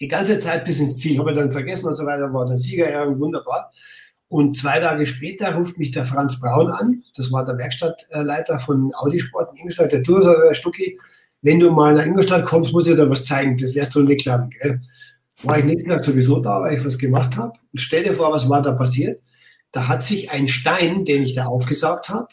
die 0.00 0.08
ganze 0.08 0.38
Zeit 0.38 0.64
bis 0.64 0.78
ins 0.78 0.98
Ziel. 0.98 1.18
Habe 1.18 1.32
ich 1.32 1.36
dann 1.36 1.50
vergessen 1.50 1.86
und 1.88 1.96
so 1.96 2.06
weiter, 2.06 2.32
war 2.32 2.46
der 2.46 2.58
Sieger 2.58 2.90
ja 2.90 3.18
wunderbar. 3.18 3.72
Und 4.28 4.56
zwei 4.56 4.78
Tage 4.78 5.06
später 5.06 5.54
ruft 5.54 5.78
mich 5.78 5.90
der 5.90 6.04
Franz 6.04 6.38
Braun 6.38 6.70
an, 6.70 7.02
das 7.16 7.32
war 7.32 7.44
der 7.44 7.58
Werkstattleiter 7.58 8.60
von 8.60 8.92
Audi 8.94 9.18
Sport 9.18 9.52
in 9.52 9.60
Ingolstadt, 9.60 9.90
der 9.90 10.02
Tour, 10.02 10.20
der 10.20 10.54
Stucki, 10.54 11.00
wenn 11.42 11.60
du 11.60 11.70
mal 11.70 11.94
nach 11.94 12.04
Ingolstadt 12.04 12.44
kommst, 12.46 12.72
muss 12.72 12.86
ich 12.86 12.96
dir 12.96 13.08
was 13.08 13.24
zeigen. 13.24 13.56
Das 13.58 13.74
wirst 13.74 13.94
du 13.94 14.02
nicht 14.02 14.22
glauben. 14.22 14.50
Gell? 14.50 14.80
War 15.42 15.58
ich 15.58 15.64
nächsten 15.64 15.88
Tag 15.88 16.04
sowieso 16.04 16.40
da, 16.40 16.60
weil 16.60 16.76
ich 16.76 16.84
was 16.84 16.98
gemacht 16.98 17.36
habe. 17.36 17.52
Und 17.72 17.78
stell 17.78 18.02
dir 18.02 18.14
vor, 18.14 18.32
was 18.32 18.48
war 18.48 18.60
da 18.60 18.72
passiert? 18.72 19.20
Da 19.70 19.86
hat 19.86 20.02
sich 20.02 20.30
ein 20.30 20.48
Stein, 20.48 21.04
den 21.04 21.22
ich 21.22 21.34
da 21.34 21.46
aufgesaugt 21.46 22.08
habe, 22.08 22.28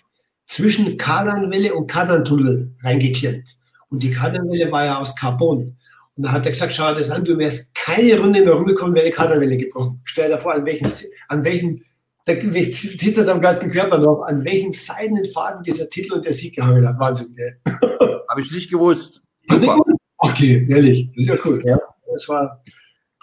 zwischen 0.47 0.97
Kardanwelle 0.97 1.73
und 1.75 1.87
Kardantunnel 1.87 2.73
reingeklemmt. 2.83 3.57
Und 3.89 4.01
die 4.03 4.11
Kardanwelle 4.11 4.71
war 4.71 4.85
ja 4.85 4.99
aus 4.99 5.15
Carbon. 5.15 5.77
Und 6.15 6.23
da 6.23 6.31
hat 6.31 6.45
er 6.45 6.51
gesagt, 6.51 6.73
schau 6.73 6.89
dir 6.89 6.99
das 6.99 7.11
an, 7.11 7.25
du 7.25 7.37
wärst 7.37 7.75
keine 7.75 8.17
Runde 8.19 8.41
mehr 8.41 8.53
rumgekommen, 8.53 8.95
wäre 8.95 9.05
die 9.05 9.11
Kardanwelle 9.11 9.57
gebrochen. 9.57 10.01
Stell 10.05 10.29
dir 10.29 10.37
vor, 10.37 10.53
an 10.53 10.65
welchem, 10.65 10.89
an 11.27 11.43
welchem 11.43 11.83
da 12.25 12.33
zieht 12.51 13.17
das 13.17 13.27
am 13.27 13.39
ganzen 13.39 13.71
Körper 13.71 13.99
noch, 13.99 14.23
an 14.23 14.43
welchem 14.43 14.73
seidenen 14.73 15.25
Faden 15.25 15.61
dieser 15.61 15.89
Titel 15.89 16.13
und 16.13 16.25
der 16.25 16.33
Sieg 16.33 16.55
gehangen 16.55 16.87
hat. 16.87 16.97
Wahnsinn, 16.99 17.35
gell? 17.35 17.59
Habe 18.29 18.41
ich 18.41 18.51
nicht 18.51 18.69
gewusst. 18.69 19.21
Okay, 20.17 20.65
ehrlich, 20.69 21.09
das 21.13 21.23
ist 21.23 21.29
ja 21.29 21.35
cool. 21.45 21.61
Ja. 21.65 21.79
Das 22.11 22.27
war, 22.27 22.63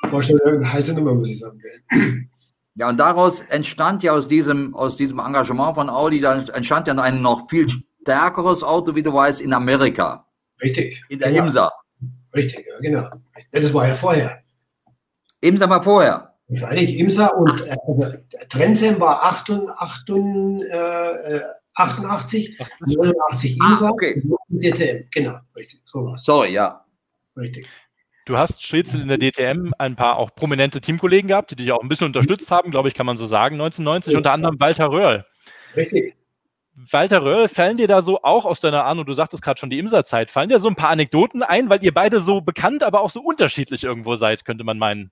war 0.03 0.23
schon 0.23 0.41
eine 0.43 0.73
heiße 0.73 0.95
Nummer, 0.95 1.15
muss 1.15 1.31
ich 1.31 1.41
sagen. 1.41 1.59
Gell? 1.59 2.29
Ja, 2.75 2.89
und 2.89 2.99
daraus 2.99 3.41
entstand 3.41 4.03
ja 4.05 4.13
aus 4.13 4.29
diesem, 4.29 4.75
aus 4.75 4.97
diesem 4.97 5.19
Engagement 5.19 5.75
von 5.75 5.91
Audi, 5.91 6.21
da 6.21 6.41
entstand 6.41 6.87
ja 6.87 6.95
ein 6.95 7.21
noch 7.21 7.51
viel 7.51 7.67
stärkeres 8.03 8.63
Auto, 8.63 8.95
wie 8.95 9.03
du 9.03 9.13
weißt, 9.13 9.41
in 9.41 9.53
Amerika. 9.53 10.27
Richtig. 10.63 11.05
In 11.09 11.19
der 11.19 11.31
genau. 11.31 11.45
IMSA. 11.45 11.73
Richtig, 12.35 12.65
ja, 12.67 12.79
genau. 12.81 13.09
Das 13.51 13.75
war 13.75 13.89
ja 13.89 13.95
vorher. 13.95 14.43
IMSA 15.41 15.69
war 15.69 15.83
vorher. 15.83 16.32
Wahrscheinlich 16.53 16.99
Imsa 16.99 17.29
und 17.29 17.67
äh, 17.67 17.71
also, 17.71 18.15
Trenzem 18.49 19.01
war 19.01 19.23
88, 19.25 20.71
äh, 20.71 21.41
88 21.75 22.59
89 22.81 23.59
Imsa 23.59 23.87
ah, 23.87 23.91
okay. 23.91 24.23
DTM. 24.49 25.07
Genau, 25.11 25.39
richtig. 25.57 25.81
So 25.87 26.05
war's. 26.05 26.25
Sorry, 26.25 26.53
ja. 26.53 26.85
Richtig. 27.37 27.67
Du 28.27 28.37
hast 28.37 28.63
Strezel 28.63 29.01
in 29.01 29.09
der 29.09 29.19
DTM 29.19 29.73
ein 29.79 29.97
paar 29.97 30.17
auch 30.17 30.35
prominente 30.35 30.81
Teamkollegen 30.81 31.29
gehabt, 31.29 31.51
die 31.51 31.57
dich 31.57 31.73
auch 31.73 31.83
ein 31.83 31.89
bisschen 31.89 32.07
unterstützt 32.07 32.51
haben, 32.51 32.71
glaube 32.71 32.89
ich, 32.89 32.95
kann 32.95 33.07
man 33.07 33.17
so 33.17 33.27
sagen, 33.27 33.55
1990, 33.55 34.13
ja. 34.13 34.19
unter 34.19 34.33
anderem 34.33 34.61
Walter 34.61 34.91
Röhrl. 34.91 35.25
Richtig. 35.75 36.15
Walter 36.75 37.23
Röhrl, 37.23 37.49
fallen 37.49 37.79
dir 37.79 37.89
da 37.89 38.03
so 38.03 38.23
auch 38.23 38.45
aus 38.45 38.61
deiner 38.61 38.85
Ahnung, 38.85 39.07
du 39.07 39.13
sagtest 39.13 39.43
gerade 39.43 39.59
schon 39.59 39.71
die 39.71 39.79
Imsa-Zeit, 39.79 40.31
fallen 40.31 40.49
dir 40.49 40.59
so 40.59 40.69
ein 40.69 40.77
paar 40.77 40.91
Anekdoten 40.91 41.43
ein, 41.43 41.69
weil 41.69 41.83
ihr 41.83 41.93
beide 41.93 42.21
so 42.21 42.41
bekannt, 42.41 42.83
aber 42.83 43.01
auch 43.01 43.11
so 43.11 43.21
unterschiedlich 43.21 43.85
irgendwo 43.85 44.15
seid, 44.17 44.45
könnte 44.45 44.65
man 44.65 44.79
meinen? 44.79 45.11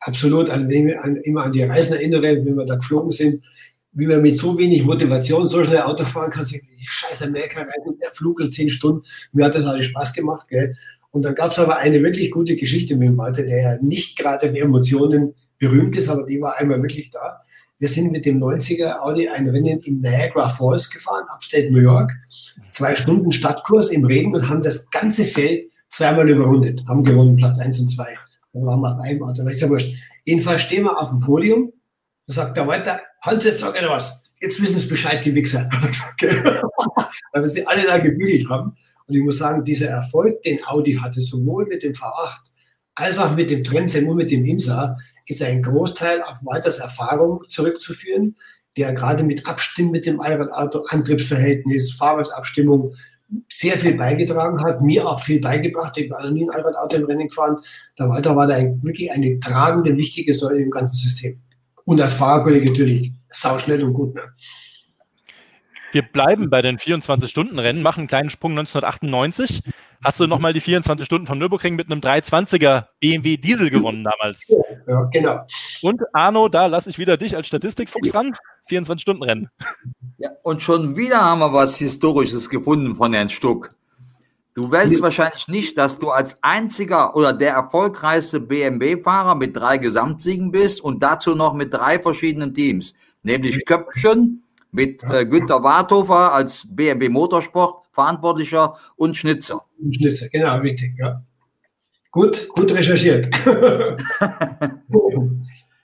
Absolut. 0.00 0.50
Also 0.50 0.68
wenn 0.68 0.88
ich 0.88 0.98
an, 0.98 1.16
immer 1.16 1.44
an 1.44 1.52
die 1.52 1.62
Reisen 1.62 1.94
erinnere, 1.94 2.44
wenn 2.44 2.56
wir 2.56 2.64
da 2.64 2.76
geflogen 2.76 3.10
sind, 3.10 3.44
wie 3.92 4.06
man 4.06 4.22
mit 4.22 4.38
so 4.38 4.56
wenig 4.56 4.84
Motivation 4.84 5.46
so 5.46 5.62
schnell 5.64 5.82
Auto 5.82 6.04
fahren 6.04 6.30
kann, 6.30 6.44
sich 6.44 6.62
scheiß 6.86 7.22
Amerika 7.22 7.60
rein, 7.60 7.98
der 8.00 8.10
Flug 8.12 8.40
in 8.40 8.52
zehn 8.52 8.70
Stunden. 8.70 9.02
Mir 9.32 9.44
hat 9.46 9.54
das 9.54 9.66
alles 9.66 9.86
Spaß 9.86 10.14
gemacht. 10.14 10.48
Gell? 10.48 10.74
Und 11.10 11.22
dann 11.22 11.34
gab 11.34 11.52
es 11.52 11.58
aber 11.58 11.78
eine 11.78 12.02
wirklich 12.02 12.30
gute 12.30 12.56
Geschichte 12.56 12.96
mit 12.96 13.08
dem 13.08 13.18
Walter, 13.18 13.42
der 13.42 13.62
ja 13.62 13.82
nicht 13.82 14.16
gerade 14.16 14.46
in 14.46 14.56
Emotionen 14.56 15.34
berühmt 15.58 15.96
ist, 15.96 16.08
aber 16.08 16.24
die 16.24 16.40
war 16.40 16.56
einmal 16.56 16.80
wirklich 16.80 17.10
da. 17.10 17.40
Wir 17.78 17.88
sind 17.88 18.12
mit 18.12 18.26
dem 18.26 18.42
90er 18.42 19.00
Audi 19.00 19.28
ein 19.28 19.48
Rennen 19.48 19.80
in 19.80 20.00
Niagara 20.00 20.48
Falls 20.48 20.90
gefahren, 20.90 21.24
Upstate 21.34 21.70
New 21.70 21.80
York. 21.80 22.12
Zwei 22.72 22.94
Stunden 22.94 23.32
Stadtkurs 23.32 23.90
im 23.90 24.04
Regen 24.04 24.34
und 24.34 24.48
haben 24.48 24.62
das 24.62 24.90
ganze 24.90 25.24
Feld 25.24 25.66
zweimal 25.88 26.28
überrundet, 26.28 26.84
haben 26.86 27.02
gewonnen, 27.02 27.36
Platz 27.36 27.58
eins 27.58 27.80
und 27.80 27.88
zwei. 27.88 28.16
Dann 28.52 28.66
waren 28.66 28.80
wir 28.80 29.24
Auto, 29.26 29.42
aber 29.42 29.50
ist 29.50 29.60
ja 29.60 29.68
wurscht. 29.68 29.94
Jedenfalls 30.24 30.62
stehen 30.62 30.84
wir 30.84 30.98
auf 30.98 31.10
dem 31.10 31.20
Podium, 31.20 31.72
da 32.26 32.34
sagt 32.34 32.56
der 32.56 32.66
Walter, 32.66 33.00
halt 33.22 33.44
jetzt, 33.44 33.60
sag 33.60 33.80
ich 33.80 33.88
was. 33.88 34.24
Jetzt 34.40 34.60
wissen 34.62 34.76
es 34.76 34.88
Bescheid, 34.88 35.24
die 35.24 35.34
Wichser. 35.34 35.68
Weil 36.20 37.42
wir 37.42 37.48
sie 37.48 37.66
alle 37.66 37.84
da 37.84 37.98
gebügelt 37.98 38.48
haben. 38.48 38.76
Und 39.06 39.16
ich 39.16 39.22
muss 39.22 39.38
sagen, 39.38 39.64
dieser 39.64 39.88
Erfolg, 39.88 40.42
den 40.42 40.64
Audi 40.66 40.94
hatte, 40.94 41.20
sowohl 41.20 41.66
mit 41.66 41.82
dem 41.82 41.92
V8 41.92 42.50
als 42.94 43.18
auch 43.18 43.34
mit 43.34 43.50
dem 43.50 43.64
Trendsim 43.64 44.08
und 44.08 44.16
mit 44.16 44.30
dem 44.30 44.44
IMSA, 44.44 44.96
ist 45.26 45.42
ein 45.42 45.62
Großteil 45.62 46.22
auf 46.22 46.38
Walters 46.42 46.78
Erfahrung 46.78 47.42
zurückzuführen, 47.48 48.36
der 48.76 48.92
gerade 48.92 49.22
mit 49.22 49.46
Abstimmen 49.46 49.90
mit 49.90 50.06
dem 50.06 50.20
Allradauto, 50.20 50.84
Antriebsverhältnis, 50.88 51.92
Fahrwerksabstimmung 51.94 52.94
sehr 53.48 53.78
viel 53.78 53.94
beigetragen 53.94 54.62
hat, 54.64 54.82
mir 54.82 55.06
auch 55.06 55.20
viel 55.20 55.40
beigebracht. 55.40 55.96
Ich 55.98 56.10
war 56.10 56.28
nie 56.30 56.44
ein 56.44 56.50
Allradauto 56.50 56.96
im 56.96 57.04
Rennen 57.04 57.28
gefahren. 57.28 57.58
Der 57.98 58.08
Walter 58.08 58.34
war 58.36 58.46
da 58.46 58.56
wirklich 58.82 59.10
eine 59.10 59.38
tragende, 59.40 59.96
wichtige 59.96 60.34
Säule 60.34 60.60
im 60.60 60.70
ganzen 60.70 60.96
System. 60.96 61.40
Und 61.84 62.00
als 62.00 62.12
Fahrerkollege 62.12 62.70
natürlich 62.70 63.12
sauschnell 63.28 63.82
und 63.84 63.94
gut. 63.94 64.14
Ne? 64.14 64.22
Wir 65.92 66.02
bleiben 66.02 66.50
bei 66.50 66.62
den 66.62 66.78
24-Stunden-Rennen, 66.78 67.82
machen 67.82 68.00
einen 68.00 68.08
kleinen 68.08 68.30
Sprung 68.30 68.52
1998. 68.52 69.62
Hast 70.02 70.20
du 70.20 70.26
nochmal 70.26 70.52
die 70.52 70.60
24 70.60 71.04
Stunden 71.04 71.26
von 71.26 71.38
Nürburgring 71.38 71.74
mit 71.74 71.90
einem 71.90 72.00
320er 72.00 72.86
BMW 73.00 73.36
Diesel 73.36 73.70
gewonnen 73.70 74.04
damals? 74.04 74.56
Ja, 74.86 75.08
genau. 75.12 75.40
Und 75.82 76.00
Arno, 76.12 76.48
da 76.48 76.66
lasse 76.66 76.90
ich 76.90 76.98
wieder 76.98 77.16
dich 77.16 77.36
als 77.36 77.48
Statistikfuchs 77.48 78.14
ran. 78.14 78.36
24-Stunden-Rennen. 78.70 79.50
Ja, 80.18 80.30
und 80.42 80.62
schon 80.62 80.96
wieder 80.96 81.20
haben 81.20 81.40
wir 81.40 81.52
was 81.52 81.76
Historisches 81.76 82.48
gefunden 82.48 82.94
von 82.94 83.12
Herrn 83.12 83.28
Stuck. 83.28 83.70
Du 84.54 84.70
weißt 84.70 84.92
ja. 84.92 85.02
wahrscheinlich 85.02 85.48
nicht, 85.48 85.78
dass 85.78 85.98
du 85.98 86.10
als 86.10 86.42
einziger 86.42 87.16
oder 87.16 87.32
der 87.32 87.52
erfolgreichste 87.52 88.40
BMW-Fahrer 88.40 89.34
mit 89.34 89.56
drei 89.56 89.78
Gesamtsiegen 89.78 90.50
bist 90.50 90.80
und 90.80 91.02
dazu 91.02 91.34
noch 91.34 91.54
mit 91.54 91.72
drei 91.72 91.98
verschiedenen 91.98 92.52
Teams, 92.52 92.94
nämlich 93.22 93.64
Köpfchen, 93.64 94.42
mit 94.72 95.02
äh, 95.04 95.26
Günter 95.26 95.62
Warthofer 95.62 96.32
als 96.32 96.66
BMW 96.68 97.08
Motorsport 97.08 97.86
Verantwortlicher 97.92 98.76
und 98.96 99.16
Schnitzer. 99.16 99.64
Schnitzer, 99.90 100.28
genau, 100.28 100.58
richtig, 100.58 100.92
ja. 100.98 101.22
Gut, 102.10 102.48
gut 102.48 102.74
recherchiert. 102.74 103.28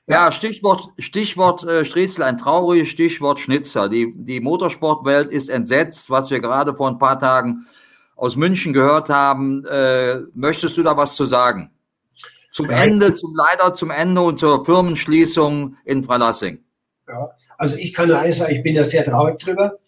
ja, 0.09 0.33
Stichwort, 0.33 0.89
Stichwort 0.99 1.63
äh, 1.65 1.85
Striezel, 1.85 2.25
ein 2.25 2.39
trauriges 2.39 2.89
Stichwort 2.89 3.39
Schnitzer. 3.39 3.89
Die, 3.89 4.13
die 4.17 4.41
Motorsportwelt 4.41 5.31
ist 5.31 5.49
entsetzt, 5.49 6.11
was 6.11 6.31
wir 6.31 6.41
gerade 6.41 6.75
vor 6.75 6.89
ein 6.89 6.99
paar 6.99 7.19
Tagen 7.19 7.67
aus 8.17 8.35
München 8.35 8.73
gehört 8.73 9.09
haben. 9.09 9.65
Äh, 9.67 10.23
möchtest 10.35 10.77
du 10.77 10.83
da 10.83 10.97
was 10.97 11.15
zu 11.15 11.27
sagen? 11.27 11.71
Zum 12.51 12.71
Ende, 12.71 13.15
zum 13.15 13.35
leider 13.37 13.75
zum 13.75 13.91
Ende 13.91 14.23
und 14.23 14.39
zur 14.39 14.65
Firmenschließung 14.65 15.77
in 15.85 16.03
Freilassing. 16.03 16.66
Ja, 17.09 17.31
also 17.57 17.77
ich 17.79 17.95
kann 17.95 18.09
nur 18.09 18.19
eines 18.19 18.39
sagen, 18.39 18.55
ich 18.55 18.63
bin 18.63 18.75
da 18.75 18.85
sehr 18.85 19.05
traurig 19.05 19.39
drüber, 19.39 19.79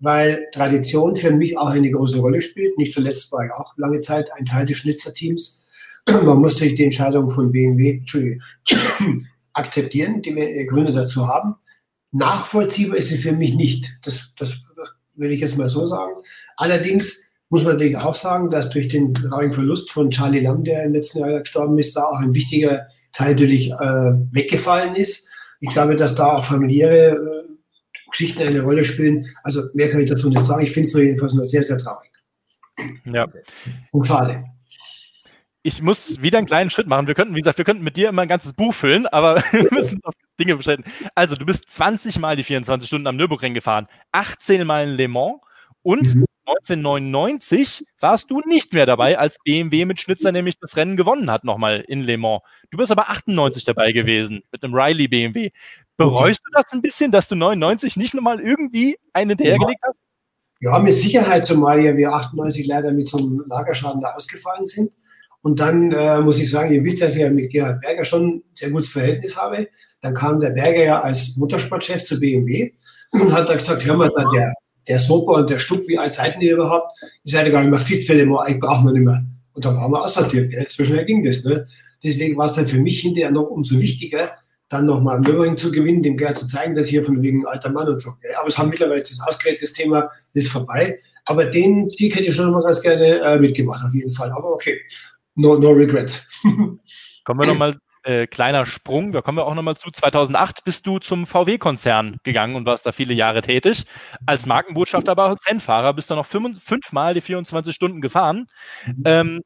weil 0.00 0.48
Tradition 0.52 1.16
für 1.16 1.30
mich 1.30 1.56
auch 1.56 1.68
eine 1.68 1.90
große 1.90 2.18
Rolle 2.18 2.42
spielt. 2.42 2.76
Nicht 2.78 2.92
zuletzt 2.92 3.30
war 3.32 3.44
ich 3.44 3.52
auch 3.52 3.74
lange 3.76 4.00
Zeit 4.00 4.32
ein 4.32 4.44
Teil 4.44 4.64
des 4.66 4.78
Schnitzerteams. 4.78 5.64
Man 6.06 6.38
musste 6.38 6.72
die 6.72 6.84
Entscheidung 6.84 7.30
von 7.30 7.52
BMW 7.52 8.02
akzeptieren, 9.52 10.20
die 10.22 10.34
wir 10.34 10.66
Gründe 10.66 10.92
dazu 10.92 11.28
haben. 11.28 11.54
Nachvollziehbar 12.10 12.96
ist 12.96 13.08
sie 13.08 13.18
für 13.18 13.32
mich 13.32 13.54
nicht. 13.54 13.96
Das, 14.02 14.32
das 14.36 14.60
will 15.14 15.32
ich 15.32 15.40
jetzt 15.40 15.56
mal 15.56 15.68
so 15.68 15.86
sagen. 15.86 16.14
Allerdings 16.56 17.28
muss 17.48 17.62
man 17.62 17.74
natürlich 17.74 17.96
auch 17.96 18.14
sagen, 18.14 18.50
dass 18.50 18.70
durch 18.70 18.88
den 18.88 19.14
traurigen 19.14 19.52
Verlust 19.52 19.90
von 19.90 20.10
Charlie 20.10 20.40
Lam, 20.40 20.64
der 20.64 20.84
im 20.84 20.92
letzten 20.92 21.20
Jahr 21.20 21.40
gestorben 21.40 21.78
ist, 21.78 21.96
da 21.96 22.04
auch 22.04 22.18
ein 22.18 22.34
wichtiger 22.34 22.88
Teil 23.12 23.32
natürlich 23.32 23.70
äh, 23.70 24.12
weggefallen 24.32 24.96
ist. 24.96 25.28
Ich 25.64 25.70
glaube, 25.70 25.96
dass 25.96 26.14
da 26.14 26.26
auch 26.26 26.44
familiäre 26.44 27.12
äh, 27.12 27.44
Geschichten 28.10 28.42
eine 28.42 28.60
Rolle 28.60 28.84
spielen. 28.84 29.26
Also 29.42 29.62
mehr 29.72 29.90
kann 29.90 30.00
ich 30.00 30.10
dazu 30.10 30.28
nicht 30.28 30.44
sagen. 30.44 30.62
Ich 30.62 30.72
finde 30.72 30.88
es 30.88 30.94
jedenfalls 30.94 31.32
nur 31.32 31.44
sehr, 31.46 31.62
sehr 31.62 31.78
traurig. 31.78 32.10
Ja. 33.06 33.26
Und 33.90 34.06
schade. 34.06 34.44
Ich 35.62 35.80
muss 35.80 36.20
wieder 36.20 36.36
einen 36.36 36.46
kleinen 36.46 36.68
Schritt 36.68 36.86
machen. 36.86 37.06
Wir 37.06 37.14
könnten, 37.14 37.34
wie 37.34 37.40
gesagt, 37.40 37.56
wir 37.56 37.64
könnten 37.64 37.82
mit 37.82 37.96
dir 37.96 38.10
immer 38.10 38.22
ein 38.22 38.28
ganzes 38.28 38.52
Buch 38.52 38.74
füllen, 38.74 39.06
aber 39.06 39.36
wir 39.52 39.72
müssen 39.72 40.00
auf 40.04 40.12
Dinge 40.38 40.56
beschränken. 40.56 40.84
Also, 41.14 41.34
du 41.34 41.46
bist 41.46 41.70
20 41.70 42.18
Mal 42.18 42.36
die 42.36 42.42
24 42.42 42.86
Stunden 42.86 43.06
am 43.06 43.16
Nürburgring 43.16 43.54
gefahren, 43.54 43.86
18 44.12 44.66
Mal 44.66 44.86
in 44.86 44.96
Le 44.96 45.08
Mans 45.08 45.36
und 45.82 46.14
mhm. 46.14 46.24
1999 46.46 47.86
warst 48.00 48.30
du 48.30 48.40
nicht 48.44 48.72
mehr 48.74 48.86
dabei, 48.86 49.18
als 49.18 49.38
BMW 49.44 49.84
mit 49.84 50.00
Schnitzer 50.00 50.32
nämlich 50.32 50.58
das 50.58 50.76
Rennen 50.76 50.96
gewonnen 50.96 51.30
hat, 51.30 51.44
nochmal 51.44 51.84
in 51.86 52.02
Le 52.02 52.18
Mans. 52.18 52.42
Du 52.70 52.78
bist 52.78 52.90
aber 52.92 53.08
98 53.08 53.64
dabei 53.64 53.92
gewesen 53.92 54.42
mit 54.52 54.62
einem 54.62 54.74
Riley 54.74 55.08
BMW. 55.08 55.50
Bereust 55.96 56.40
du 56.44 56.50
das 56.52 56.72
ein 56.72 56.82
bisschen, 56.82 57.10
dass 57.10 57.28
du 57.28 57.34
99 57.34 57.96
nicht 57.96 58.14
nochmal 58.14 58.40
irgendwie 58.40 58.96
einen 59.12 59.30
hinterhergelegt 59.30 59.80
hast? 59.86 60.02
Ja, 60.60 60.78
mit 60.78 60.94
Sicherheit, 60.94 61.46
zumal 61.46 61.80
ja 61.80 61.96
wir 61.96 62.12
98 62.12 62.66
leider 62.66 62.92
mit 62.92 63.08
so 63.08 63.18
einem 63.18 63.44
Lagerschaden 63.46 64.00
da 64.00 64.12
ausgefallen 64.12 64.66
sind. 64.66 64.92
Und 65.42 65.60
dann 65.60 65.92
äh, 65.92 66.20
muss 66.20 66.38
ich 66.38 66.50
sagen, 66.50 66.72
ihr 66.72 66.82
wisst, 66.84 67.02
dass 67.02 67.14
ich 67.14 67.20
ja 67.20 67.30
mit 67.30 67.50
Gerhard 67.50 67.80
Berger 67.80 68.04
schon 68.04 68.28
ein 68.28 68.42
sehr 68.54 68.70
gutes 68.70 68.88
Verhältnis 68.88 69.36
habe. 69.36 69.68
Dann 70.00 70.14
kam 70.14 70.40
der 70.40 70.50
Berger 70.50 70.84
ja 70.84 71.00
als 71.02 71.36
Motorsportchef 71.36 72.02
zu 72.02 72.18
BMW 72.18 72.72
und 73.10 73.32
hat 73.32 73.48
da 73.48 73.54
gesagt, 73.54 73.84
hör 73.84 73.96
mal, 73.96 74.10
der, 74.34 74.54
der 74.88 74.98
Soper 74.98 75.34
und 75.34 75.50
der 75.50 75.58
Stuck, 75.58 75.86
wie 75.88 75.98
alt 75.98 76.10
seid 76.10 76.40
ihr 76.40 76.54
überhaupt? 76.54 76.98
Ich 77.22 77.32
seid 77.32 77.50
gar 77.50 77.62
nicht 77.62 77.70
mehr 77.70 77.78
fit 77.78 78.04
für 78.04 78.14
den 78.14 78.34
ich 78.48 78.60
brauche 78.60 78.84
man 78.84 78.94
nicht 78.94 79.04
mehr. 79.04 79.24
Und 79.54 79.64
dann 79.64 79.76
waren 79.76 79.90
wir 79.92 80.02
aussortiert, 80.02 80.50
gell? 80.50 80.66
schnell 80.68 81.04
ging 81.04 81.22
das. 81.22 81.44
Ne? 81.44 81.66
Deswegen 82.02 82.36
war 82.36 82.46
es 82.46 82.54
dann 82.54 82.66
für 82.66 82.78
mich 82.78 83.00
hinterher 83.00 83.30
noch 83.30 83.48
umso 83.50 83.78
wichtiger, 83.78 84.30
dann 84.68 84.86
nochmal 84.86 85.16
einen 85.16 85.24
Nürburgring 85.24 85.56
zu 85.56 85.70
gewinnen, 85.70 86.02
dem 86.02 86.16
Gerd 86.16 86.36
zu 86.36 86.46
zeigen, 86.46 86.74
dass 86.74 86.88
hier 86.88 87.04
von 87.04 87.22
wegen 87.22 87.46
alter 87.46 87.70
Mann 87.70 87.88
und 87.88 88.00
so. 88.00 88.12
Gell? 88.20 88.34
Aber 88.34 88.48
es 88.48 88.58
haben 88.58 88.70
mittlerweile 88.70 89.00
das 89.00 89.20
ausgeredet, 89.20 89.62
das 89.62 89.72
Thema 89.72 90.10
ist 90.32 90.50
vorbei. 90.50 90.98
Aber 91.24 91.46
den 91.46 91.88
Sieg 91.88 92.14
hätte 92.16 92.26
ich 92.26 92.36
schon 92.36 92.50
mal 92.50 92.62
ganz 92.62 92.82
gerne 92.82 93.20
äh, 93.20 93.38
mitgemacht, 93.38 93.84
auf 93.86 93.94
jeden 93.94 94.12
Fall. 94.12 94.30
Aber 94.32 94.52
okay, 94.52 94.80
no, 95.36 95.56
no 95.56 95.70
regrets. 95.70 96.28
Kommen 97.24 97.40
wir 97.40 97.46
nochmal 97.46 97.74
äh, 98.04 98.26
kleiner 98.26 98.66
Sprung, 98.66 99.12
da 99.12 99.22
kommen 99.22 99.38
wir 99.38 99.46
auch 99.46 99.54
nochmal 99.54 99.76
zu. 99.76 99.90
2008 99.90 100.64
bist 100.64 100.86
du 100.86 100.98
zum 100.98 101.26
VW-Konzern 101.26 102.18
gegangen 102.22 102.54
und 102.54 102.66
warst 102.66 102.86
da 102.86 102.92
viele 102.92 103.14
Jahre 103.14 103.40
tätig. 103.40 103.86
Als 104.26 104.46
Markenbotschafter, 104.46 105.12
aber 105.12 105.24
auch 105.26 105.30
als 105.30 105.46
Rennfahrer 105.46 105.94
bist 105.94 106.10
du 106.10 106.14
noch 106.14 106.26
fünf, 106.26 106.62
fünfmal 106.62 107.14
die 107.14 107.20
24 107.20 107.74
Stunden 107.74 108.00
gefahren. 108.00 108.46
Mhm. 108.86 109.02
Ähm, 109.04 109.42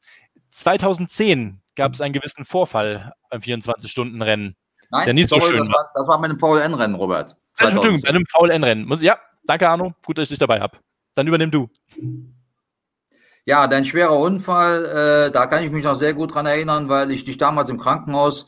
2010 0.51 1.61
gab 1.77 1.95
es 1.95 2.01
einen 2.01 2.13
gewissen 2.13 2.45
Vorfall 2.45 3.13
beim 3.31 3.41
24-Stunden-Rennen. 3.41 4.57
Nein, 4.91 5.05
der 5.05 5.15
nicht 5.15 5.29
sorry, 5.29 5.43
so 5.43 5.49
schön 5.49 5.59
das, 5.59 5.69
war, 5.69 5.91
das 5.95 6.09
war 6.09 6.21
bei 6.21 6.25
einem 6.25 6.39
VLN-Rennen, 6.39 6.95
Robert. 6.97 7.37
Entschuldigung, 7.59 8.01
bei 8.03 8.09
einem 8.09 8.25
VLN-Rennen. 8.27 8.93
Ja, 9.01 9.19
danke 9.45 9.69
Arno, 9.69 9.95
gut, 10.05 10.19
dass 10.19 10.25
ich 10.25 10.31
dich 10.31 10.39
dabei 10.39 10.61
habe. 10.61 10.79
Dann 11.15 11.27
übernimm 11.27 11.51
du. 11.51 11.69
Ja, 13.49 13.67
dein 13.67 13.87
schwerer 13.87 14.19
Unfall, 14.19 14.85
äh, 14.85 15.31
da 15.31 15.47
kann 15.47 15.65
ich 15.65 15.71
mich 15.71 15.83
noch 15.83 15.95
sehr 15.95 16.13
gut 16.13 16.35
dran 16.35 16.45
erinnern, 16.45 16.91
weil 16.91 17.11
ich 17.11 17.25
dich 17.25 17.39
damals 17.39 17.71
im 17.71 17.79
Krankenhaus 17.79 18.47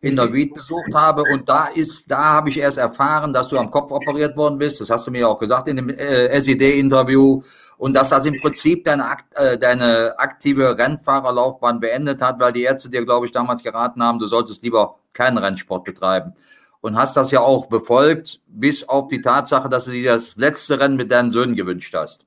in 0.00 0.16
der 0.16 0.32
Wied 0.32 0.54
besucht 0.54 0.94
habe 0.94 1.22
und 1.30 1.50
da 1.50 1.66
ist, 1.66 2.10
da 2.10 2.24
habe 2.24 2.48
ich 2.48 2.58
erst 2.58 2.78
erfahren, 2.78 3.34
dass 3.34 3.48
du 3.48 3.58
am 3.58 3.70
Kopf 3.70 3.90
operiert 3.90 4.38
worden 4.38 4.56
bist. 4.56 4.80
Das 4.80 4.88
hast 4.88 5.06
du 5.06 5.10
mir 5.10 5.28
auch 5.28 5.38
gesagt 5.38 5.68
in 5.68 5.76
dem 5.76 5.90
äh, 5.90 6.28
SED-Interview 6.28 7.42
und 7.76 7.92
dass 7.92 8.08
das 8.08 8.24
im 8.24 8.40
Prinzip 8.40 8.86
deine, 8.86 9.18
äh, 9.34 9.58
deine 9.58 10.18
aktive 10.18 10.78
Rennfahrerlaufbahn 10.78 11.78
beendet 11.78 12.22
hat, 12.22 12.40
weil 12.40 12.54
die 12.54 12.62
Ärzte 12.62 12.88
dir, 12.88 13.04
glaube 13.04 13.26
ich, 13.26 13.32
damals 13.32 13.62
geraten 13.62 14.02
haben, 14.02 14.18
du 14.18 14.28
solltest 14.28 14.62
lieber 14.62 14.98
keinen 15.12 15.36
Rennsport 15.36 15.84
betreiben. 15.84 16.32
Und 16.80 16.96
hast 16.96 17.18
das 17.18 17.32
ja 17.32 17.40
auch 17.40 17.66
befolgt, 17.66 18.40
bis 18.46 18.88
auf 18.88 19.08
die 19.08 19.20
Tatsache, 19.20 19.68
dass 19.68 19.84
du 19.84 19.90
dir 19.90 20.12
das 20.12 20.36
letzte 20.36 20.80
Rennen 20.80 20.96
mit 20.96 21.12
deinen 21.12 21.32
Söhnen 21.32 21.54
gewünscht 21.54 21.94
hast. 21.94 22.24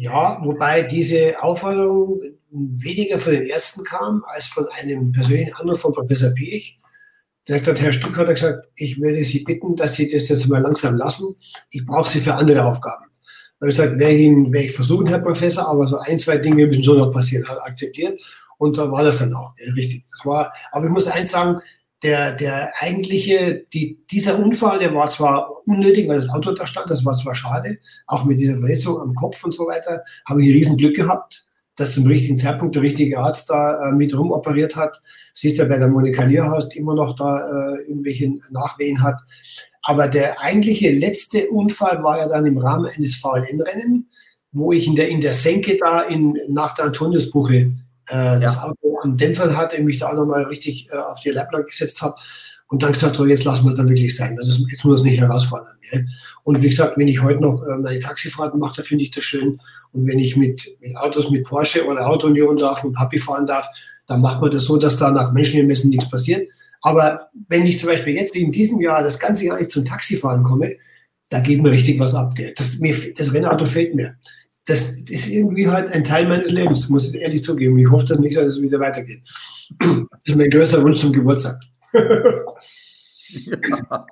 Ja, 0.00 0.38
wobei 0.44 0.82
diese 0.82 1.42
Aufforderung 1.42 2.20
weniger 2.52 3.18
von 3.18 3.32
den 3.32 3.46
Ärzten 3.46 3.82
kam, 3.82 4.22
als 4.28 4.46
von 4.46 4.68
einem 4.68 5.10
persönlichen 5.10 5.52
Anruf 5.54 5.80
von 5.80 5.92
Professor 5.92 6.30
Piech. 6.30 6.78
Der 7.48 7.60
hat 7.60 7.80
Herr 7.80 7.92
Stück 7.92 8.16
hat 8.16 8.28
gesagt, 8.28 8.68
ich 8.76 9.00
würde 9.00 9.24
Sie 9.24 9.42
bitten, 9.42 9.74
dass 9.74 9.96
Sie 9.96 10.06
das 10.06 10.28
jetzt 10.28 10.48
mal 10.48 10.62
langsam 10.62 10.94
lassen. 10.94 11.34
Ich 11.70 11.84
brauche 11.84 12.08
Sie 12.08 12.20
für 12.20 12.32
andere 12.32 12.64
Aufgaben. 12.64 13.06
Da 13.58 13.64
habe 13.64 13.70
ich 13.72 13.76
gesagt, 13.76 13.98
werde 13.98 14.14
ich, 14.14 14.20
Ihnen, 14.20 14.52
werde 14.52 14.66
ich 14.66 14.72
versuchen, 14.72 15.08
Herr 15.08 15.18
Professor, 15.18 15.68
aber 15.68 15.88
so 15.88 15.98
ein, 15.98 16.20
zwei 16.20 16.38
Dinge 16.38 16.64
müssen 16.68 16.84
schon 16.84 16.98
noch 16.98 17.10
passieren, 17.10 17.48
hat 17.48 17.58
akzeptiert. 17.60 18.20
Und 18.58 18.76
so 18.76 18.92
war 18.92 19.02
das 19.02 19.18
dann 19.18 19.34
auch, 19.34 19.54
ja, 19.58 19.72
richtig. 19.72 20.04
Das 20.12 20.24
war, 20.24 20.52
aber 20.70 20.84
ich 20.84 20.92
muss 20.92 21.08
eins 21.08 21.32
sagen, 21.32 21.58
der, 22.02 22.32
der 22.32 22.72
eigentliche, 22.78 23.66
die, 23.74 23.98
dieser 24.10 24.38
Unfall, 24.38 24.78
der 24.78 24.94
war 24.94 25.08
zwar 25.08 25.66
unnötig, 25.66 26.08
weil 26.08 26.16
das 26.16 26.28
Auto 26.28 26.52
da 26.52 26.66
stand, 26.66 26.90
das 26.90 27.04
war 27.04 27.14
zwar 27.14 27.34
schade, 27.34 27.78
auch 28.06 28.24
mit 28.24 28.38
dieser 28.38 28.58
Verletzung 28.58 29.00
am 29.00 29.14
Kopf 29.14 29.42
und 29.44 29.54
so 29.54 29.66
weiter, 29.66 30.04
habe 30.28 30.42
ich 30.42 30.48
ein 30.48 30.54
Riesenglück 30.54 30.94
gehabt, 30.94 31.44
dass 31.74 31.94
zum 31.94 32.06
richtigen 32.06 32.38
Zeitpunkt 32.38 32.74
der 32.74 32.82
richtige 32.82 33.18
Arzt 33.18 33.50
da 33.50 33.88
äh, 33.88 33.92
mit 33.92 34.16
rumoperiert 34.16 34.76
hat. 34.76 35.00
Siehst 35.34 35.58
du 35.58 35.66
bei 35.66 35.78
der 35.78 35.88
Monika 35.88 36.24
Lierhaus, 36.24 36.68
die 36.68 36.78
immer 36.78 36.94
noch 36.94 37.14
da 37.16 37.38
äh, 37.38 37.82
irgendwelche 37.88 38.32
Nachwehen 38.50 39.02
hat. 39.02 39.20
Aber 39.82 40.08
der 40.08 40.40
eigentliche 40.40 40.90
letzte 40.90 41.48
Unfall 41.48 42.02
war 42.02 42.18
ja 42.18 42.28
dann 42.28 42.46
im 42.46 42.58
Rahmen 42.58 42.86
eines 42.86 43.16
VLN-Rennen, 43.16 44.10
wo 44.52 44.72
ich 44.72 44.86
in 44.86 44.96
der, 44.96 45.08
in 45.08 45.20
der 45.20 45.32
Senke 45.32 45.76
da 45.76 46.02
in, 46.02 46.38
nach 46.48 46.74
der 46.74 46.86
Antoniusbuche 46.86 47.72
äh, 48.08 48.40
das 48.40 48.58
Auto 48.58 48.98
am 49.02 49.16
Dämpfern 49.16 49.56
hatte, 49.56 49.80
mich 49.82 49.98
da 49.98 50.08
auch 50.08 50.14
nochmal 50.14 50.44
richtig 50.44 50.88
äh, 50.90 50.96
auf 50.96 51.20
die 51.20 51.30
Leibler 51.30 51.62
gesetzt 51.62 52.02
habe 52.02 52.16
und 52.68 52.82
dann 52.82 52.92
gesagt, 52.92 53.16
so 53.16 53.26
jetzt 53.26 53.44
lassen 53.44 53.64
wir 53.64 53.70
es 53.70 53.76
dann 53.76 53.88
wirklich 53.88 54.14
sein. 54.14 54.36
Das, 54.36 54.62
jetzt 54.70 54.84
muss 54.84 54.98
es 54.98 55.04
nicht 55.04 55.20
herausfordern. 55.20 55.76
Gell? 55.90 56.06
Und 56.44 56.62
wie 56.62 56.68
gesagt, 56.68 56.98
wenn 56.98 57.08
ich 57.08 57.22
heute 57.22 57.40
noch 57.40 57.62
äh, 57.62 57.78
meine 57.78 57.98
Taxifahrten 57.98 58.60
mache, 58.60 58.76
da 58.76 58.82
finde 58.82 59.04
ich 59.04 59.10
das 59.10 59.24
schön. 59.24 59.58
Und 59.92 60.06
wenn 60.06 60.18
ich 60.18 60.36
mit, 60.36 60.76
mit 60.80 60.96
Autos 60.96 61.30
mit 61.30 61.44
Porsche 61.44 61.86
oder 61.86 62.06
Autounion 62.06 62.56
darf 62.56 62.84
und 62.84 62.92
Papi 62.92 63.18
fahren 63.18 63.46
darf, 63.46 63.68
dann 64.06 64.20
macht 64.20 64.40
man 64.40 64.50
das 64.50 64.64
so, 64.64 64.76
dass 64.76 64.96
da 64.96 65.10
nach 65.10 65.32
Menschengemessen 65.32 65.90
nichts 65.90 66.10
passiert. 66.10 66.48
Aber 66.80 67.28
wenn 67.48 67.66
ich 67.66 67.78
zum 67.78 67.88
Beispiel 67.88 68.14
jetzt 68.14 68.36
in 68.36 68.52
diesem 68.52 68.80
Jahr 68.80 69.02
das 69.02 69.18
ganze 69.18 69.46
Jahr 69.46 69.58
nicht 69.58 69.70
zum 69.70 69.84
Taxifahren 69.84 70.42
komme, 70.42 70.76
da 71.30 71.40
geht 71.40 71.62
mir 71.62 71.70
richtig 71.70 71.98
was 71.98 72.14
ab. 72.14 72.34
Gell? 72.34 72.54
Das, 72.56 72.78
mir, 72.78 72.94
das 73.14 73.32
Rennauto 73.32 73.66
fehlt 73.66 73.94
mir 73.94 74.16
das 74.68 75.00
ist 75.00 75.28
irgendwie 75.28 75.68
halt 75.68 75.90
ein 75.90 76.04
Teil 76.04 76.28
meines 76.28 76.50
Lebens, 76.52 76.88
muss 76.88 77.12
ich 77.12 77.20
ehrlich 77.20 77.42
zugeben. 77.42 77.78
Ich 77.78 77.90
hoffe, 77.90 78.04
dass 78.04 78.18
nächstes 78.18 78.36
Jahr 78.36 78.44
das 78.44 78.60
wieder 78.60 78.78
weitergeht. 78.78 79.22
Das 79.78 79.98
ist 80.24 80.36
mein 80.36 80.50
größter 80.50 80.82
Wunsch 80.82 80.98
zum 80.98 81.12
Geburtstag. 81.12 81.60
Ja. 83.30 84.06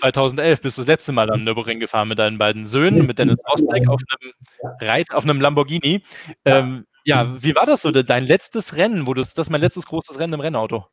2011 0.00 0.60
bist 0.60 0.76
du 0.76 0.82
das 0.82 0.88
letzte 0.88 1.12
Mal 1.12 1.30
am 1.30 1.44
Nürburgring 1.44 1.78
gefahren 1.78 2.08
mit 2.08 2.18
deinen 2.18 2.36
beiden 2.36 2.66
Söhnen, 2.66 3.06
mit 3.06 3.20
Dennis 3.20 3.38
Rosbeck 3.48 3.88
auf 3.88 4.00
einem 4.10 4.32
Reit, 4.80 5.10
auf 5.12 5.22
einem 5.22 5.40
Lamborghini. 5.40 6.02
Ähm, 6.44 6.86
ja, 7.04 7.40
wie 7.40 7.54
war 7.54 7.66
das 7.66 7.82
so, 7.82 7.92
dein 7.92 8.24
letztes 8.24 8.76
Rennen? 8.76 9.06
Wo 9.06 9.14
du, 9.14 9.20
das 9.20 9.36
ist 9.36 9.50
mein 9.50 9.60
letztes 9.60 9.86
großes 9.86 10.18
Rennen 10.18 10.32
im 10.32 10.40
Rennauto. 10.40 10.86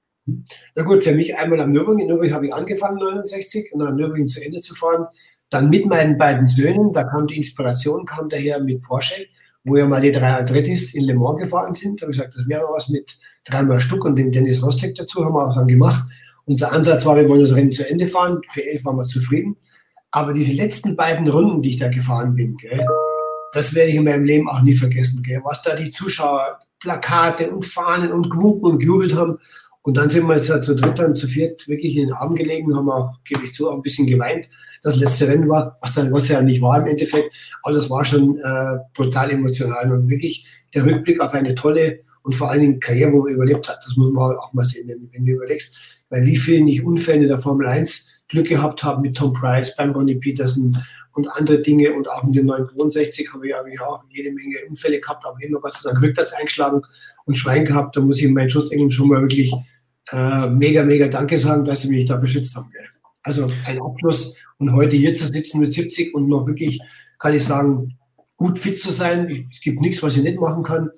Na 0.76 0.84
gut, 0.84 1.03
für 1.03 1.13
mich 1.13 1.36
einmal 1.36 1.61
am 1.61 1.72
Nürburgring. 1.72 2.01
In 2.01 2.07
Nürburgring 2.07 2.34
habe 2.34 2.45
ich 2.47 2.53
angefangen, 2.53 2.99
69, 2.99 3.74
und 3.74 3.82
am 3.82 3.95
Nürburgring 3.95 4.28
zu 4.28 4.43
Ende 4.43 4.59
zu 4.59 4.76
fahren. 4.76 5.07
Dann 5.49 5.69
mit 5.69 5.85
meinen 5.85 6.17
beiden 6.17 6.45
Söhnen, 6.45 6.91
da 6.93 7.03
kam 7.03 7.27
die 7.27 7.37
Inspiration, 7.37 8.05
kam 8.05 8.29
daher 8.29 8.59
mit 8.61 8.81
Porsche, 8.81 9.25
wo 9.63 9.77
ja 9.77 9.85
mal 9.85 10.01
die 10.01 10.11
drei 10.11 10.33
Adrettis 10.33 10.93
in 10.93 11.03
Le 11.03 11.15
Mans 11.15 11.39
gefahren 11.39 11.73
sind. 11.73 12.01
Da 12.01 12.05
habe 12.05 12.11
ich 12.11 12.17
gesagt, 12.17 12.35
das 12.35 12.47
wäre 12.47 12.65
was 12.69 12.89
mit 12.89 13.17
dreimal 13.45 13.79
Stück 13.79 14.03
und 14.05 14.17
den 14.17 14.31
Dennis 14.31 14.61
Rostek 14.63 14.95
dazu 14.95 15.23
haben 15.23 15.33
wir 15.33 15.45
auch 15.45 15.55
dann 15.55 15.67
gemacht. 15.67 16.05
Unser 16.45 16.71
Ansatz 16.71 17.05
war, 17.05 17.17
wir 17.17 17.27
wollen 17.27 17.41
das 17.41 17.53
Rennen 17.53 17.71
zu 17.71 17.89
Ende 17.89 18.07
fahren. 18.07 18.41
Für 18.49 18.65
elf 18.65 18.85
waren 18.85 18.97
wir 18.97 19.03
zufrieden. 19.03 19.57
Aber 20.11 20.33
diese 20.33 20.53
letzten 20.53 20.95
beiden 20.95 21.27
Runden, 21.27 21.61
die 21.61 21.71
ich 21.71 21.77
da 21.77 21.89
gefahren 21.89 22.35
bin, 22.35 22.55
gell, 22.57 22.85
das 23.51 23.75
werde 23.75 23.89
ich 23.89 23.95
in 23.95 24.03
meinem 24.03 24.25
Leben 24.25 24.49
auch 24.49 24.61
nie 24.61 24.75
vergessen. 24.75 25.23
Gell. 25.23 25.41
Was 25.43 25.61
da 25.61 25.75
die 25.75 25.91
Zuschauer, 25.91 26.59
Plakate 26.79 27.51
und 27.51 27.65
Fahnen 27.65 28.11
und 28.11 28.29
gewunken 28.29 28.65
und 28.65 28.79
gejubelt 28.79 29.15
haben. 29.15 29.39
Und 29.88 29.95
dann 29.95 30.09
sind 30.09 30.27
wir 30.27 30.35
jetzt 30.35 30.47
zu 30.63 30.75
dritt 30.75 30.99
und 30.99 31.15
zu 31.15 31.27
viert 31.27 31.65
wirklich 31.69 31.95
in 31.95 32.07
den 32.07 32.13
Arm 32.13 32.35
gelegen, 32.35 32.75
haben 32.75 32.89
auch, 32.89 33.23
gebe 33.23 33.45
ich 33.45 33.53
zu, 33.53 33.69
auch 33.69 33.75
ein 33.75 33.81
bisschen 33.81 34.05
geweint 34.05 34.49
das 34.81 34.97
letzte 34.97 35.29
Rennen 35.29 35.47
war, 35.47 35.77
was 35.81 35.95
dann 35.95 36.11
was 36.11 36.27
ja 36.27 36.41
nicht 36.41 36.61
war 36.61 36.77
im 36.81 36.88
Endeffekt. 36.88 37.33
Aber 37.63 37.73
das 37.73 37.89
war 37.89 38.03
schon 38.03 38.38
äh, 38.38 38.77
brutal 38.93 39.31
emotional 39.31 39.89
und 39.93 40.09
wirklich 40.09 40.45
der 40.73 40.85
Rückblick 40.85 41.21
auf 41.21 41.33
eine 41.33 41.55
tolle 41.55 42.01
und 42.21 42.35
vor 42.35 42.51
allen 42.51 42.59
Dingen 42.59 42.79
Karriere, 42.81 43.13
wo 43.13 43.23
man 43.23 43.33
überlebt 43.33 43.69
hat. 43.69 43.79
Das 43.85 43.95
muss 43.95 44.11
man 44.11 44.35
auch 44.35 44.51
mal 44.51 44.65
sehen, 44.65 44.89
wenn, 44.89 45.09
wenn 45.13 45.25
du 45.25 45.31
überlegst, 45.31 46.01
bei 46.09 46.25
wie 46.25 46.35
vielen 46.35 46.65
nicht 46.65 46.83
Unfällen 46.83 47.21
in 47.21 47.29
der 47.29 47.39
Formel 47.39 47.65
1 47.65 48.19
Glück 48.27 48.47
gehabt 48.47 48.83
haben 48.83 49.01
mit 49.01 49.15
Tom 49.15 49.31
Price, 49.31 49.77
beim 49.77 49.91
Ronnie 49.91 50.15
Peterson 50.15 50.77
und 51.13 51.29
andere 51.29 51.61
Dinge 51.61 51.93
und 51.93 52.09
auch 52.09 52.23
mit 52.23 52.35
dem 52.35 52.45
965 52.45 53.33
habe 53.33 53.47
ich, 53.47 53.53
habe 53.53 53.71
ich 53.71 53.79
auch 53.79 54.03
jede 54.09 54.31
Menge 54.31 54.57
Unfälle 54.69 54.99
gehabt, 54.99 55.25
aber 55.25 55.38
immer 55.41 55.59
Gott 55.61 55.73
sei 55.73 55.89
Dank 55.89 56.03
rückwärts 56.03 56.33
eingeschlagen 56.33 56.81
und 57.25 57.39
Schwein 57.39 57.65
gehabt. 57.65 57.95
Da 57.95 58.01
muss 58.01 58.21
ich 58.21 58.29
meinen 58.29 58.49
Schutzengeln 58.49 58.91
schon 58.91 59.07
mal 59.07 59.21
wirklich 59.21 59.53
äh, 60.12 60.49
mega, 60.49 60.84
mega 60.84 61.08
Danke 61.08 61.38
sagen, 61.38 61.66
dass 61.66 61.82
sie 61.82 61.89
mich 61.89 62.05
da 62.05 62.18
beschützt 62.18 62.55
haben. 62.55 62.70
Gell. 62.72 62.88
Also 63.24 63.47
ein 63.66 63.82
Abschluss. 63.82 64.36
Und 64.58 64.74
heute 64.74 64.95
hier 64.95 65.14
zu 65.14 65.26
sitzen 65.28 65.60
mit 65.60 65.74
70 65.74 66.16
und 66.16 66.28
noch 66.30 66.47
wirklich, 66.47 66.80
kann 67.20 67.34
ich 67.34 67.45
sagen, 67.45 67.97
gut 68.38 68.58
fit 68.58 68.80
zu 68.80 68.91
sein. 68.91 69.47
Es 69.51 69.62
gibt 69.62 69.82
nichts, 69.82 70.01
was 70.01 70.16
ich 70.16 70.24
nicht 70.24 70.39
machen 70.39 70.64
kann. 70.64 70.89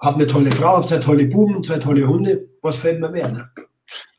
Habe 0.00 0.16
eine 0.16 0.26
tolle 0.26 0.50
Frau, 0.50 0.76
habe 0.76 0.86
zwei 0.86 0.98
tolle 0.98 1.26
Buben, 1.26 1.64
zwei 1.64 1.78
tolle 1.78 2.06
Hunde. 2.06 2.48
Was 2.62 2.76
fällt 2.76 3.00
mir 3.00 3.10
mehr? 3.10 3.30
Ne? 3.30 3.50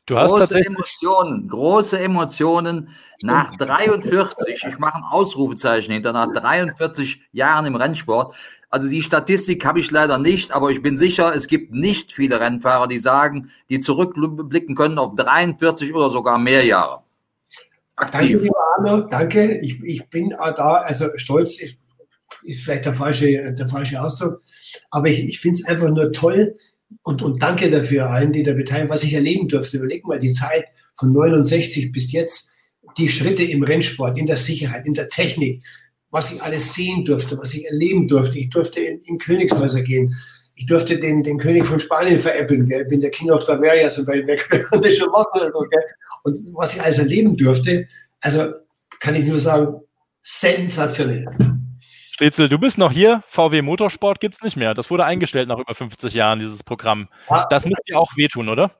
Du 0.06 0.16
hast 0.16 0.30
große 0.30 0.64
Emotionen, 0.64 1.48
große 1.48 1.98
Emotionen. 1.98 2.88
Nach 3.22 3.56
43, 3.56 4.64
ich 4.68 4.78
mache 4.78 4.98
ein 4.98 5.02
Ausrufezeichen 5.02 5.92
hinter, 5.92 6.12
nach 6.12 6.32
43 6.32 7.22
Jahren 7.32 7.66
im 7.66 7.74
Rennsport. 7.74 8.36
Also 8.68 8.88
die 8.88 9.02
Statistik 9.02 9.64
habe 9.64 9.80
ich 9.80 9.90
leider 9.90 10.18
nicht, 10.18 10.50
aber 10.52 10.70
ich 10.70 10.82
bin 10.82 10.96
sicher, 10.96 11.34
es 11.34 11.46
gibt 11.46 11.72
nicht 11.72 12.12
viele 12.12 12.40
Rennfahrer, 12.40 12.88
die 12.88 12.98
sagen, 12.98 13.50
die 13.68 13.80
zurückblicken 13.80 14.74
können 14.74 14.98
auf 14.98 15.14
43 15.14 15.94
oder 15.94 16.10
sogar 16.10 16.38
mehr 16.38 16.64
Jahre 16.64 17.06
aktiv. 17.96 18.20
Danke, 18.20 18.42
lieber 18.44 18.56
Arno, 18.76 19.00
danke. 19.08 19.58
Ich, 19.60 19.82
ich 19.82 20.08
bin 20.08 20.30
da, 20.30 20.74
also 20.76 21.08
stolz 21.16 21.60
ist, 21.60 21.76
vielleicht 22.62 22.84
der 22.84 22.94
falsche, 22.94 23.52
der 23.52 23.68
falsche 23.68 24.00
Ausdruck, 24.00 24.40
aber 24.90 25.08
ich, 25.08 25.24
ich 25.24 25.40
finde 25.40 25.58
es 25.58 25.66
einfach 25.66 25.88
nur 25.88 26.12
toll 26.12 26.54
und, 27.02 27.22
und 27.22 27.42
danke 27.42 27.70
dafür 27.70 28.10
allen, 28.10 28.32
die 28.32 28.42
da 28.42 28.52
beteiligen, 28.52 28.90
was 28.90 29.02
ich 29.02 29.14
erleben 29.14 29.48
durfte. 29.48 29.78
Überleg 29.78 30.06
mal 30.06 30.18
die 30.18 30.32
Zeit 30.32 30.66
von 30.96 31.12
69 31.12 31.90
bis 31.90 32.12
jetzt, 32.12 32.54
die 32.98 33.08
Schritte 33.08 33.42
im 33.42 33.62
Rennsport, 33.62 34.18
in 34.18 34.26
der 34.26 34.36
Sicherheit, 34.36 34.86
in 34.86 34.94
der 34.94 35.08
Technik, 35.08 35.64
was 36.16 36.32
ich 36.32 36.42
alles 36.42 36.72
sehen 36.72 37.04
durfte, 37.04 37.36
was 37.36 37.52
ich 37.52 37.66
erleben 37.66 38.08
durfte. 38.08 38.38
Ich 38.38 38.48
durfte 38.48 38.80
in, 38.80 39.02
in 39.02 39.18
Königshäuser 39.18 39.82
gehen. 39.82 40.16
Ich 40.54 40.64
durfte 40.64 40.98
den, 40.98 41.22
den 41.22 41.36
König 41.36 41.66
von 41.66 41.78
Spanien 41.78 42.18
veräppeln. 42.18 42.64
Gell? 42.64 42.82
Ich 42.82 42.88
bin 42.88 43.02
der 43.02 43.10
King 43.10 43.30
of 43.30 43.46
Bavaria, 43.46 43.90
so 43.90 44.06
weit 44.06 44.26
weg. 44.26 44.48
konnte 44.70 44.90
schon 44.90 45.10
machen. 45.10 45.28
Gell? 45.42 45.82
und 46.22 46.54
was 46.54 46.74
ich 46.74 46.80
alles 46.80 46.98
erleben 46.98 47.36
durfte, 47.36 47.86
also 48.22 48.50
kann 48.98 49.14
ich 49.14 49.26
nur 49.26 49.38
sagen, 49.38 49.82
sensationell. 50.22 51.26
Stritzel, 52.12 52.48
du 52.48 52.58
bist 52.58 52.78
noch 52.78 52.92
hier. 52.92 53.22
VW 53.28 53.60
Motorsport 53.60 54.18
gibt 54.18 54.36
es 54.36 54.42
nicht 54.42 54.56
mehr. 54.56 54.72
Das 54.72 54.90
wurde 54.90 55.04
eingestellt 55.04 55.48
nach 55.48 55.58
über 55.58 55.74
50 55.74 56.14
Jahren, 56.14 56.38
dieses 56.38 56.62
Programm. 56.62 57.08
Das 57.50 57.66
müsste 57.66 57.82
dir 57.88 57.98
auch 57.98 58.16
wehtun, 58.16 58.48
oder? 58.48 58.74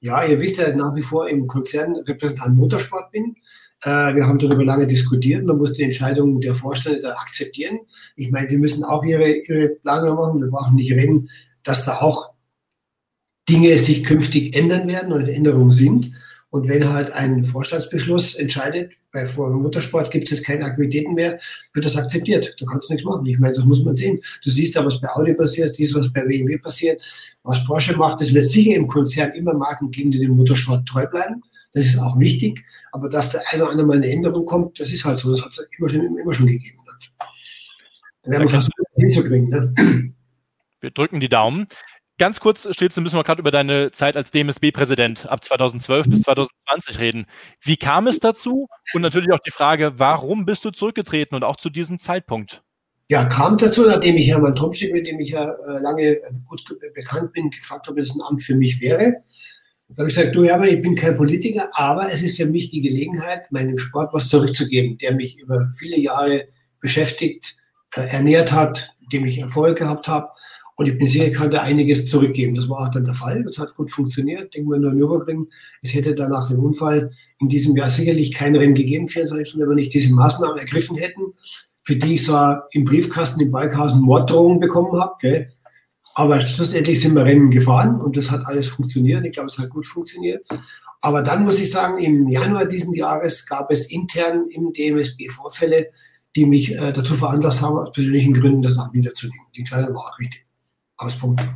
Ja, 0.00 0.22
ihr 0.22 0.38
wisst 0.38 0.58
ja, 0.58 0.64
dass 0.64 0.74
ich 0.74 0.78
nach 0.78 0.94
wie 0.94 1.00
vor 1.00 1.30
im 1.30 1.46
Konzern 1.46 1.96
Repräsentant 1.96 2.54
Motorsport 2.54 3.10
bin. 3.10 3.36
Äh, 3.84 4.14
wir 4.14 4.26
haben 4.26 4.38
darüber 4.38 4.64
lange 4.64 4.86
diskutiert 4.86 5.44
man 5.44 5.58
muss 5.58 5.74
die 5.74 5.82
Entscheidung 5.82 6.40
der 6.40 6.54
Vorstände 6.54 7.00
da 7.00 7.12
akzeptieren. 7.14 7.80
Ich 8.16 8.30
meine, 8.30 8.48
die 8.48 8.56
müssen 8.56 8.82
auch 8.84 9.04
ihre, 9.04 9.30
ihre 9.30 9.68
Planung 9.68 10.16
machen. 10.16 10.40
Wir 10.40 10.50
brauchen 10.50 10.74
nicht 10.74 10.92
reden, 10.92 11.28
dass 11.62 11.84
da 11.84 12.00
auch 12.00 12.30
Dinge 13.48 13.78
sich 13.78 14.04
künftig 14.04 14.56
ändern 14.56 14.88
werden 14.88 15.12
oder 15.12 15.28
Änderungen 15.28 15.70
sind. 15.70 16.12
Und 16.48 16.68
wenn 16.68 16.92
halt 16.92 17.12
ein 17.12 17.44
Vorstandsbeschluss 17.44 18.36
entscheidet, 18.36 18.92
bei 19.12 19.26
Motorsport 19.36 20.10
gibt 20.10 20.30
es 20.30 20.42
keine 20.42 20.64
Aktivitäten 20.64 21.14
mehr, 21.14 21.38
wird 21.72 21.84
das 21.84 21.96
akzeptiert. 21.96 22.54
Da 22.58 22.66
kannst 22.66 22.88
du 22.88 22.94
nichts 22.94 23.04
machen. 23.04 23.26
Ich 23.26 23.38
meine, 23.38 23.54
das 23.54 23.64
muss 23.64 23.84
man 23.84 23.96
sehen. 23.96 24.20
Du 24.42 24.50
siehst 24.50 24.74
ja, 24.74 24.84
was 24.84 25.00
bei 25.00 25.08
Audi 25.10 25.34
passiert, 25.34 25.76
dies, 25.76 25.94
was 25.94 26.12
bei 26.12 26.22
BMW 26.22 26.56
passiert, 26.58 27.02
was 27.42 27.64
Porsche 27.64 27.96
macht. 27.96 28.20
Es 28.22 28.32
wird 28.32 28.46
sicher 28.46 28.76
im 28.76 28.86
Konzern 28.86 29.32
immer 29.32 29.54
Marken 29.54 29.90
geben, 29.90 30.10
die 30.10 30.20
dem 30.20 30.36
Motorsport 30.36 30.86
treu 30.86 31.06
bleiben. 31.06 31.42
Das 31.74 31.84
ist 31.84 31.98
auch 31.98 32.18
wichtig. 32.18 32.64
Aber 32.92 33.08
dass 33.08 33.30
da 33.30 33.40
eine 33.50 33.64
oder 33.64 33.72
andere 33.72 33.86
Mal 33.86 33.96
eine 33.96 34.10
Änderung 34.10 34.46
kommt, 34.46 34.80
das 34.80 34.90
ist 34.90 35.04
halt 35.04 35.18
so. 35.18 35.30
Das 35.30 35.42
hat 35.42 35.50
es 35.50 35.68
immer 35.76 35.88
schon, 35.88 36.16
immer 36.16 36.32
schon 36.32 36.46
gegeben. 36.46 36.78
Da 38.22 38.30
werden 38.30 38.42
wir 38.42 38.48
versuchen, 38.48 38.84
hinzukriegen. 38.96 39.48
Ne? 39.50 40.14
Wir 40.80 40.90
drücken 40.90 41.20
die 41.20 41.28
Daumen. 41.28 41.66
Ganz 42.16 42.38
kurz, 42.38 42.68
Stilze, 42.70 43.00
müssen 43.00 43.16
wir 43.16 43.24
gerade 43.24 43.40
über 43.40 43.50
deine 43.50 43.90
Zeit 43.90 44.16
als 44.16 44.30
DMSB-Präsident 44.30 45.26
ab 45.26 45.42
2012 45.42 46.06
bis 46.08 46.22
2020 46.22 47.00
reden. 47.00 47.26
Wie 47.60 47.76
kam 47.76 48.06
es 48.06 48.20
dazu? 48.20 48.68
Und 48.92 49.02
natürlich 49.02 49.32
auch 49.32 49.40
die 49.40 49.50
Frage, 49.50 49.94
warum 49.96 50.46
bist 50.46 50.64
du 50.64 50.70
zurückgetreten 50.70 51.34
und 51.34 51.42
auch 51.42 51.56
zu 51.56 51.70
diesem 51.70 51.98
Zeitpunkt? 51.98 52.62
Ja, 53.08 53.24
kam 53.24 53.58
dazu, 53.58 53.84
nachdem 53.84 54.16
ich 54.16 54.28
Hermann 54.28 54.54
Tomschick, 54.54 54.92
mit 54.92 55.08
dem 55.08 55.18
ich 55.18 55.30
ja 55.30 55.50
äh, 55.50 55.80
lange 55.80 56.02
äh, 56.02 56.20
gut 56.46 56.62
bekannt 56.94 57.32
bin, 57.32 57.50
gefragt 57.50 57.88
habe, 57.88 57.96
ob 57.96 57.98
es 57.98 58.14
ein 58.14 58.22
Amt 58.22 58.42
für 58.42 58.54
mich 58.54 58.80
wäre. 58.80 59.24
Da 59.88 59.98
habe 59.98 60.08
ich 60.08 60.14
gesagt, 60.14 60.34
du 60.34 60.44
Hermann, 60.44 60.68
ich 60.68 60.80
bin 60.80 60.94
kein 60.94 61.16
Politiker, 61.16 61.68
aber 61.72 62.10
es 62.10 62.22
ist 62.22 62.36
für 62.36 62.46
mich 62.46 62.70
die 62.70 62.80
Gelegenheit, 62.80 63.52
meinem 63.52 63.78
Sport 63.78 64.14
was 64.14 64.28
zurückzugeben, 64.28 64.96
der 64.98 65.14
mich 65.14 65.38
über 65.38 65.66
viele 65.78 65.98
Jahre 65.98 66.48
beschäftigt, 66.80 67.56
äh, 67.94 68.08
ernährt 68.08 68.52
hat, 68.52 68.94
dem 69.12 69.26
ich 69.26 69.38
Erfolg 69.38 69.78
gehabt 69.78 70.08
habe. 70.08 70.28
Und 70.76 70.88
ich 70.88 70.98
bin 70.98 71.06
sicher, 71.06 71.26
ich 71.26 71.34
kann 71.34 71.50
da 71.50 71.60
einiges 71.60 72.06
zurückgeben. 72.06 72.54
Das 72.54 72.68
war 72.68 72.80
auch 72.80 72.90
dann 72.90 73.04
der 73.04 73.14
Fall. 73.14 73.44
Das 73.44 73.58
hat 73.58 73.74
gut 73.74 73.90
funktioniert. 73.90 74.54
Denken 74.54 74.70
wir 74.70 74.78
nur 74.78 74.90
an 74.90 74.96
Nürburgring. 74.96 75.46
Es 75.82 75.94
hätte 75.94 76.14
dann 76.14 76.32
nach 76.32 76.48
dem 76.48 76.58
Unfall 76.58 77.12
in 77.40 77.48
diesem 77.48 77.76
Jahr 77.76 77.90
sicherlich 77.90 78.32
kein 78.32 78.56
Rennen 78.56 78.74
gegeben, 78.74 79.06
24 79.06 79.46
Stunden, 79.46 79.66
wenn 79.66 79.76
wir 79.76 79.80
nicht 79.80 79.94
diese 79.94 80.12
Maßnahmen 80.12 80.58
ergriffen 80.58 80.96
hätten, 80.96 81.34
für 81.82 81.94
die 81.94 82.14
ich 82.14 82.24
so 82.24 82.36
im 82.72 82.84
Briefkasten 82.84 83.42
im 83.42 83.52
Balkhausen 83.52 84.00
Morddrohungen 84.00 84.58
bekommen 84.58 85.00
habe. 85.00 85.12
Gell? 85.20 85.52
Aber 86.14 86.40
schlussendlich 86.40 87.00
sind 87.00 87.14
wir 87.14 87.24
Rennen 87.24 87.50
gefahren 87.50 88.00
und 88.00 88.16
das 88.16 88.30
hat 88.30 88.46
alles 88.46 88.68
funktioniert. 88.68 89.24
Ich 89.24 89.32
glaube, 89.32 89.48
es 89.48 89.58
hat 89.58 89.70
gut 89.70 89.84
funktioniert. 89.84 90.44
Aber 91.00 91.22
dann 91.22 91.42
muss 91.42 91.58
ich 91.58 91.70
sagen, 91.70 91.98
im 91.98 92.28
Januar 92.28 92.66
diesen 92.66 92.94
Jahres 92.94 93.46
gab 93.46 93.70
es 93.70 93.90
intern 93.90 94.46
im 94.50 94.72
DMSB 94.72 95.28
Vorfälle, 95.28 95.90
die 96.36 96.46
mich 96.46 96.72
äh, 96.72 96.92
dazu 96.92 97.14
veranlasst 97.14 97.62
haben, 97.62 97.76
aus 97.76 97.92
persönlichen 97.92 98.32
Gründen 98.32 98.62
das 98.62 98.78
Amt 98.78 98.94
niederzulegen. 98.94 99.46
Die 99.54 99.60
Entscheidung 99.60 99.94
war 99.94 100.02
auch 100.02 100.18
richtig. 100.18 100.46
Auspunkt. 100.96 101.46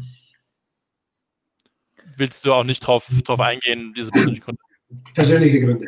Willst 2.16 2.44
du 2.44 2.52
auch 2.52 2.64
nicht 2.64 2.80
drauf, 2.80 3.06
drauf 3.24 3.40
eingehen, 3.40 3.94
diese 3.96 4.10
persönlichen 4.10 4.42
Gründe? 4.42 4.60
Persönliche 5.14 5.60
Gründe. 5.60 5.86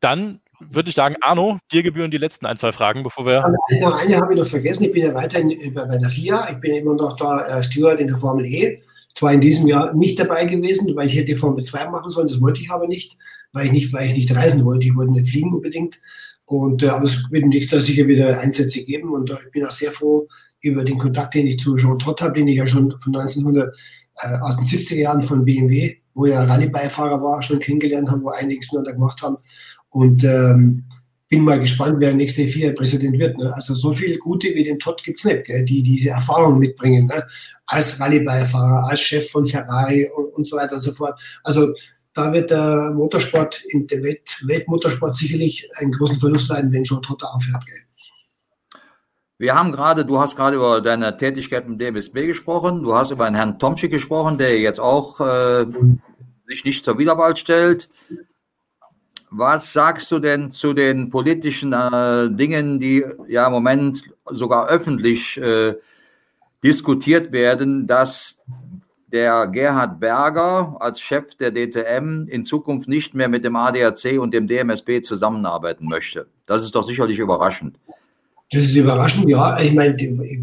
Dann 0.00 0.40
würde 0.60 0.88
ich 0.88 0.94
sagen, 0.94 1.16
Arno, 1.20 1.58
dir 1.72 1.82
gebühren 1.82 2.10
die 2.10 2.18
letzten 2.18 2.46
ein, 2.46 2.56
zwei 2.56 2.72
Fragen, 2.72 3.02
bevor 3.02 3.26
wir. 3.26 3.44
Eine, 3.44 3.56
eine 3.96 4.16
habe 4.16 4.32
ich 4.32 4.40
noch 4.40 4.46
vergessen. 4.46 4.84
Ich 4.84 4.92
bin 4.92 5.04
ja 5.04 5.14
weiterhin 5.14 5.74
bei 5.74 5.98
der 5.98 6.08
FIA. 6.08 6.50
Ich 6.50 6.58
bin 6.58 6.74
immer 6.74 6.94
noch 6.94 7.16
da 7.16 7.58
äh, 7.58 7.62
Steward 7.62 8.00
in 8.00 8.08
der 8.08 8.16
Formel 8.16 8.44
E. 8.46 8.82
Zwar 9.14 9.32
in 9.32 9.40
diesem 9.40 9.66
Jahr 9.66 9.94
nicht 9.94 10.18
dabei 10.18 10.44
gewesen, 10.44 10.94
weil 10.94 11.08
ich 11.08 11.16
hätte 11.16 11.34
Formel 11.34 11.64
2 11.64 11.88
machen 11.88 12.10
sollen, 12.10 12.28
das 12.28 12.40
wollte 12.40 12.60
ich 12.60 12.70
aber 12.70 12.86
nicht, 12.86 13.18
weil 13.52 13.66
ich 13.66 13.72
nicht, 13.72 13.92
weil 13.92 14.06
ich 14.06 14.14
nicht 14.14 14.34
reisen 14.34 14.64
wollte. 14.64 14.86
Ich 14.86 14.94
wollte 14.94 15.12
nicht 15.12 15.28
fliegen 15.28 15.54
unbedingt. 15.54 16.00
Und 16.44 16.82
äh, 16.82 16.88
aber 16.88 17.04
es 17.04 17.30
wird 17.30 17.42
im 17.42 17.50
nächsten 17.50 17.74
Jahr 17.74 17.82
sicher 17.82 18.06
wieder 18.06 18.38
Einsätze 18.38 18.84
geben. 18.84 19.12
Und 19.12 19.30
äh, 19.30 19.36
ich 19.44 19.50
bin 19.50 19.64
auch 19.64 19.70
sehr 19.70 19.92
froh 19.92 20.28
über 20.60 20.84
den 20.84 20.98
Kontakt, 20.98 21.34
den 21.34 21.46
ich 21.46 21.58
zu 21.58 21.76
Jean 21.76 21.98
Todt 21.98 22.22
habe, 22.22 22.34
den 22.34 22.48
ich 22.48 22.56
ja 22.56 22.66
schon 22.66 22.94
von 22.98 23.14
1900 23.14 23.74
äh, 24.22 24.38
aus 24.40 24.56
den 24.56 24.64
70er 24.64 24.96
Jahren 24.96 25.22
von 25.22 25.44
BMW, 25.44 25.96
wo 26.14 26.26
er 26.26 26.48
Rallye-Beifahrer 26.48 27.22
war, 27.22 27.42
schon 27.42 27.58
kennengelernt 27.58 28.10
haben, 28.10 28.22
wo 28.22 28.30
einiges 28.30 28.66
miteinander 28.66 28.94
gemacht 28.94 29.22
haben. 29.22 29.36
Und 29.90 30.24
ähm, 30.24 30.84
bin 31.28 31.42
mal 31.42 31.60
gespannt, 31.60 31.96
wer 31.98 32.14
nächste 32.14 32.46
FIA-Präsident 32.48 33.18
wird. 33.18 33.36
Ne? 33.36 33.52
Also 33.54 33.74
so 33.74 33.92
viele 33.92 34.16
Gute 34.18 34.48
wie 34.54 34.62
den 34.62 34.78
Todd 34.78 35.02
gibt 35.02 35.18
es 35.18 35.24
nicht, 35.26 35.44
gell? 35.44 35.64
die 35.64 35.82
diese 35.82 36.10
Erfahrung 36.10 36.58
mitbringen, 36.58 37.06
ne? 37.06 37.26
als 37.66 38.00
Rallye-Beifahrer, 38.00 38.88
als 38.88 39.00
Chef 39.00 39.30
von 39.30 39.46
Ferrari 39.46 40.10
und, 40.16 40.34
und, 40.34 40.48
so 40.48 40.56
weiter 40.56 40.76
und 40.76 40.80
so 40.80 40.92
fort. 40.92 41.20
Also 41.44 41.74
da 42.14 42.32
wird 42.32 42.50
der 42.50 42.92
Motorsport, 42.94 43.62
in 43.68 43.86
der 43.86 44.02
Welt, 44.02 44.42
Weltmotorsport 44.44 45.14
sicherlich 45.14 45.68
einen 45.76 45.92
großen 45.92 46.18
Verlust 46.18 46.48
leiden, 46.48 46.72
wenn 46.72 46.84
Jean 46.84 47.02
Todt 47.02 47.22
aufhört. 47.22 47.64
Gell? 47.66 48.80
Wir 49.36 49.54
haben 49.54 49.70
gerade, 49.70 50.04
du 50.04 50.18
hast 50.18 50.34
gerade 50.34 50.56
über 50.56 50.80
deine 50.80 51.16
Tätigkeit 51.16 51.66
im 51.66 51.78
DMSB 51.78 52.26
gesprochen, 52.26 52.82
du 52.82 52.94
hast 52.94 53.12
über 53.12 53.26
einen 53.26 53.36
Herrn 53.36 53.58
Tomczyk 53.58 53.90
gesprochen, 53.90 54.38
der 54.38 54.58
jetzt 54.58 54.80
auch 54.80 55.20
äh, 55.20 55.66
sich 56.46 56.64
nicht 56.64 56.84
zur 56.84 56.98
Wiederwahl 56.98 57.36
stellt. 57.36 57.88
Was 59.30 59.72
sagst 59.72 60.10
du 60.10 60.18
denn 60.18 60.50
zu 60.50 60.72
den 60.72 61.10
politischen 61.10 61.72
äh, 61.72 62.30
Dingen, 62.30 62.80
die 62.80 63.04
ja 63.28 63.46
im 63.46 63.52
Moment 63.52 64.02
sogar 64.24 64.68
öffentlich 64.68 65.36
äh, 65.38 65.74
diskutiert 66.64 67.30
werden, 67.32 67.86
dass 67.86 68.38
der 69.12 69.46
Gerhard 69.46 70.00
Berger 70.00 70.76
als 70.80 71.00
Chef 71.00 71.34
der 71.36 71.50
DTM 71.50 72.26
in 72.28 72.44
Zukunft 72.44 72.88
nicht 72.88 73.14
mehr 73.14 73.28
mit 73.28 73.44
dem 73.44 73.56
ADAC 73.56 74.18
und 74.18 74.32
dem 74.32 74.46
DMSB 74.46 75.02
zusammenarbeiten 75.02 75.86
möchte? 75.86 76.26
Das 76.46 76.64
ist 76.64 76.74
doch 76.74 76.82
sicherlich 76.84 77.18
überraschend. 77.18 77.78
Das 78.50 78.64
ist 78.64 78.76
überraschend, 78.76 79.28
ja. 79.28 79.60
Ich 79.60 79.72
meine, 79.74 79.94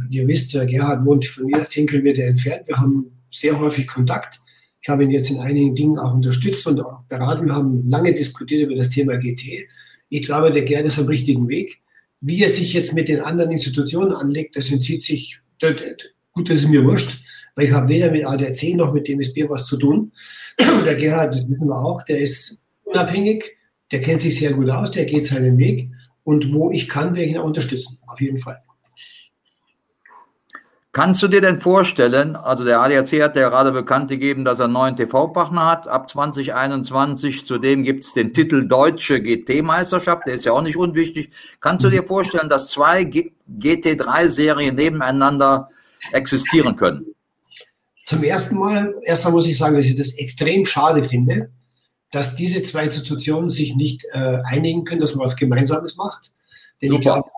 ihr 0.10 0.28
wisst, 0.28 0.52
Gerhard 0.52 1.04
wohnt 1.06 1.26
von 1.26 1.46
mir 1.46 1.68
zehn 1.68 1.88
Kilometer 1.88 2.24
entfernt. 2.24 2.68
Wir 2.68 2.78
haben 2.78 3.12
sehr 3.32 3.60
häufig 3.60 3.88
Kontakt. 3.88 4.42
Ich 4.86 4.90
habe 4.90 5.04
ihn 5.04 5.10
jetzt 5.10 5.32
in 5.32 5.40
einigen 5.40 5.74
Dingen 5.74 5.98
auch 5.98 6.14
unterstützt 6.14 6.68
und 6.68 6.80
auch 6.80 7.00
beraten. 7.10 7.48
Wir 7.48 7.56
haben 7.56 7.82
lange 7.84 8.14
diskutiert 8.14 8.62
über 8.62 8.76
das 8.76 8.92
Thema 8.92 9.18
GT. 9.18 9.68
Ich 10.10 10.22
glaube, 10.22 10.52
der 10.52 10.62
Gerd 10.62 10.86
ist 10.86 11.00
am 11.00 11.08
richtigen 11.08 11.48
Weg. 11.48 11.82
Wie 12.22 12.44
er 12.44 12.50
sich 12.50 12.72
jetzt 12.74 12.94
mit 12.94 13.08
den 13.08 13.20
anderen 13.20 13.50
Institutionen 13.50 14.14
anlegt, 14.14 14.56
das 14.56 14.70
entzieht 14.70 15.02
sich, 15.02 15.40
gut, 15.60 16.52
das 16.52 16.60
ist 16.60 16.70
mir 16.70 16.86
wurscht, 16.86 17.24
weil 17.56 17.66
ich 17.66 17.72
habe 17.72 17.90
weder 17.90 18.12
mit 18.12 18.28
ADAC 18.28 18.76
noch 18.76 18.94
mit 18.94 19.08
DMSB 19.08 19.50
was 19.50 19.66
zu 19.66 19.78
tun. 19.78 20.12
Der 20.60 20.94
Gerhard, 20.94 21.34
das 21.34 21.50
wissen 21.50 21.68
wir 21.68 21.84
auch, 21.84 22.04
der 22.04 22.20
ist 22.20 22.62
unabhängig, 22.84 23.58
der 23.92 24.02
kennt 24.02 24.22
sich 24.22 24.38
sehr 24.38 24.54
gut 24.54 24.70
aus, 24.70 24.92
der 24.92 25.06
geht 25.06 25.26
seinen 25.26 25.58
Weg 25.58 25.90
und 26.24 26.54
wo 26.54 26.70
ich 26.70 26.88
kann, 26.88 27.16
werde 27.16 27.24
ich 27.28 27.36
ihn 27.36 27.42
unterstützen, 27.42 27.98
auf 28.06 28.22
jeden 28.22 28.38
Fall. 28.38 28.62
Kannst 30.96 31.22
du 31.22 31.28
dir 31.28 31.41
denn 31.41 31.60
vorstellen, 31.60 32.38
also 32.38 32.64
der 32.64 32.80
ADAC 32.80 33.22
hat 33.22 33.36
ja 33.36 33.50
gerade 33.50 33.74
bekannt 33.74 34.08
gegeben, 34.08 34.46
dass 34.46 34.60
er 34.60 34.66
einen 34.66 34.76
neuen 34.76 34.96
TV-Partner 34.96 35.66
hat 35.66 35.89
ab 35.89 36.10
2021. 36.10 37.46
Zudem 37.46 37.84
gibt 37.84 38.06
es 38.06 38.14
den 38.14 38.34
Titel 38.34 38.66
Deutsche 38.66 39.22
GT-Meisterschaft, 39.22 40.26
der 40.26 40.36
ist 40.36 40.46
ja 40.46 40.54
auch 40.54 40.62
nicht 40.62 40.78
unwichtig. 40.78 41.32
Kannst 41.60 41.84
du 41.84 41.89
dir 41.89 42.04
vorstellen, 42.04 42.48
dass 42.48 42.70
zwei 42.70 43.02
GT3-Serien 43.02 44.76
nebeneinander 44.76 45.70
existieren 46.14 46.78
können? 46.78 47.08
Zum 48.06 48.24
ersten 48.24 48.56
Mal, 48.56 48.96
erstmal 49.04 49.34
muss 49.34 49.50
ich 49.50 49.58
sagen, 49.58 49.76
dass 49.76 49.88
ich 49.88 49.98
das 49.98 50.14
extrem 50.14 50.64
schade 50.64 51.04
finde, 51.04 51.50
dass 52.12 52.38
diese 52.38 52.64
zwei 52.64 52.86
Institutionen 52.86 53.50
sich 53.50 53.76
nicht 53.76 54.06
äh, 54.14 54.38
einigen 54.46 54.86
können, 54.86 55.02
dass 55.02 55.14
man 55.14 55.26
was 55.26 55.36
Gemeinsames 55.36 55.98
macht. 55.98 56.32
Denn 56.82 56.91
Super. 56.91 57.00
ich 57.00 57.02
glaube, 57.02 57.30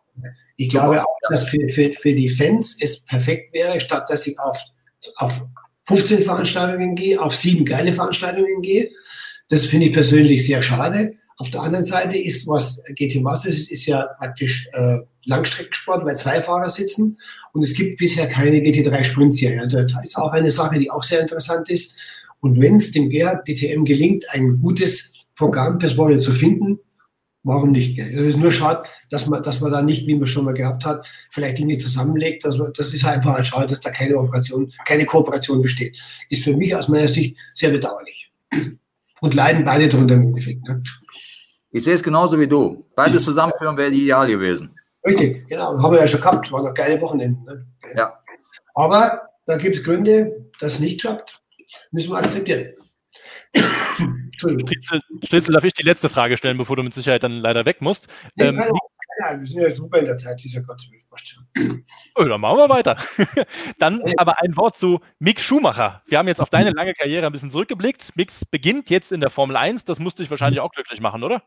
ich 0.58 0.70
glaube 0.70 1.04
auch, 1.04 1.18
dass 1.30 1.48
für, 1.48 1.70
für, 1.70 1.94
für 1.94 2.14
die 2.14 2.30
Fans 2.30 2.78
es 2.82 3.02
perfekt 3.02 3.54
wäre, 3.54 3.80
statt 3.80 4.10
dass 4.10 4.26
ich 4.26 4.40
auf, 4.40 4.60
auf 5.16 5.46
15 5.86 6.24
Veranstaltungen 6.24 6.96
gehe, 6.96 7.22
auf 7.22 7.36
sieben 7.36 7.64
geile 7.64 7.94
Veranstaltungen 7.94 8.62
gehe. 8.62 8.90
Das 9.50 9.68
finde 9.68 9.86
ich 9.86 9.94
persönlich 9.94 10.46
sehr 10.46 10.62
schade. 10.62 11.14
Auf 11.38 11.52
der 11.52 11.62
anderen 11.62 11.86
Seite 11.86 12.18
ist, 12.18 12.48
was 12.48 12.82
GT 12.96 13.22
Masters 13.22 13.56
ist, 13.56 13.72
ist 13.72 13.86
ja 13.86 14.08
praktisch 14.18 14.68
äh, 14.74 14.98
Langstreckensport, 15.26 16.04
weil 16.04 16.18
zwei 16.18 16.42
Fahrer 16.42 16.70
sitzen 16.70 17.20
und 17.54 17.64
es 17.64 17.76
gibt 17.76 17.98
bisher 17.98 18.28
keine 18.28 18.58
GT3 18.58 19.04
Sprintserie. 19.04 19.62
Also 19.62 19.84
das 19.84 19.94
ist 20.04 20.18
auch 20.18 20.32
eine 20.32 20.50
Sache, 20.50 20.80
die 20.80 20.90
auch 20.90 21.04
sehr 21.04 21.22
interessant 21.22 21.70
ist. 21.70 21.96
Und 22.40 22.60
wenn 22.60 22.76
es 22.76 22.92
dem 22.92 23.10
Gerhard 23.10 23.48
DTM 23.48 23.84
gelingt, 23.84 24.26
ein 24.32 24.58
gutes 24.58 25.14
Programm 25.36 25.80
fürs 25.80 25.98
Wochenende 25.98 26.24
zu 26.24 26.34
finden, 26.34 26.80
Warum 27.48 27.72
nicht? 27.72 27.98
Es 27.98 28.12
ist 28.12 28.38
nur 28.38 28.52
schade, 28.52 28.84
dass 29.10 29.26
man, 29.28 29.42
dass 29.42 29.62
man 29.62 29.72
da 29.72 29.82
nicht, 29.82 30.06
wie 30.06 30.16
man 30.16 30.28
schon 30.28 30.44
mal 30.44 30.54
gehabt 30.54 30.84
hat, 30.84 31.08
vielleicht 31.32 31.58
Dinge 31.60 31.78
zusammenlegt. 31.78 32.44
Dass 32.44 32.58
man, 32.58 32.74
das 32.76 32.94
ist 32.94 33.06
einfach 33.06 33.36
ein 33.36 33.46
schade, 33.46 33.68
dass 33.68 33.80
da 33.80 33.90
keine 33.90 34.18
Operation, 34.18 34.70
keine 34.86 35.06
Kooperation 35.06 35.62
besteht. 35.62 35.98
Ist 36.30 36.44
für 36.44 36.54
mich 36.58 36.76
aus 36.76 36.90
meiner 36.90 37.08
Sicht 37.08 37.38
sehr 37.54 37.70
bedauerlich. 37.70 38.30
Und 39.22 39.34
leiden 39.34 39.64
beide 39.64 39.88
darunter 39.88 40.16
im 40.16 40.24
Endeffekt. 40.24 40.62
Ne? 40.68 40.84
Ich 41.72 41.86
sehe 41.86 41.94
es 41.94 42.04
genauso 42.04 42.38
wie 42.38 42.48
du. 42.48 42.86
Beides 42.98 43.24
zusammenführen 43.24 43.78
wäre 43.78 43.92
ideal 43.92 44.28
gewesen. 44.28 44.76
Richtig, 45.06 45.48
genau. 45.48 45.82
Haben 45.82 45.94
wir 45.94 46.02
ja 46.02 46.08
schon 46.08 46.20
gehabt. 46.20 46.52
Waren 46.52 46.66
noch 46.66 46.74
geile 46.74 47.00
Wochenenden. 47.00 47.46
Ne? 47.46 47.66
Ja. 47.96 48.14
Aber 48.76 49.22
da 49.46 49.56
gibt 49.56 49.78
es 49.78 49.84
Gründe, 49.86 50.50
dass 50.60 50.74
es 50.74 50.80
nicht 50.82 51.00
klappt. 51.00 51.42
Müssen 51.92 52.12
wir 52.12 52.18
akzeptieren. 52.18 52.74
Entschuldigung. 54.38 54.72
Stritzel, 55.24 55.54
darf 55.54 55.64
ich 55.64 55.74
die 55.74 55.84
letzte 55.84 56.10
Frage 56.10 56.38
stellen, 56.38 56.58
bevor 56.58 56.76
du 56.76 56.84
mit 56.84 56.94
Sicherheit 56.94 57.24
dann 57.24 57.38
leider 57.38 57.66
weg 57.66 57.82
musst? 57.82 58.08
Nee, 58.36 58.46
ähm, 58.46 58.56
ja, 58.56 59.40
wir 59.40 59.46
sind 59.46 59.62
ja 59.62 59.70
super 59.72 59.98
in 59.98 60.06
der 60.06 60.18
Zeit, 60.18 60.42
dieser 60.44 60.62
Gott. 60.62 60.80
Oh, 62.16 62.24
dann 62.24 62.40
machen 62.40 62.58
wir 62.58 62.70
weiter. 62.70 62.98
dann 63.80 64.00
aber 64.18 64.40
ein 64.44 64.56
Wort 64.56 64.78
zu 64.78 65.00
Mick 65.18 65.42
Schumacher. 65.42 66.04
Wir 66.06 66.20
haben 66.20 66.28
jetzt 66.28 66.40
auf 66.40 66.52
deine 66.52 66.70
lange 66.70 66.94
Karriere 66.94 67.26
ein 67.26 67.32
bisschen 67.32 67.50
zurückgeblickt. 67.50 68.12
Mix 68.16 68.46
beginnt 68.46 68.92
jetzt 68.92 69.12
in 69.12 69.22
der 69.22 69.32
Formel 69.32 69.56
1. 69.56 69.86
Das 69.86 69.98
musste 69.98 70.22
dich 70.22 70.30
wahrscheinlich 70.30 70.60
auch 70.60 70.72
glücklich 70.72 71.02
machen, 71.02 71.24
oder? 71.24 71.42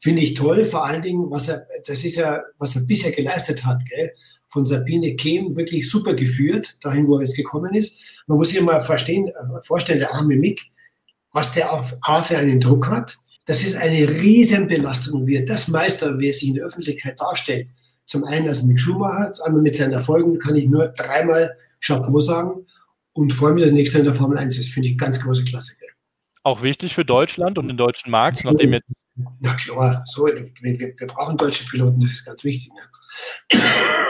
Finde 0.00 0.22
ich 0.22 0.34
toll, 0.34 0.64
vor 0.64 0.84
allen 0.84 1.02
Dingen, 1.02 1.30
was 1.30 1.48
er, 1.48 1.66
das 1.86 2.04
ist 2.04 2.16
ja, 2.16 2.42
was 2.58 2.74
er 2.74 2.82
bisher 2.82 3.12
geleistet 3.12 3.64
hat, 3.64 3.80
gell? 3.86 4.12
von 4.54 4.64
Sabine 4.64 5.16
Kehm 5.16 5.56
wirklich 5.56 5.90
super 5.90 6.14
geführt, 6.14 6.78
dahin, 6.80 7.08
wo 7.08 7.16
er 7.16 7.22
jetzt 7.22 7.36
gekommen 7.36 7.74
ist. 7.74 7.98
Man 8.28 8.38
muss 8.38 8.50
sich 8.50 8.60
mal 8.60 8.82
verstehen, 8.82 9.26
äh, 9.26 9.62
vorstellen, 9.62 9.98
der 9.98 10.14
arme 10.14 10.36
Mick, 10.36 10.70
was 11.34 11.52
der 11.52 11.72
auf 11.72 11.94
A 12.00 12.22
für 12.22 12.38
einen 12.38 12.60
Druck 12.60 12.88
hat. 12.88 13.18
Das 13.44 13.62
ist 13.62 13.76
eine 13.76 14.08
Riesenbelastung, 14.08 15.26
wie 15.26 15.36
er 15.36 15.44
das 15.44 15.68
Meister, 15.68 16.18
wie 16.18 16.28
er 16.28 16.32
sich 16.32 16.48
in 16.48 16.54
der 16.54 16.64
Öffentlichkeit 16.64 17.20
darstellt. 17.20 17.68
Zum 18.06 18.24
einen 18.24 18.48
als 18.48 18.62
mit 18.62 18.80
Schumacher, 18.80 19.32
zum 19.32 19.46
anderen 19.46 19.62
mit 19.64 19.76
seinen 19.76 19.92
Erfolgen 19.92 20.38
kann 20.38 20.56
ich 20.56 20.66
nur 20.66 20.88
dreimal 20.88 21.58
Chapeau 21.80 22.18
sagen 22.20 22.66
und 23.12 23.32
freue 23.32 23.52
mich, 23.52 23.64
dass 23.64 23.72
nächste 23.72 23.98
in 23.98 24.04
der 24.04 24.14
Formel 24.14 24.38
1 24.38 24.58
ist. 24.58 24.72
Finde 24.72 24.88
ich 24.88 24.96
ganz 24.96 25.20
große 25.20 25.44
Klasse. 25.44 25.74
Auch 26.42 26.62
wichtig 26.62 26.94
für 26.94 27.04
Deutschland 27.04 27.58
und 27.58 27.68
den 27.68 27.76
deutschen 27.76 28.10
Markt, 28.10 28.44
nachdem 28.44 28.74
jetzt. 28.74 28.92
Ja 29.40 29.54
klar, 29.54 30.02
so, 30.04 30.26
wir, 30.26 30.78
wir 30.78 31.06
brauchen 31.06 31.36
deutsche 31.36 31.64
Piloten, 31.66 32.00
das 32.00 32.10
ist 32.10 32.24
ganz 32.24 32.44
wichtig. 32.44 32.70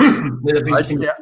Ne? 0.01 0.73
als, 0.73 0.89
der, 0.89 1.15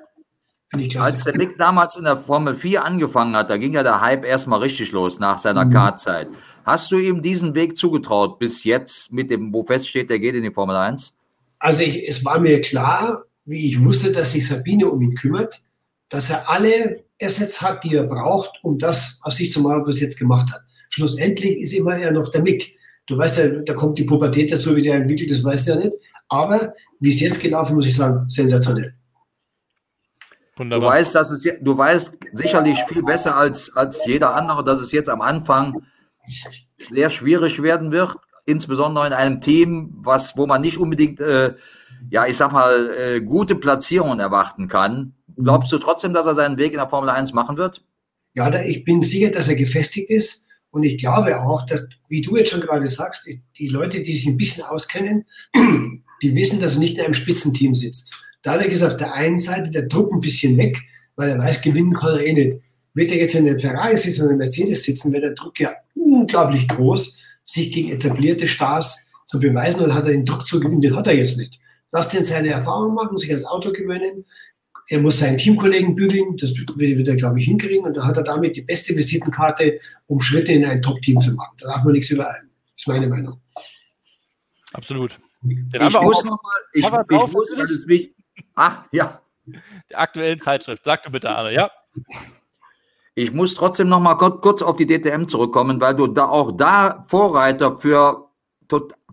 als 0.99 1.25
der 1.25 1.37
Mick 1.37 1.59
damals 1.59 1.97
in 1.97 2.05
der 2.05 2.17
Formel 2.17 2.55
4 2.55 2.85
angefangen 2.85 3.37
hat, 3.37 3.51
da 3.51 3.59
ging 3.59 3.75
ja 3.75 3.83
der 3.83 4.01
Hype 4.01 4.25
erstmal 4.25 4.61
richtig 4.61 4.93
los 4.93 5.19
nach 5.19 5.39
seiner 5.39 5.67
mhm. 5.67 5.71
Kartzeit. 5.71 6.29
Hast 6.65 6.91
du 6.91 6.97
ihm 6.97 7.21
diesen 7.21 7.55
Weg 7.55 7.77
zugetraut 7.77 8.39
bis 8.39 8.65
jetzt 8.65 9.13
mit 9.13 9.31
dem, 9.31 9.53
wo 9.53 9.65
feststeht, 9.65 10.09
der 10.09 10.19
geht 10.19 10.35
in 10.35 10.43
die 10.43 10.51
Formel 10.51 10.77
1? 10.77 11.13
Also 11.59 11.83
ich, 11.83 12.09
es 12.09 12.25
war 12.25 12.41
mir 12.41 12.61
klar, 12.61 13.25
wie 13.45 13.67
ich 13.67 13.83
wusste, 13.83 14.13
dass 14.13 14.33
sich 14.33 14.47
Sabine 14.47 14.89
um 14.89 15.01
ihn 15.03 15.15
kümmert, 15.15 15.63
dass 16.09 16.31
er 16.31 16.49
alle 16.49 17.05
Assets 17.21 17.61
hat, 17.61 17.85
die 17.85 17.95
er 17.95 18.05
braucht, 18.05 18.53
um 18.63 18.79
das 18.79 19.21
aus 19.23 19.37
sich 19.37 19.53
zu 19.53 19.61
machen, 19.61 19.83
was 19.85 19.97
er 19.97 20.03
jetzt 20.03 20.19
gemacht 20.19 20.53
hat. 20.53 20.61
Schlussendlich 20.91 21.59
ist 21.59 21.73
immer 21.73 21.97
er 21.97 22.13
noch 22.13 22.31
der 22.31 22.43
Mick. 22.43 22.77
Du 23.07 23.19
weißt 23.19 23.39
ja, 23.39 23.49
da 23.49 23.75
kommt 23.75 23.99
die 23.99 24.05
Pubertät 24.05 24.53
dazu, 24.53 24.77
wie 24.77 24.81
sie 24.81 24.91
entwickelt, 24.91 25.31
das 25.31 25.43
weißt 25.43 25.67
du 25.67 25.73
ja 25.73 25.79
nicht. 25.79 25.95
Aber 26.29 26.75
wie 27.01 27.11
es 27.11 27.21
jetzt 27.21 27.41
gelaufen, 27.41 27.75
muss 27.75 27.87
ich 27.87 27.97
sagen, 27.97 28.29
sensationell. 28.29 28.95
Wunderbar. 30.57 30.91
Du 30.91 30.97
weißt, 30.97 31.15
dass 31.15 31.31
es, 31.31 31.47
du 31.61 31.77
weißt 31.77 32.19
sicherlich 32.33 32.79
viel 32.89 33.03
besser 33.03 33.37
als, 33.37 33.75
als 33.75 34.05
jeder 34.07 34.35
andere, 34.35 34.65
dass 34.65 34.81
es 34.81 34.93
jetzt 34.93 35.09
am 35.09 35.21
Anfang 35.21 35.83
sehr 36.79 37.11
schwierig 37.11 37.63
werden 37.63 37.91
wird, 37.93 38.17
insbesondere 38.45 39.07
in 39.07 39.13
einem 39.13 39.41
Team, 39.41 39.95
was, 40.03 40.37
wo 40.37 40.47
man 40.47 40.61
nicht 40.61 40.79
unbedingt, 40.79 41.21
äh, 41.21 41.55
ja, 42.11 42.27
ich 42.27 42.37
sag 42.37 42.53
mal, 42.53 42.91
äh, 42.91 43.21
gute 43.21 43.55
Platzierungen 43.55 44.21
erwarten 44.21 44.69
kann. 44.69 45.15
Glaubst 45.37 45.73
du 45.73 45.79
trotzdem, 45.79 46.13
dass 46.13 46.27
er 46.27 46.35
seinen 46.35 46.59
Weg 46.59 46.73
in 46.73 46.79
der 46.79 46.89
Formel 46.89 47.09
1 47.09 47.33
machen 47.33 47.57
wird? 47.57 47.83
Ja, 48.35 48.51
da, 48.51 48.63
ich 48.63 48.85
bin 48.85 49.03
sicher, 49.03 49.31
dass 49.31 49.49
er 49.49 49.57
gefestigt 49.57 50.11
ist. 50.11 50.45
Und 50.71 50.85
ich 50.85 50.97
glaube 50.97 51.39
auch, 51.43 51.67
dass, 51.67 51.89
wie 52.09 52.23
du 52.23 52.37
jetzt 52.37 52.51
schon 52.51 52.63
gerade 52.63 52.87
sagst, 52.87 53.29
die 53.59 53.69
Leute, 53.69 54.01
die 54.01 54.17
sich 54.17 54.27
ein 54.27 54.39
bisschen 54.39 54.65
auskennen, 54.65 55.27
die 56.23 56.35
wissen, 56.35 56.61
dass 56.61 56.75
er 56.75 56.81
nicht 56.81 56.97
in 56.97 57.05
einem 57.05 57.15
Spitzenteam 57.15 57.75
sitzt. 57.75 58.25
Dadurch 58.43 58.73
ist 58.73 58.83
auf 58.83 58.97
der 58.97 59.15
einen 59.15 59.39
Seite 59.39 59.71
der 59.71 59.83
Druck 59.83 60.13
ein 60.13 60.21
bisschen 60.21 60.57
weg, 60.57 60.79
weil 61.17 61.31
er 61.31 61.39
weiß, 61.39 61.63
gewinnen 61.63 61.95
kann 61.95 62.15
er 62.15 62.25
eh 62.25 62.33
nicht. 62.33 62.59
Wird 62.95 63.11
er 63.13 63.19
jetzt 63.19 63.35
in 63.35 63.47
einem 63.47 63.61
Ferrari 63.61 63.97
sitzen 63.97 64.23
oder 64.23 64.31
einem 64.31 64.39
Mercedes 64.39 64.83
sitzen, 64.83 65.13
wäre 65.13 65.23
der 65.23 65.35
Druck 65.35 65.59
ja 65.61 65.73
unglaublich 65.95 66.69
groß, 66.69 67.19
sich 67.45 67.73
gegen 67.73 67.91
etablierte 67.91 68.49
Stars 68.49 69.09
zu 69.29 69.39
beweisen 69.39 69.85
und 69.85 69.95
hat 69.95 70.05
er 70.05 70.13
den 70.13 70.27
Druck 70.27 70.47
zu 70.47 70.61
gewinnen, 70.61 70.83
den 70.83 70.97
hat 70.97 71.07
er 71.07 71.17
jetzt 71.17 71.39
nicht. 71.39 71.59
Lass 71.91 72.09
den 72.09 72.25
seine 72.25 72.49
Erfahrung 72.49 72.95
machen, 72.95 73.17
sich 73.17 73.31
das 73.31 73.45
Auto 73.45 73.73
gewöhnen. 73.73 74.25
Er 74.89 75.01
muss 75.01 75.19
seinen 75.19 75.39
Teamkollegen 75.39 75.95
bügeln, 75.95 76.37
das 76.37 76.55
wird 76.57 77.09
er, 77.09 77.17
glaube 77.17 77.39
ich, 77.39 77.47
hinkriegen. 77.47 77.85
Und 77.85 77.97
da 77.97 78.05
hat 78.05 78.17
er 78.17 78.25
damit 78.25 78.57
die 78.57 78.63
beste 78.63 78.97
Visitenkarte, 78.97 79.79
um 80.07 80.21
Schritte 80.21 80.53
in 80.53 80.65
ein 80.65 80.83
Top-Team 80.83 81.21
zu 81.21 81.35
machen. 81.35 81.55
Da 81.61 81.69
darf 81.69 81.85
man 81.85 81.93
nichts 81.93 82.11
übereilen. 82.11 82.51
Das 82.75 82.83
ist 82.83 82.89
meine 82.89 83.07
Meinung. 83.07 83.41
Absolut. 84.73 85.19
Den 85.43 85.69
ich 85.73 86.01
muss 86.01 86.25
nochmal, 86.25 86.61
ich, 86.73 86.85
ich 86.85 87.33
muss, 87.33 87.53
weil 87.57 87.65
es 87.65 87.87
mich, 87.87 88.13
ach, 88.55 88.85
ja. 88.93 89.21
Der 89.91 90.01
aktuellen 90.01 90.41
Zeitschrift. 90.41 90.85
Sag 90.85 91.03
du 91.03 91.11
bitte, 91.11 91.31
Arne, 91.31 91.53
ja. 91.53 91.71
Ich 93.15 93.33
muss 93.33 93.55
trotzdem 93.55 93.89
noch 93.89 94.01
mal 94.01 94.15
kurz, 94.15 94.63
auf 94.63 94.77
die 94.77 94.87
DTM 94.87 95.27
zurückkommen, 95.27 95.81
weil 95.81 95.95
du 95.95 96.07
da 96.07 96.27
auch 96.27 96.53
da 96.53 97.05
Vorreiter 97.09 97.79
für 97.79 98.29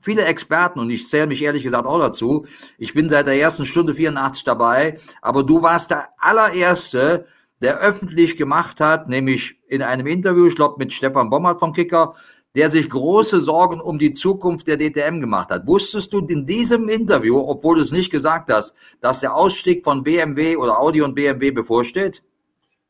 viele 0.01 0.23
Experten 0.23 0.79
und 0.79 0.89
ich 0.89 1.09
zähle 1.09 1.27
mich 1.27 1.41
ehrlich 1.41 1.63
gesagt 1.63 1.85
auch 1.85 1.99
dazu. 1.99 2.45
Ich 2.77 2.93
bin 2.93 3.09
seit 3.09 3.27
der 3.27 3.39
ersten 3.39 3.65
Stunde 3.65 3.93
84 3.93 4.45
dabei, 4.45 4.99
aber 5.21 5.43
du 5.43 5.61
warst 5.61 5.91
der 5.91 6.09
allererste, 6.17 7.27
der 7.61 7.79
öffentlich 7.79 8.37
gemacht 8.37 8.79
hat, 8.79 9.09
nämlich 9.09 9.57
in 9.67 9.81
einem 9.81 10.07
Interview, 10.07 10.47
ich 10.47 10.55
glaube 10.55 10.75
mit 10.77 10.93
Stefan 10.93 11.29
Bommert 11.29 11.59
vom 11.59 11.73
Kicker, 11.73 12.15
der 12.59 12.69
sich 12.69 12.89
große 12.89 13.39
Sorgen 13.39 13.79
um 13.79 13.97
die 13.97 14.11
Zukunft 14.11 14.67
der 14.67 14.75
DTM 14.75 15.21
gemacht 15.21 15.49
hat. 15.49 15.65
Wusstest 15.65 16.11
du 16.11 16.19
in 16.19 16.45
diesem 16.45 16.89
Interview, 16.89 17.37
obwohl 17.39 17.77
du 17.77 17.83
es 17.83 17.93
nicht 17.93 18.11
gesagt 18.11 18.51
hast, 18.51 18.73
dass 18.99 19.21
der 19.21 19.33
Ausstieg 19.33 19.81
von 19.81 20.03
BMW 20.03 20.57
oder 20.57 20.77
Audi 20.77 21.01
und 21.01 21.15
BMW 21.15 21.51
bevorsteht? 21.51 22.21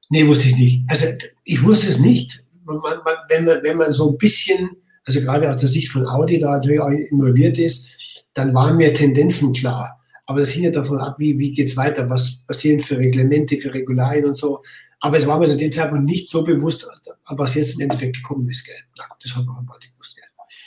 Nee, 0.10 0.28
wusste 0.28 0.48
ich 0.48 0.56
nicht. 0.56 0.84
Also 0.88 1.06
ich 1.44 1.64
wusste 1.64 1.88
es 1.90 2.00
nicht. 2.00 2.44
Wenn, 2.66 3.46
man, 3.46 3.60
wenn 3.62 3.78
man 3.78 3.92
so 3.92 4.10
ein 4.10 4.18
bisschen, 4.18 4.72
also 5.06 5.22
gerade 5.22 5.48
aus 5.48 5.58
der 5.58 5.70
Sicht 5.70 5.92
von 5.92 6.08
Audi 6.08 6.40
da 6.40 6.54
natürlich 6.54 6.82
involviert 7.12 7.60
ist, 7.60 7.90
dann 8.34 8.56
waren 8.56 8.76
mir 8.76 8.92
Tendenzen 8.92 9.54
klar. 9.54 10.00
Aber 10.26 10.40
das 10.40 10.50
hing 10.50 10.64
ja 10.64 10.72
davon 10.72 10.98
ab, 10.98 11.14
wie, 11.20 11.38
wie 11.38 11.62
es 11.62 11.78
weiter, 11.78 12.10
was 12.10 12.40
passieren 12.48 12.80
für 12.80 12.98
Reglemente, 12.98 13.58
für 13.58 13.72
Regularien 13.72 14.26
und 14.26 14.36
so. 14.36 14.64
Aber 15.02 15.18
es 15.18 15.26
war 15.28 15.40
mir 15.40 15.46
zu 15.46 15.58
dem 15.58 15.72
Zeitpunkt 15.72 16.06
nicht 16.06 16.30
so 16.30 16.44
bewusst, 16.44 16.90
was 17.30 17.56
jetzt 17.56 17.76
im 17.76 17.82
Endeffekt 17.82 18.18
gekommen 18.18 18.48
ist. 18.50 18.66
Gell. 18.66 18.76
Das 18.96 19.36
hat 19.36 19.46
man 19.46 19.66
nicht 19.80 19.94
gewusst. 19.94 20.16
Gell. 20.16 20.26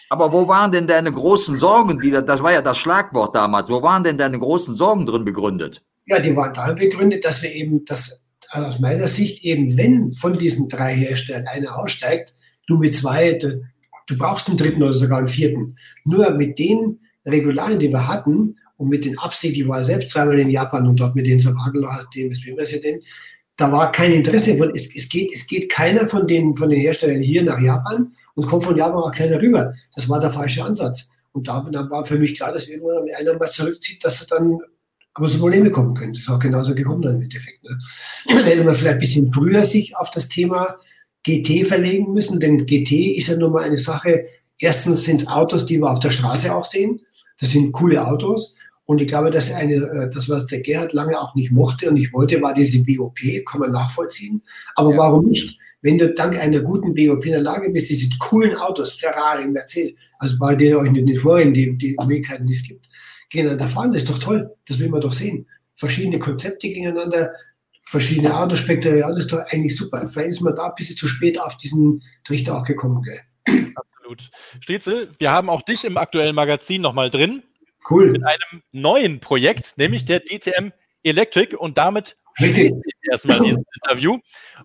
Aber 0.08 0.32
wo 0.32 0.48
waren 0.48 0.72
denn 0.72 0.86
deine 0.86 1.12
großen 1.12 1.56
Sorgen? 1.56 2.00
Die, 2.00 2.10
das 2.10 2.42
war 2.42 2.52
ja 2.52 2.62
das 2.62 2.78
Schlagwort 2.78 3.34
damals. 3.34 3.68
Wo 3.68 3.82
waren 3.82 4.04
denn 4.04 4.18
deine 4.18 4.38
großen 4.38 4.74
Sorgen 4.74 5.06
drin 5.06 5.24
begründet? 5.24 5.82
Ja, 6.06 6.18
die 6.18 6.34
waren 6.34 6.52
darin 6.52 6.76
begründet, 6.76 7.24
dass 7.24 7.42
wir 7.42 7.52
eben 7.52 7.84
das 7.84 8.22
also 8.52 8.66
aus 8.68 8.80
meiner 8.80 9.08
Sicht 9.08 9.42
eben, 9.44 9.78
wenn 9.78 10.12
von 10.12 10.34
diesen 10.34 10.68
drei 10.68 10.94
Herstellern 10.94 11.46
einer 11.46 11.78
aussteigt, 11.78 12.34
du 12.66 12.76
mit 12.76 12.94
zwei, 12.94 13.32
du, 13.32 13.62
du 14.06 14.18
brauchst 14.18 14.48
einen 14.48 14.58
dritten 14.58 14.82
oder 14.82 14.92
sogar 14.92 15.18
einen 15.18 15.28
vierten. 15.28 15.76
Nur 16.04 16.30
mit 16.32 16.58
den 16.58 17.00
Regularien, 17.24 17.78
die 17.78 17.88
wir 17.88 18.06
hatten 18.06 18.56
und 18.76 18.88
mit 18.90 19.06
den 19.06 19.18
Absichten, 19.18 19.54
die 19.54 19.68
war 19.68 19.82
selbst 19.84 20.10
zweimal 20.10 20.38
in 20.38 20.50
Japan 20.50 20.86
und 20.86 21.00
dort 21.00 21.14
mit 21.14 21.26
den 21.26 21.40
Sabagelo, 21.40 21.88
dem 22.14 22.30
SB-Präsident, 22.30 23.02
da 23.56 23.70
war 23.70 23.92
kein 23.92 24.12
Interesse 24.12 24.56
von, 24.56 24.72
es, 24.74 24.94
es, 24.94 25.08
geht, 25.08 25.30
es 25.32 25.46
geht 25.46 25.70
keiner 25.70 26.08
von 26.08 26.26
den, 26.26 26.56
von 26.56 26.70
den 26.70 26.80
Herstellern 26.80 27.20
hier 27.20 27.42
nach 27.42 27.60
Japan 27.60 28.12
und 28.34 28.46
kommt 28.46 28.64
von 28.64 28.76
Japan 28.76 28.98
auch 28.98 29.12
keiner 29.12 29.40
rüber. 29.40 29.74
Das 29.94 30.08
war 30.08 30.20
der 30.20 30.30
falsche 30.30 30.64
Ansatz. 30.64 31.10
Und 31.32 31.48
da, 31.48 31.66
dann 31.70 31.90
war 31.90 32.04
für 32.04 32.18
mich 32.18 32.34
klar, 32.34 32.52
dass 32.52 32.66
irgendwann 32.66 33.06
einer 33.18 33.38
mal 33.38 33.50
zurückzieht, 33.50 34.04
dass 34.04 34.20
er 34.22 34.38
dann 34.38 34.58
große 35.14 35.38
Probleme 35.38 35.70
kommen 35.70 35.94
können. 35.94 36.14
Das 36.14 36.22
ist 36.22 36.30
auch 36.30 36.38
genauso 36.38 36.74
gekommen 36.74 37.02
dann 37.02 37.16
im 37.16 37.22
Endeffekt. 37.22 37.62
Ne? 37.64 37.78
Dann 38.28 38.44
hätte 38.44 38.64
man 38.64 38.74
vielleicht 38.74 38.94
ein 38.94 39.00
bisschen 39.00 39.32
früher 39.32 39.64
sich 39.64 39.96
auf 39.96 40.10
das 40.10 40.28
Thema 40.28 40.78
GT 41.22 41.66
verlegen 41.66 42.12
müssen, 42.12 42.40
denn 42.40 42.66
GT 42.66 43.16
ist 43.16 43.28
ja 43.28 43.36
nun 43.36 43.52
mal 43.52 43.62
eine 43.62 43.78
Sache. 43.78 44.26
Erstens 44.58 45.04
sind 45.04 45.22
es 45.22 45.28
Autos, 45.28 45.66
die 45.66 45.78
wir 45.78 45.90
auf 45.90 46.00
der 46.00 46.10
Straße 46.10 46.54
auch 46.54 46.64
sehen. 46.64 47.00
Das 47.38 47.50
sind 47.50 47.72
coole 47.72 48.04
Autos. 48.04 48.56
Und 48.92 49.00
ich 49.00 49.08
glaube, 49.08 49.30
dass 49.30 49.50
eine, 49.50 49.74
äh, 49.74 50.10
das, 50.10 50.28
was 50.28 50.46
der 50.48 50.60
Gerhard 50.60 50.92
lange 50.92 51.18
auch 51.18 51.34
nicht 51.34 51.50
mochte 51.50 51.88
und 51.88 51.94
nicht 51.94 52.12
wollte, 52.12 52.42
war 52.42 52.52
diese 52.52 52.84
BOP, 52.84 53.18
kann 53.46 53.60
man 53.60 53.70
nachvollziehen. 53.70 54.42
Aber 54.74 54.90
ja. 54.90 54.98
warum 54.98 55.30
nicht? 55.30 55.58
Wenn 55.80 55.96
du 55.96 56.12
dank 56.12 56.38
einer 56.38 56.60
guten 56.60 56.92
BOP 56.92 57.24
in 57.24 57.32
der 57.32 57.40
Lage 57.40 57.70
bist, 57.70 57.88
diese 57.88 58.10
coolen 58.18 58.54
Autos, 58.54 58.92
Ferrari, 58.92 59.46
Mercedes, 59.46 59.94
also 60.18 60.36
bei 60.38 60.54
denen 60.56 60.76
euch 60.76 60.90
nicht 60.90 61.20
vorhin 61.20 61.54
die, 61.54 61.78
die 61.78 61.96
Möglichkeiten, 62.00 62.46
die 62.46 62.52
es 62.52 62.68
gibt, 62.68 62.86
gegeneinander 63.30 63.66
fahren, 63.66 63.94
das 63.94 64.02
ist 64.02 64.10
doch 64.10 64.18
toll. 64.18 64.54
Das 64.68 64.78
will 64.78 64.90
man 64.90 65.00
doch 65.00 65.14
sehen. 65.14 65.48
Verschiedene 65.74 66.18
Konzepte 66.18 66.68
gegeneinander, 66.68 67.32
verschiedene 67.82 68.36
Autospektre, 68.36 68.98
ja, 68.98 69.08
das 69.08 69.20
ist 69.20 69.32
doch 69.32 69.42
eigentlich 69.48 69.74
super. 69.74 70.06
Vielleicht 70.06 70.32
ist 70.32 70.42
man 70.42 70.54
da 70.54 70.66
ein 70.66 70.74
bisschen 70.76 70.96
zu 70.96 71.08
spät 71.08 71.40
auf 71.40 71.56
diesen 71.56 72.02
Trichter 72.24 72.58
auch 72.58 72.64
gekommen. 72.64 73.02
Gell? 73.02 73.72
Absolut. 73.74 74.30
Stetzel, 74.60 75.08
wir 75.18 75.30
haben 75.30 75.48
auch 75.48 75.62
dich 75.62 75.82
im 75.84 75.96
aktuellen 75.96 76.34
Magazin 76.34 76.82
nochmal 76.82 77.08
drin. 77.08 77.42
Cool. 77.88 78.12
Mit 78.12 78.24
einem 78.24 78.62
neuen 78.72 79.20
Projekt, 79.20 79.74
nämlich 79.76 80.04
der 80.04 80.20
DTM 80.20 80.70
Electric 81.02 81.56
und 81.56 81.78
damit 81.78 82.16
schließe 82.34 82.62
ich 82.62 82.72
erstmal 83.10 83.40
dieses 83.40 83.62
Interview 83.82 84.18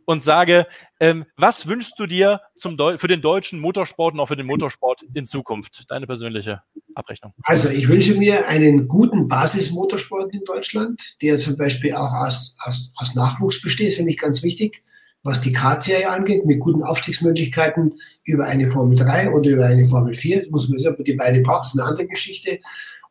und 0.06 0.24
sage, 0.24 0.68
ähm, 1.00 1.26
was 1.36 1.68
wünschst 1.68 1.94
du 1.98 2.06
dir 2.06 2.42
zum 2.56 2.78
für 2.98 3.08
den 3.08 3.22
deutschen 3.22 3.60
Motorsport 3.60 4.14
und 4.14 4.20
auch 4.20 4.28
für 4.28 4.38
den 4.38 4.46
Motorsport 4.46 5.04
in 5.14 5.26
Zukunft? 5.26 5.86
Deine 5.90 6.08
persönliche 6.08 6.62
Abrechnung. 6.96 7.34
Also 7.44 7.70
ich 7.70 7.88
wünsche 7.88 8.16
mir 8.16 8.48
einen 8.48 8.88
guten 8.88 9.28
Basismotorsport 9.28 10.34
in 10.34 10.44
Deutschland, 10.46 11.18
der 11.22 11.38
zum 11.38 11.58
Beispiel 11.58 11.94
auch 11.94 12.14
aus, 12.14 12.56
aus, 12.60 12.92
aus 12.96 13.16
Nachwuchs 13.16 13.62
besteht, 13.62 13.94
finde 13.94 14.12
ich 14.12 14.18
ganz 14.18 14.44
wichtig. 14.44 14.84
Was 15.24 15.42
die 15.42 15.52
Kart-Serie 15.52 16.10
angeht, 16.10 16.46
mit 16.46 16.60
guten 16.60 16.84
Aufstiegsmöglichkeiten 16.84 18.00
über 18.24 18.46
eine 18.46 18.70
Formel 18.70 18.96
3 18.96 19.32
oder 19.32 19.50
über 19.50 19.66
eine 19.66 19.86
Formel 19.86 20.14
4, 20.14 20.48
muss 20.52 20.70
man 20.70 20.80
sagen, 20.80 21.04
die 21.04 21.14
beide 21.14 21.42
braucht, 21.42 21.66
ist 21.66 21.78
eine 21.78 21.90
andere 21.90 22.08
Geschichte. 22.08 22.60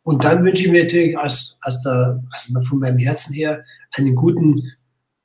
Und 0.06 0.22
dann 0.22 0.44
wünsche 0.44 0.66
ich 0.66 0.70
mir 0.70 0.84
natürlich 0.84 1.18
aus, 1.18 1.58
aus 1.62 1.82
der, 1.82 2.22
also 2.30 2.60
von 2.60 2.78
meinem 2.78 2.98
Herzen 2.98 3.34
her 3.34 3.64
einen 3.92 4.14
guten 4.14 4.72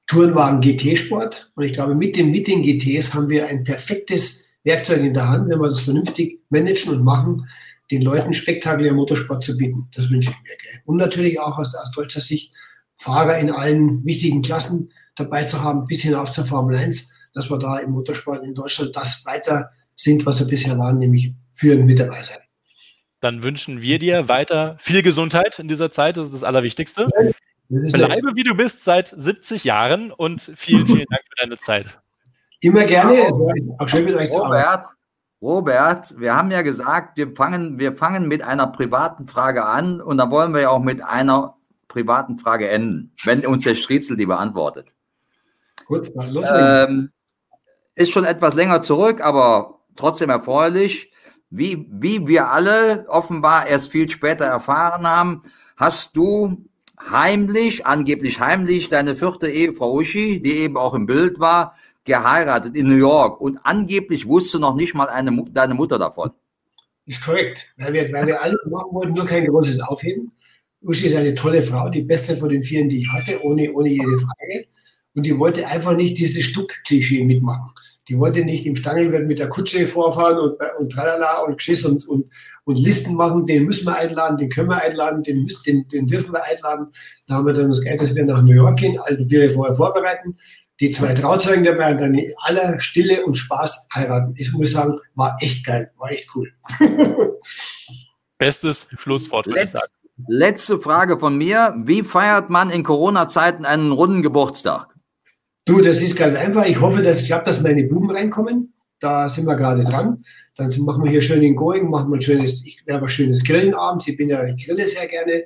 Tourenwagen 0.08 0.60
GT-Sport. 0.60 1.52
Und 1.54 1.66
ich 1.66 1.74
glaube, 1.74 1.94
mit, 1.94 2.16
dem, 2.16 2.32
mit 2.32 2.48
den 2.48 2.64
GTs 2.64 3.14
haben 3.14 3.30
wir 3.30 3.46
ein 3.46 3.64
perfektes 3.64 4.44
Werkzeug 4.64 5.02
in 5.02 5.14
der 5.14 5.30
Hand, 5.30 5.50
wenn 5.50 5.60
wir 5.60 5.68
das 5.68 5.82
vernünftig 5.82 6.42
managen 6.50 6.96
und 6.96 7.04
machen, 7.04 7.46
den 7.92 8.02
Leuten 8.02 8.34
spektakulären 8.34 8.96
Motorsport 8.96 9.44
zu 9.44 9.56
bieten. 9.56 9.88
Das 9.94 10.10
wünsche 10.10 10.32
ich 10.32 10.38
mir. 10.38 10.58
Gell. 10.58 10.82
Und 10.86 10.98
natürlich 10.98 11.40
auch 11.40 11.60
aus, 11.60 11.76
aus 11.76 11.92
deutscher 11.92 12.22
Sicht 12.22 12.52
Fahrer 12.98 13.38
in 13.38 13.52
allen 13.52 14.04
wichtigen 14.04 14.42
Klassen 14.42 14.92
dabei 15.16 15.44
zu 15.44 15.64
haben, 15.64 15.86
bis 15.86 16.02
hinauf 16.02 16.32
zur 16.32 16.46
Formel 16.46 16.76
1, 16.76 17.14
dass 17.36 17.52
wir 17.52 17.60
da 17.60 17.78
im 17.78 17.92
Motorsport 17.92 18.44
in 18.44 18.56
Deutschland 18.56 18.96
das 18.96 19.24
weiter 19.28 19.70
sind, 19.94 20.26
was 20.26 20.40
wir 20.40 20.48
bisher 20.48 20.76
waren, 20.80 20.98
nämlich 20.98 21.36
führend 21.54 21.86
mit 21.86 22.00
dabei 22.00 22.24
sein 22.24 22.41
dann 23.22 23.44
wünschen 23.44 23.82
wir 23.82 24.00
dir 24.00 24.28
weiter 24.28 24.78
viel 24.80 25.02
Gesundheit 25.02 25.60
in 25.60 25.68
dieser 25.68 25.92
Zeit. 25.92 26.18
Das 26.18 26.28
ist 26.28 26.34
das 26.34 26.44
Allerwichtigste. 26.44 27.08
Bleibe 27.70 28.36
wie 28.36 28.44
du 28.44 28.56
bist 28.56 28.84
seit 28.84 29.08
70 29.08 29.64
Jahren 29.64 30.12
und 30.12 30.52
vielen, 30.56 30.86
vielen 30.86 31.06
Dank 31.10 31.22
für 31.22 31.36
deine 31.42 31.58
Zeit. 31.58 32.00
Immer 32.60 32.84
gerne. 32.84 33.32
Auch 33.80 33.88
schön 33.88 34.06
mit 34.06 34.16
euch 34.16 34.30
zu 34.30 34.40
Robert, 34.40 34.88
Robert, 35.42 36.20
wir 36.20 36.36
haben 36.36 36.52
ja 36.52 36.62
gesagt, 36.62 37.18
wir 37.18 37.36
fangen, 37.36 37.80
wir 37.80 37.94
fangen 37.94 38.28
mit 38.28 38.44
einer 38.44 38.68
privaten 38.68 39.28
Frage 39.28 39.66
an 39.66 40.00
und 40.00 40.18
dann 40.18 40.30
wollen 40.30 40.54
wir 40.54 40.62
ja 40.62 40.70
auch 40.70 40.84
mit 40.84 41.04
einer 41.04 41.56
privaten 41.88 42.38
Frage 42.38 42.70
enden, 42.70 43.12
wenn 43.24 43.46
uns 43.46 43.64
der 43.64 43.74
Striezel 43.74 44.16
die 44.18 44.28
beantwortet. 44.28 44.94
Gut, 45.86 46.12
dann 46.16 46.30
los. 46.30 46.46
Ähm, 46.54 47.12
ist 47.96 48.12
schon 48.12 48.24
etwas 48.24 48.54
länger 48.54 48.82
zurück, 48.82 49.22
aber 49.22 49.80
trotzdem 49.96 50.30
erfreulich 50.30 51.11
wie, 51.52 51.86
wie 51.92 52.28
wir 52.28 52.50
alle 52.50 53.06
offenbar 53.08 53.68
erst 53.68 53.92
viel 53.92 54.10
später 54.10 54.46
erfahren 54.46 55.06
haben, 55.06 55.44
hast 55.76 56.16
du 56.16 56.66
heimlich, 57.12 57.86
angeblich 57.86 58.40
heimlich, 58.40 58.88
deine 58.88 59.16
vierte 59.16 59.50
Ehefrau 59.50 59.94
Uschi, 59.94 60.42
die 60.42 60.58
eben 60.58 60.78
auch 60.78 60.94
im 60.94 61.06
Bild 61.06 61.40
war, 61.40 61.76
geheiratet 62.06 62.76
in 62.76 62.88
New 62.88 62.96
York 62.96 63.40
und 63.42 63.60
angeblich 63.64 64.28
wusste 64.28 64.60
noch 64.60 64.76
nicht 64.76 64.96
mal 64.96 65.10
eine, 65.10 65.44
deine 65.52 65.74
Mutter 65.74 66.00
davon. 66.00 66.32
Ist 67.06 67.24
korrekt, 67.24 67.74
weil 67.78 67.94
wir, 67.94 68.14
weil 68.14 68.28
wir 68.28 68.42
alle 68.42 68.56
machen 68.70 68.94
wollten, 68.94 69.14
nur 69.14 69.26
kein 69.26 69.46
großes 69.46 69.82
Aufheben. 69.82 70.32
Uschi 70.82 71.08
ist 71.08 71.16
eine 71.16 71.36
tolle 71.36 71.62
Frau, 71.62 71.90
die 71.90 72.02
beste 72.02 72.38
von 72.38 72.50
den 72.50 72.64
vielen, 72.64 72.90
die 72.90 73.02
ich 73.02 73.12
hatte, 73.12 73.40
ohne, 73.44 73.72
ohne 73.74 73.90
jede 73.90 74.18
Frage. 74.18 74.66
Und 75.14 75.26
die 75.26 75.38
wollte 75.38 75.68
einfach 75.68 75.96
nicht 75.96 76.18
dieses 76.18 76.44
Stuck-Klischee 76.44 77.24
mitmachen. 77.24 77.72
Die 78.08 78.18
wollte 78.18 78.44
nicht 78.44 78.66
im 78.66 78.76
Stangelwirt 78.76 79.28
mit 79.28 79.40
der 79.40 79.50
Kutsche 79.50 79.88
vorfahren 79.88 80.40
und, 80.40 80.58
und 80.80 80.92
tralala 80.92 81.42
und 81.42 81.58
Geschiss 81.58 81.86
und, 81.86 82.08
und, 82.08 82.30
und 82.64 82.80
Listen 82.80 83.16
machen. 83.16 83.46
Den 83.46 83.66
müssen 83.66 83.86
wir 83.86 83.96
einladen, 83.96 84.38
den 84.38 84.50
können 84.50 84.70
wir 84.70 84.82
einladen, 84.82 85.24
den, 85.24 85.44
müssen, 85.44 85.64
den, 85.64 85.88
den 85.88 86.08
dürfen 86.08 86.34
wir 86.34 86.44
einladen. 86.44 86.88
Da 87.28 87.36
haben 87.36 87.46
wir 87.46 87.54
dann 87.54 87.68
das 87.68 87.82
Geld, 87.82 88.02
dass 88.02 88.16
wir 88.16 88.26
nach 88.26 88.42
New 88.42 88.56
York 88.56 88.80
gehen, 88.80 89.00
alle 89.00 89.18
Papiere 89.18 89.50
vorher 89.50 89.76
vorbereiten. 89.76 90.36
Die 90.80 90.92
zwei 90.92 91.14
Trauzeugen 91.14 91.64
dabei 91.64 91.92
und 91.92 92.02
dann 92.02 92.16
in 92.16 92.34
aller 92.38 92.80
Stille 92.80 93.24
und 93.24 93.36
Spaß 93.36 93.88
heiraten. 93.94 94.34
Ich 94.38 94.52
muss 94.54 94.72
sagen, 94.72 94.96
war 95.14 95.38
echt 95.40 95.64
geil, 95.64 95.92
war 95.98 96.12
echt 96.12 96.28
cool. 96.36 96.52
Bestes 98.40 98.88
Schlusswort, 98.98 99.46
würde 99.46 99.62
ich 99.64 99.70
sagen. 99.70 99.92
Letzte 100.28 100.80
Frage 100.80 101.20
von 101.20 101.38
mir. 101.38 101.76
Wie 101.78 102.02
feiert 102.04 102.50
man 102.50 102.70
in 102.72 102.84
Corona-Zeiten 102.84 103.66
einen 103.66 103.92
runden 103.92 104.22
Geburtstag? 104.22 104.91
Du, 105.72 105.80
das 105.80 106.02
ist 106.02 106.18
ganz 106.18 106.36
einfach. 106.36 106.66
Ich 106.66 106.82
hoffe, 106.82 107.02
dass 107.02 107.22
ich 107.22 107.28
glaube, 107.28 107.46
dass 107.46 107.64
meine 107.64 107.86
Buben 107.86 108.12
reinkommen. 108.12 108.74
Da 109.00 109.30
sind 109.30 109.46
wir 109.46 109.56
gerade 109.56 109.86
dran. 109.86 110.22
Dann 110.58 110.70
machen 110.82 111.02
wir 111.06 111.10
hier 111.10 111.22
schön 111.22 111.42
in 111.44 111.56
Going, 111.56 111.90
machen 111.90 112.10
wir 112.12 112.18
ein 112.18 112.22
schönes, 112.22 112.62
ich 112.66 112.82
werde 112.86 113.06
was 113.06 113.14
schönes 113.14 113.42
Grillen. 113.46 113.74
Ich 114.06 114.18
bin 114.18 114.28
ja, 114.28 114.46
ich 114.46 114.66
grille 114.66 114.86
sehr 114.86 115.08
gerne. 115.08 115.46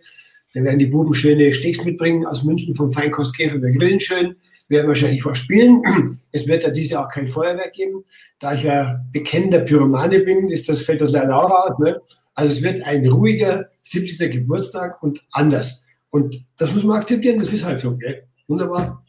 Dann 0.55 0.63
werden 0.63 0.80
die 0.80 0.88
Buben 0.88 1.13
schöne 1.13 1.53
Steaks 1.53 1.86
mitbringen 1.86 2.26
aus 2.26 2.43
München 2.43 2.73
vom 2.73 2.91
Feinkostkäfer. 2.91 3.61
Wir 3.61 3.69
grillen 3.69 3.99
schön. 3.99 4.36
Wir 4.67 4.80
werden 4.80 4.88
wahrscheinlich 4.88 5.23
was 5.23 5.38
spielen. 5.38 5.84
Es 6.32 6.47
wird 6.47 6.63
ja 6.63 6.71
dieses 6.71 6.93
Jahr 6.93 7.05
auch 7.05 7.11
kein 7.11 7.28
Feuerwerk 7.28 7.73
geben. 7.73 8.03
Da 8.39 8.55
ich 8.55 8.63
ja 8.63 8.99
bekennender 9.13 9.59
Pyromane 9.59 10.21
bin, 10.21 10.49
ist 10.49 10.67
das, 10.67 10.82
fällt 10.82 11.01
das 11.01 11.11
leider 11.11 11.38
auch 11.38 11.51
raus. 11.51 11.78
Ne? 11.78 12.01
Also 12.34 12.55
es 12.55 12.63
wird 12.63 12.82
ein 12.82 13.05
ruhiger 13.07 13.69
70. 13.84 14.32
Geburtstag 14.32 15.03
und 15.03 15.23
anders. 15.32 15.86
Und 16.09 16.43
das 16.57 16.73
muss 16.73 16.84
man 16.84 16.97
akzeptieren, 16.97 17.38
das 17.38 17.53
ist 17.53 17.63
halt 17.63 17.80
so. 17.80 17.95
Gell? 17.95 18.23
Wunderbar. 18.47 19.05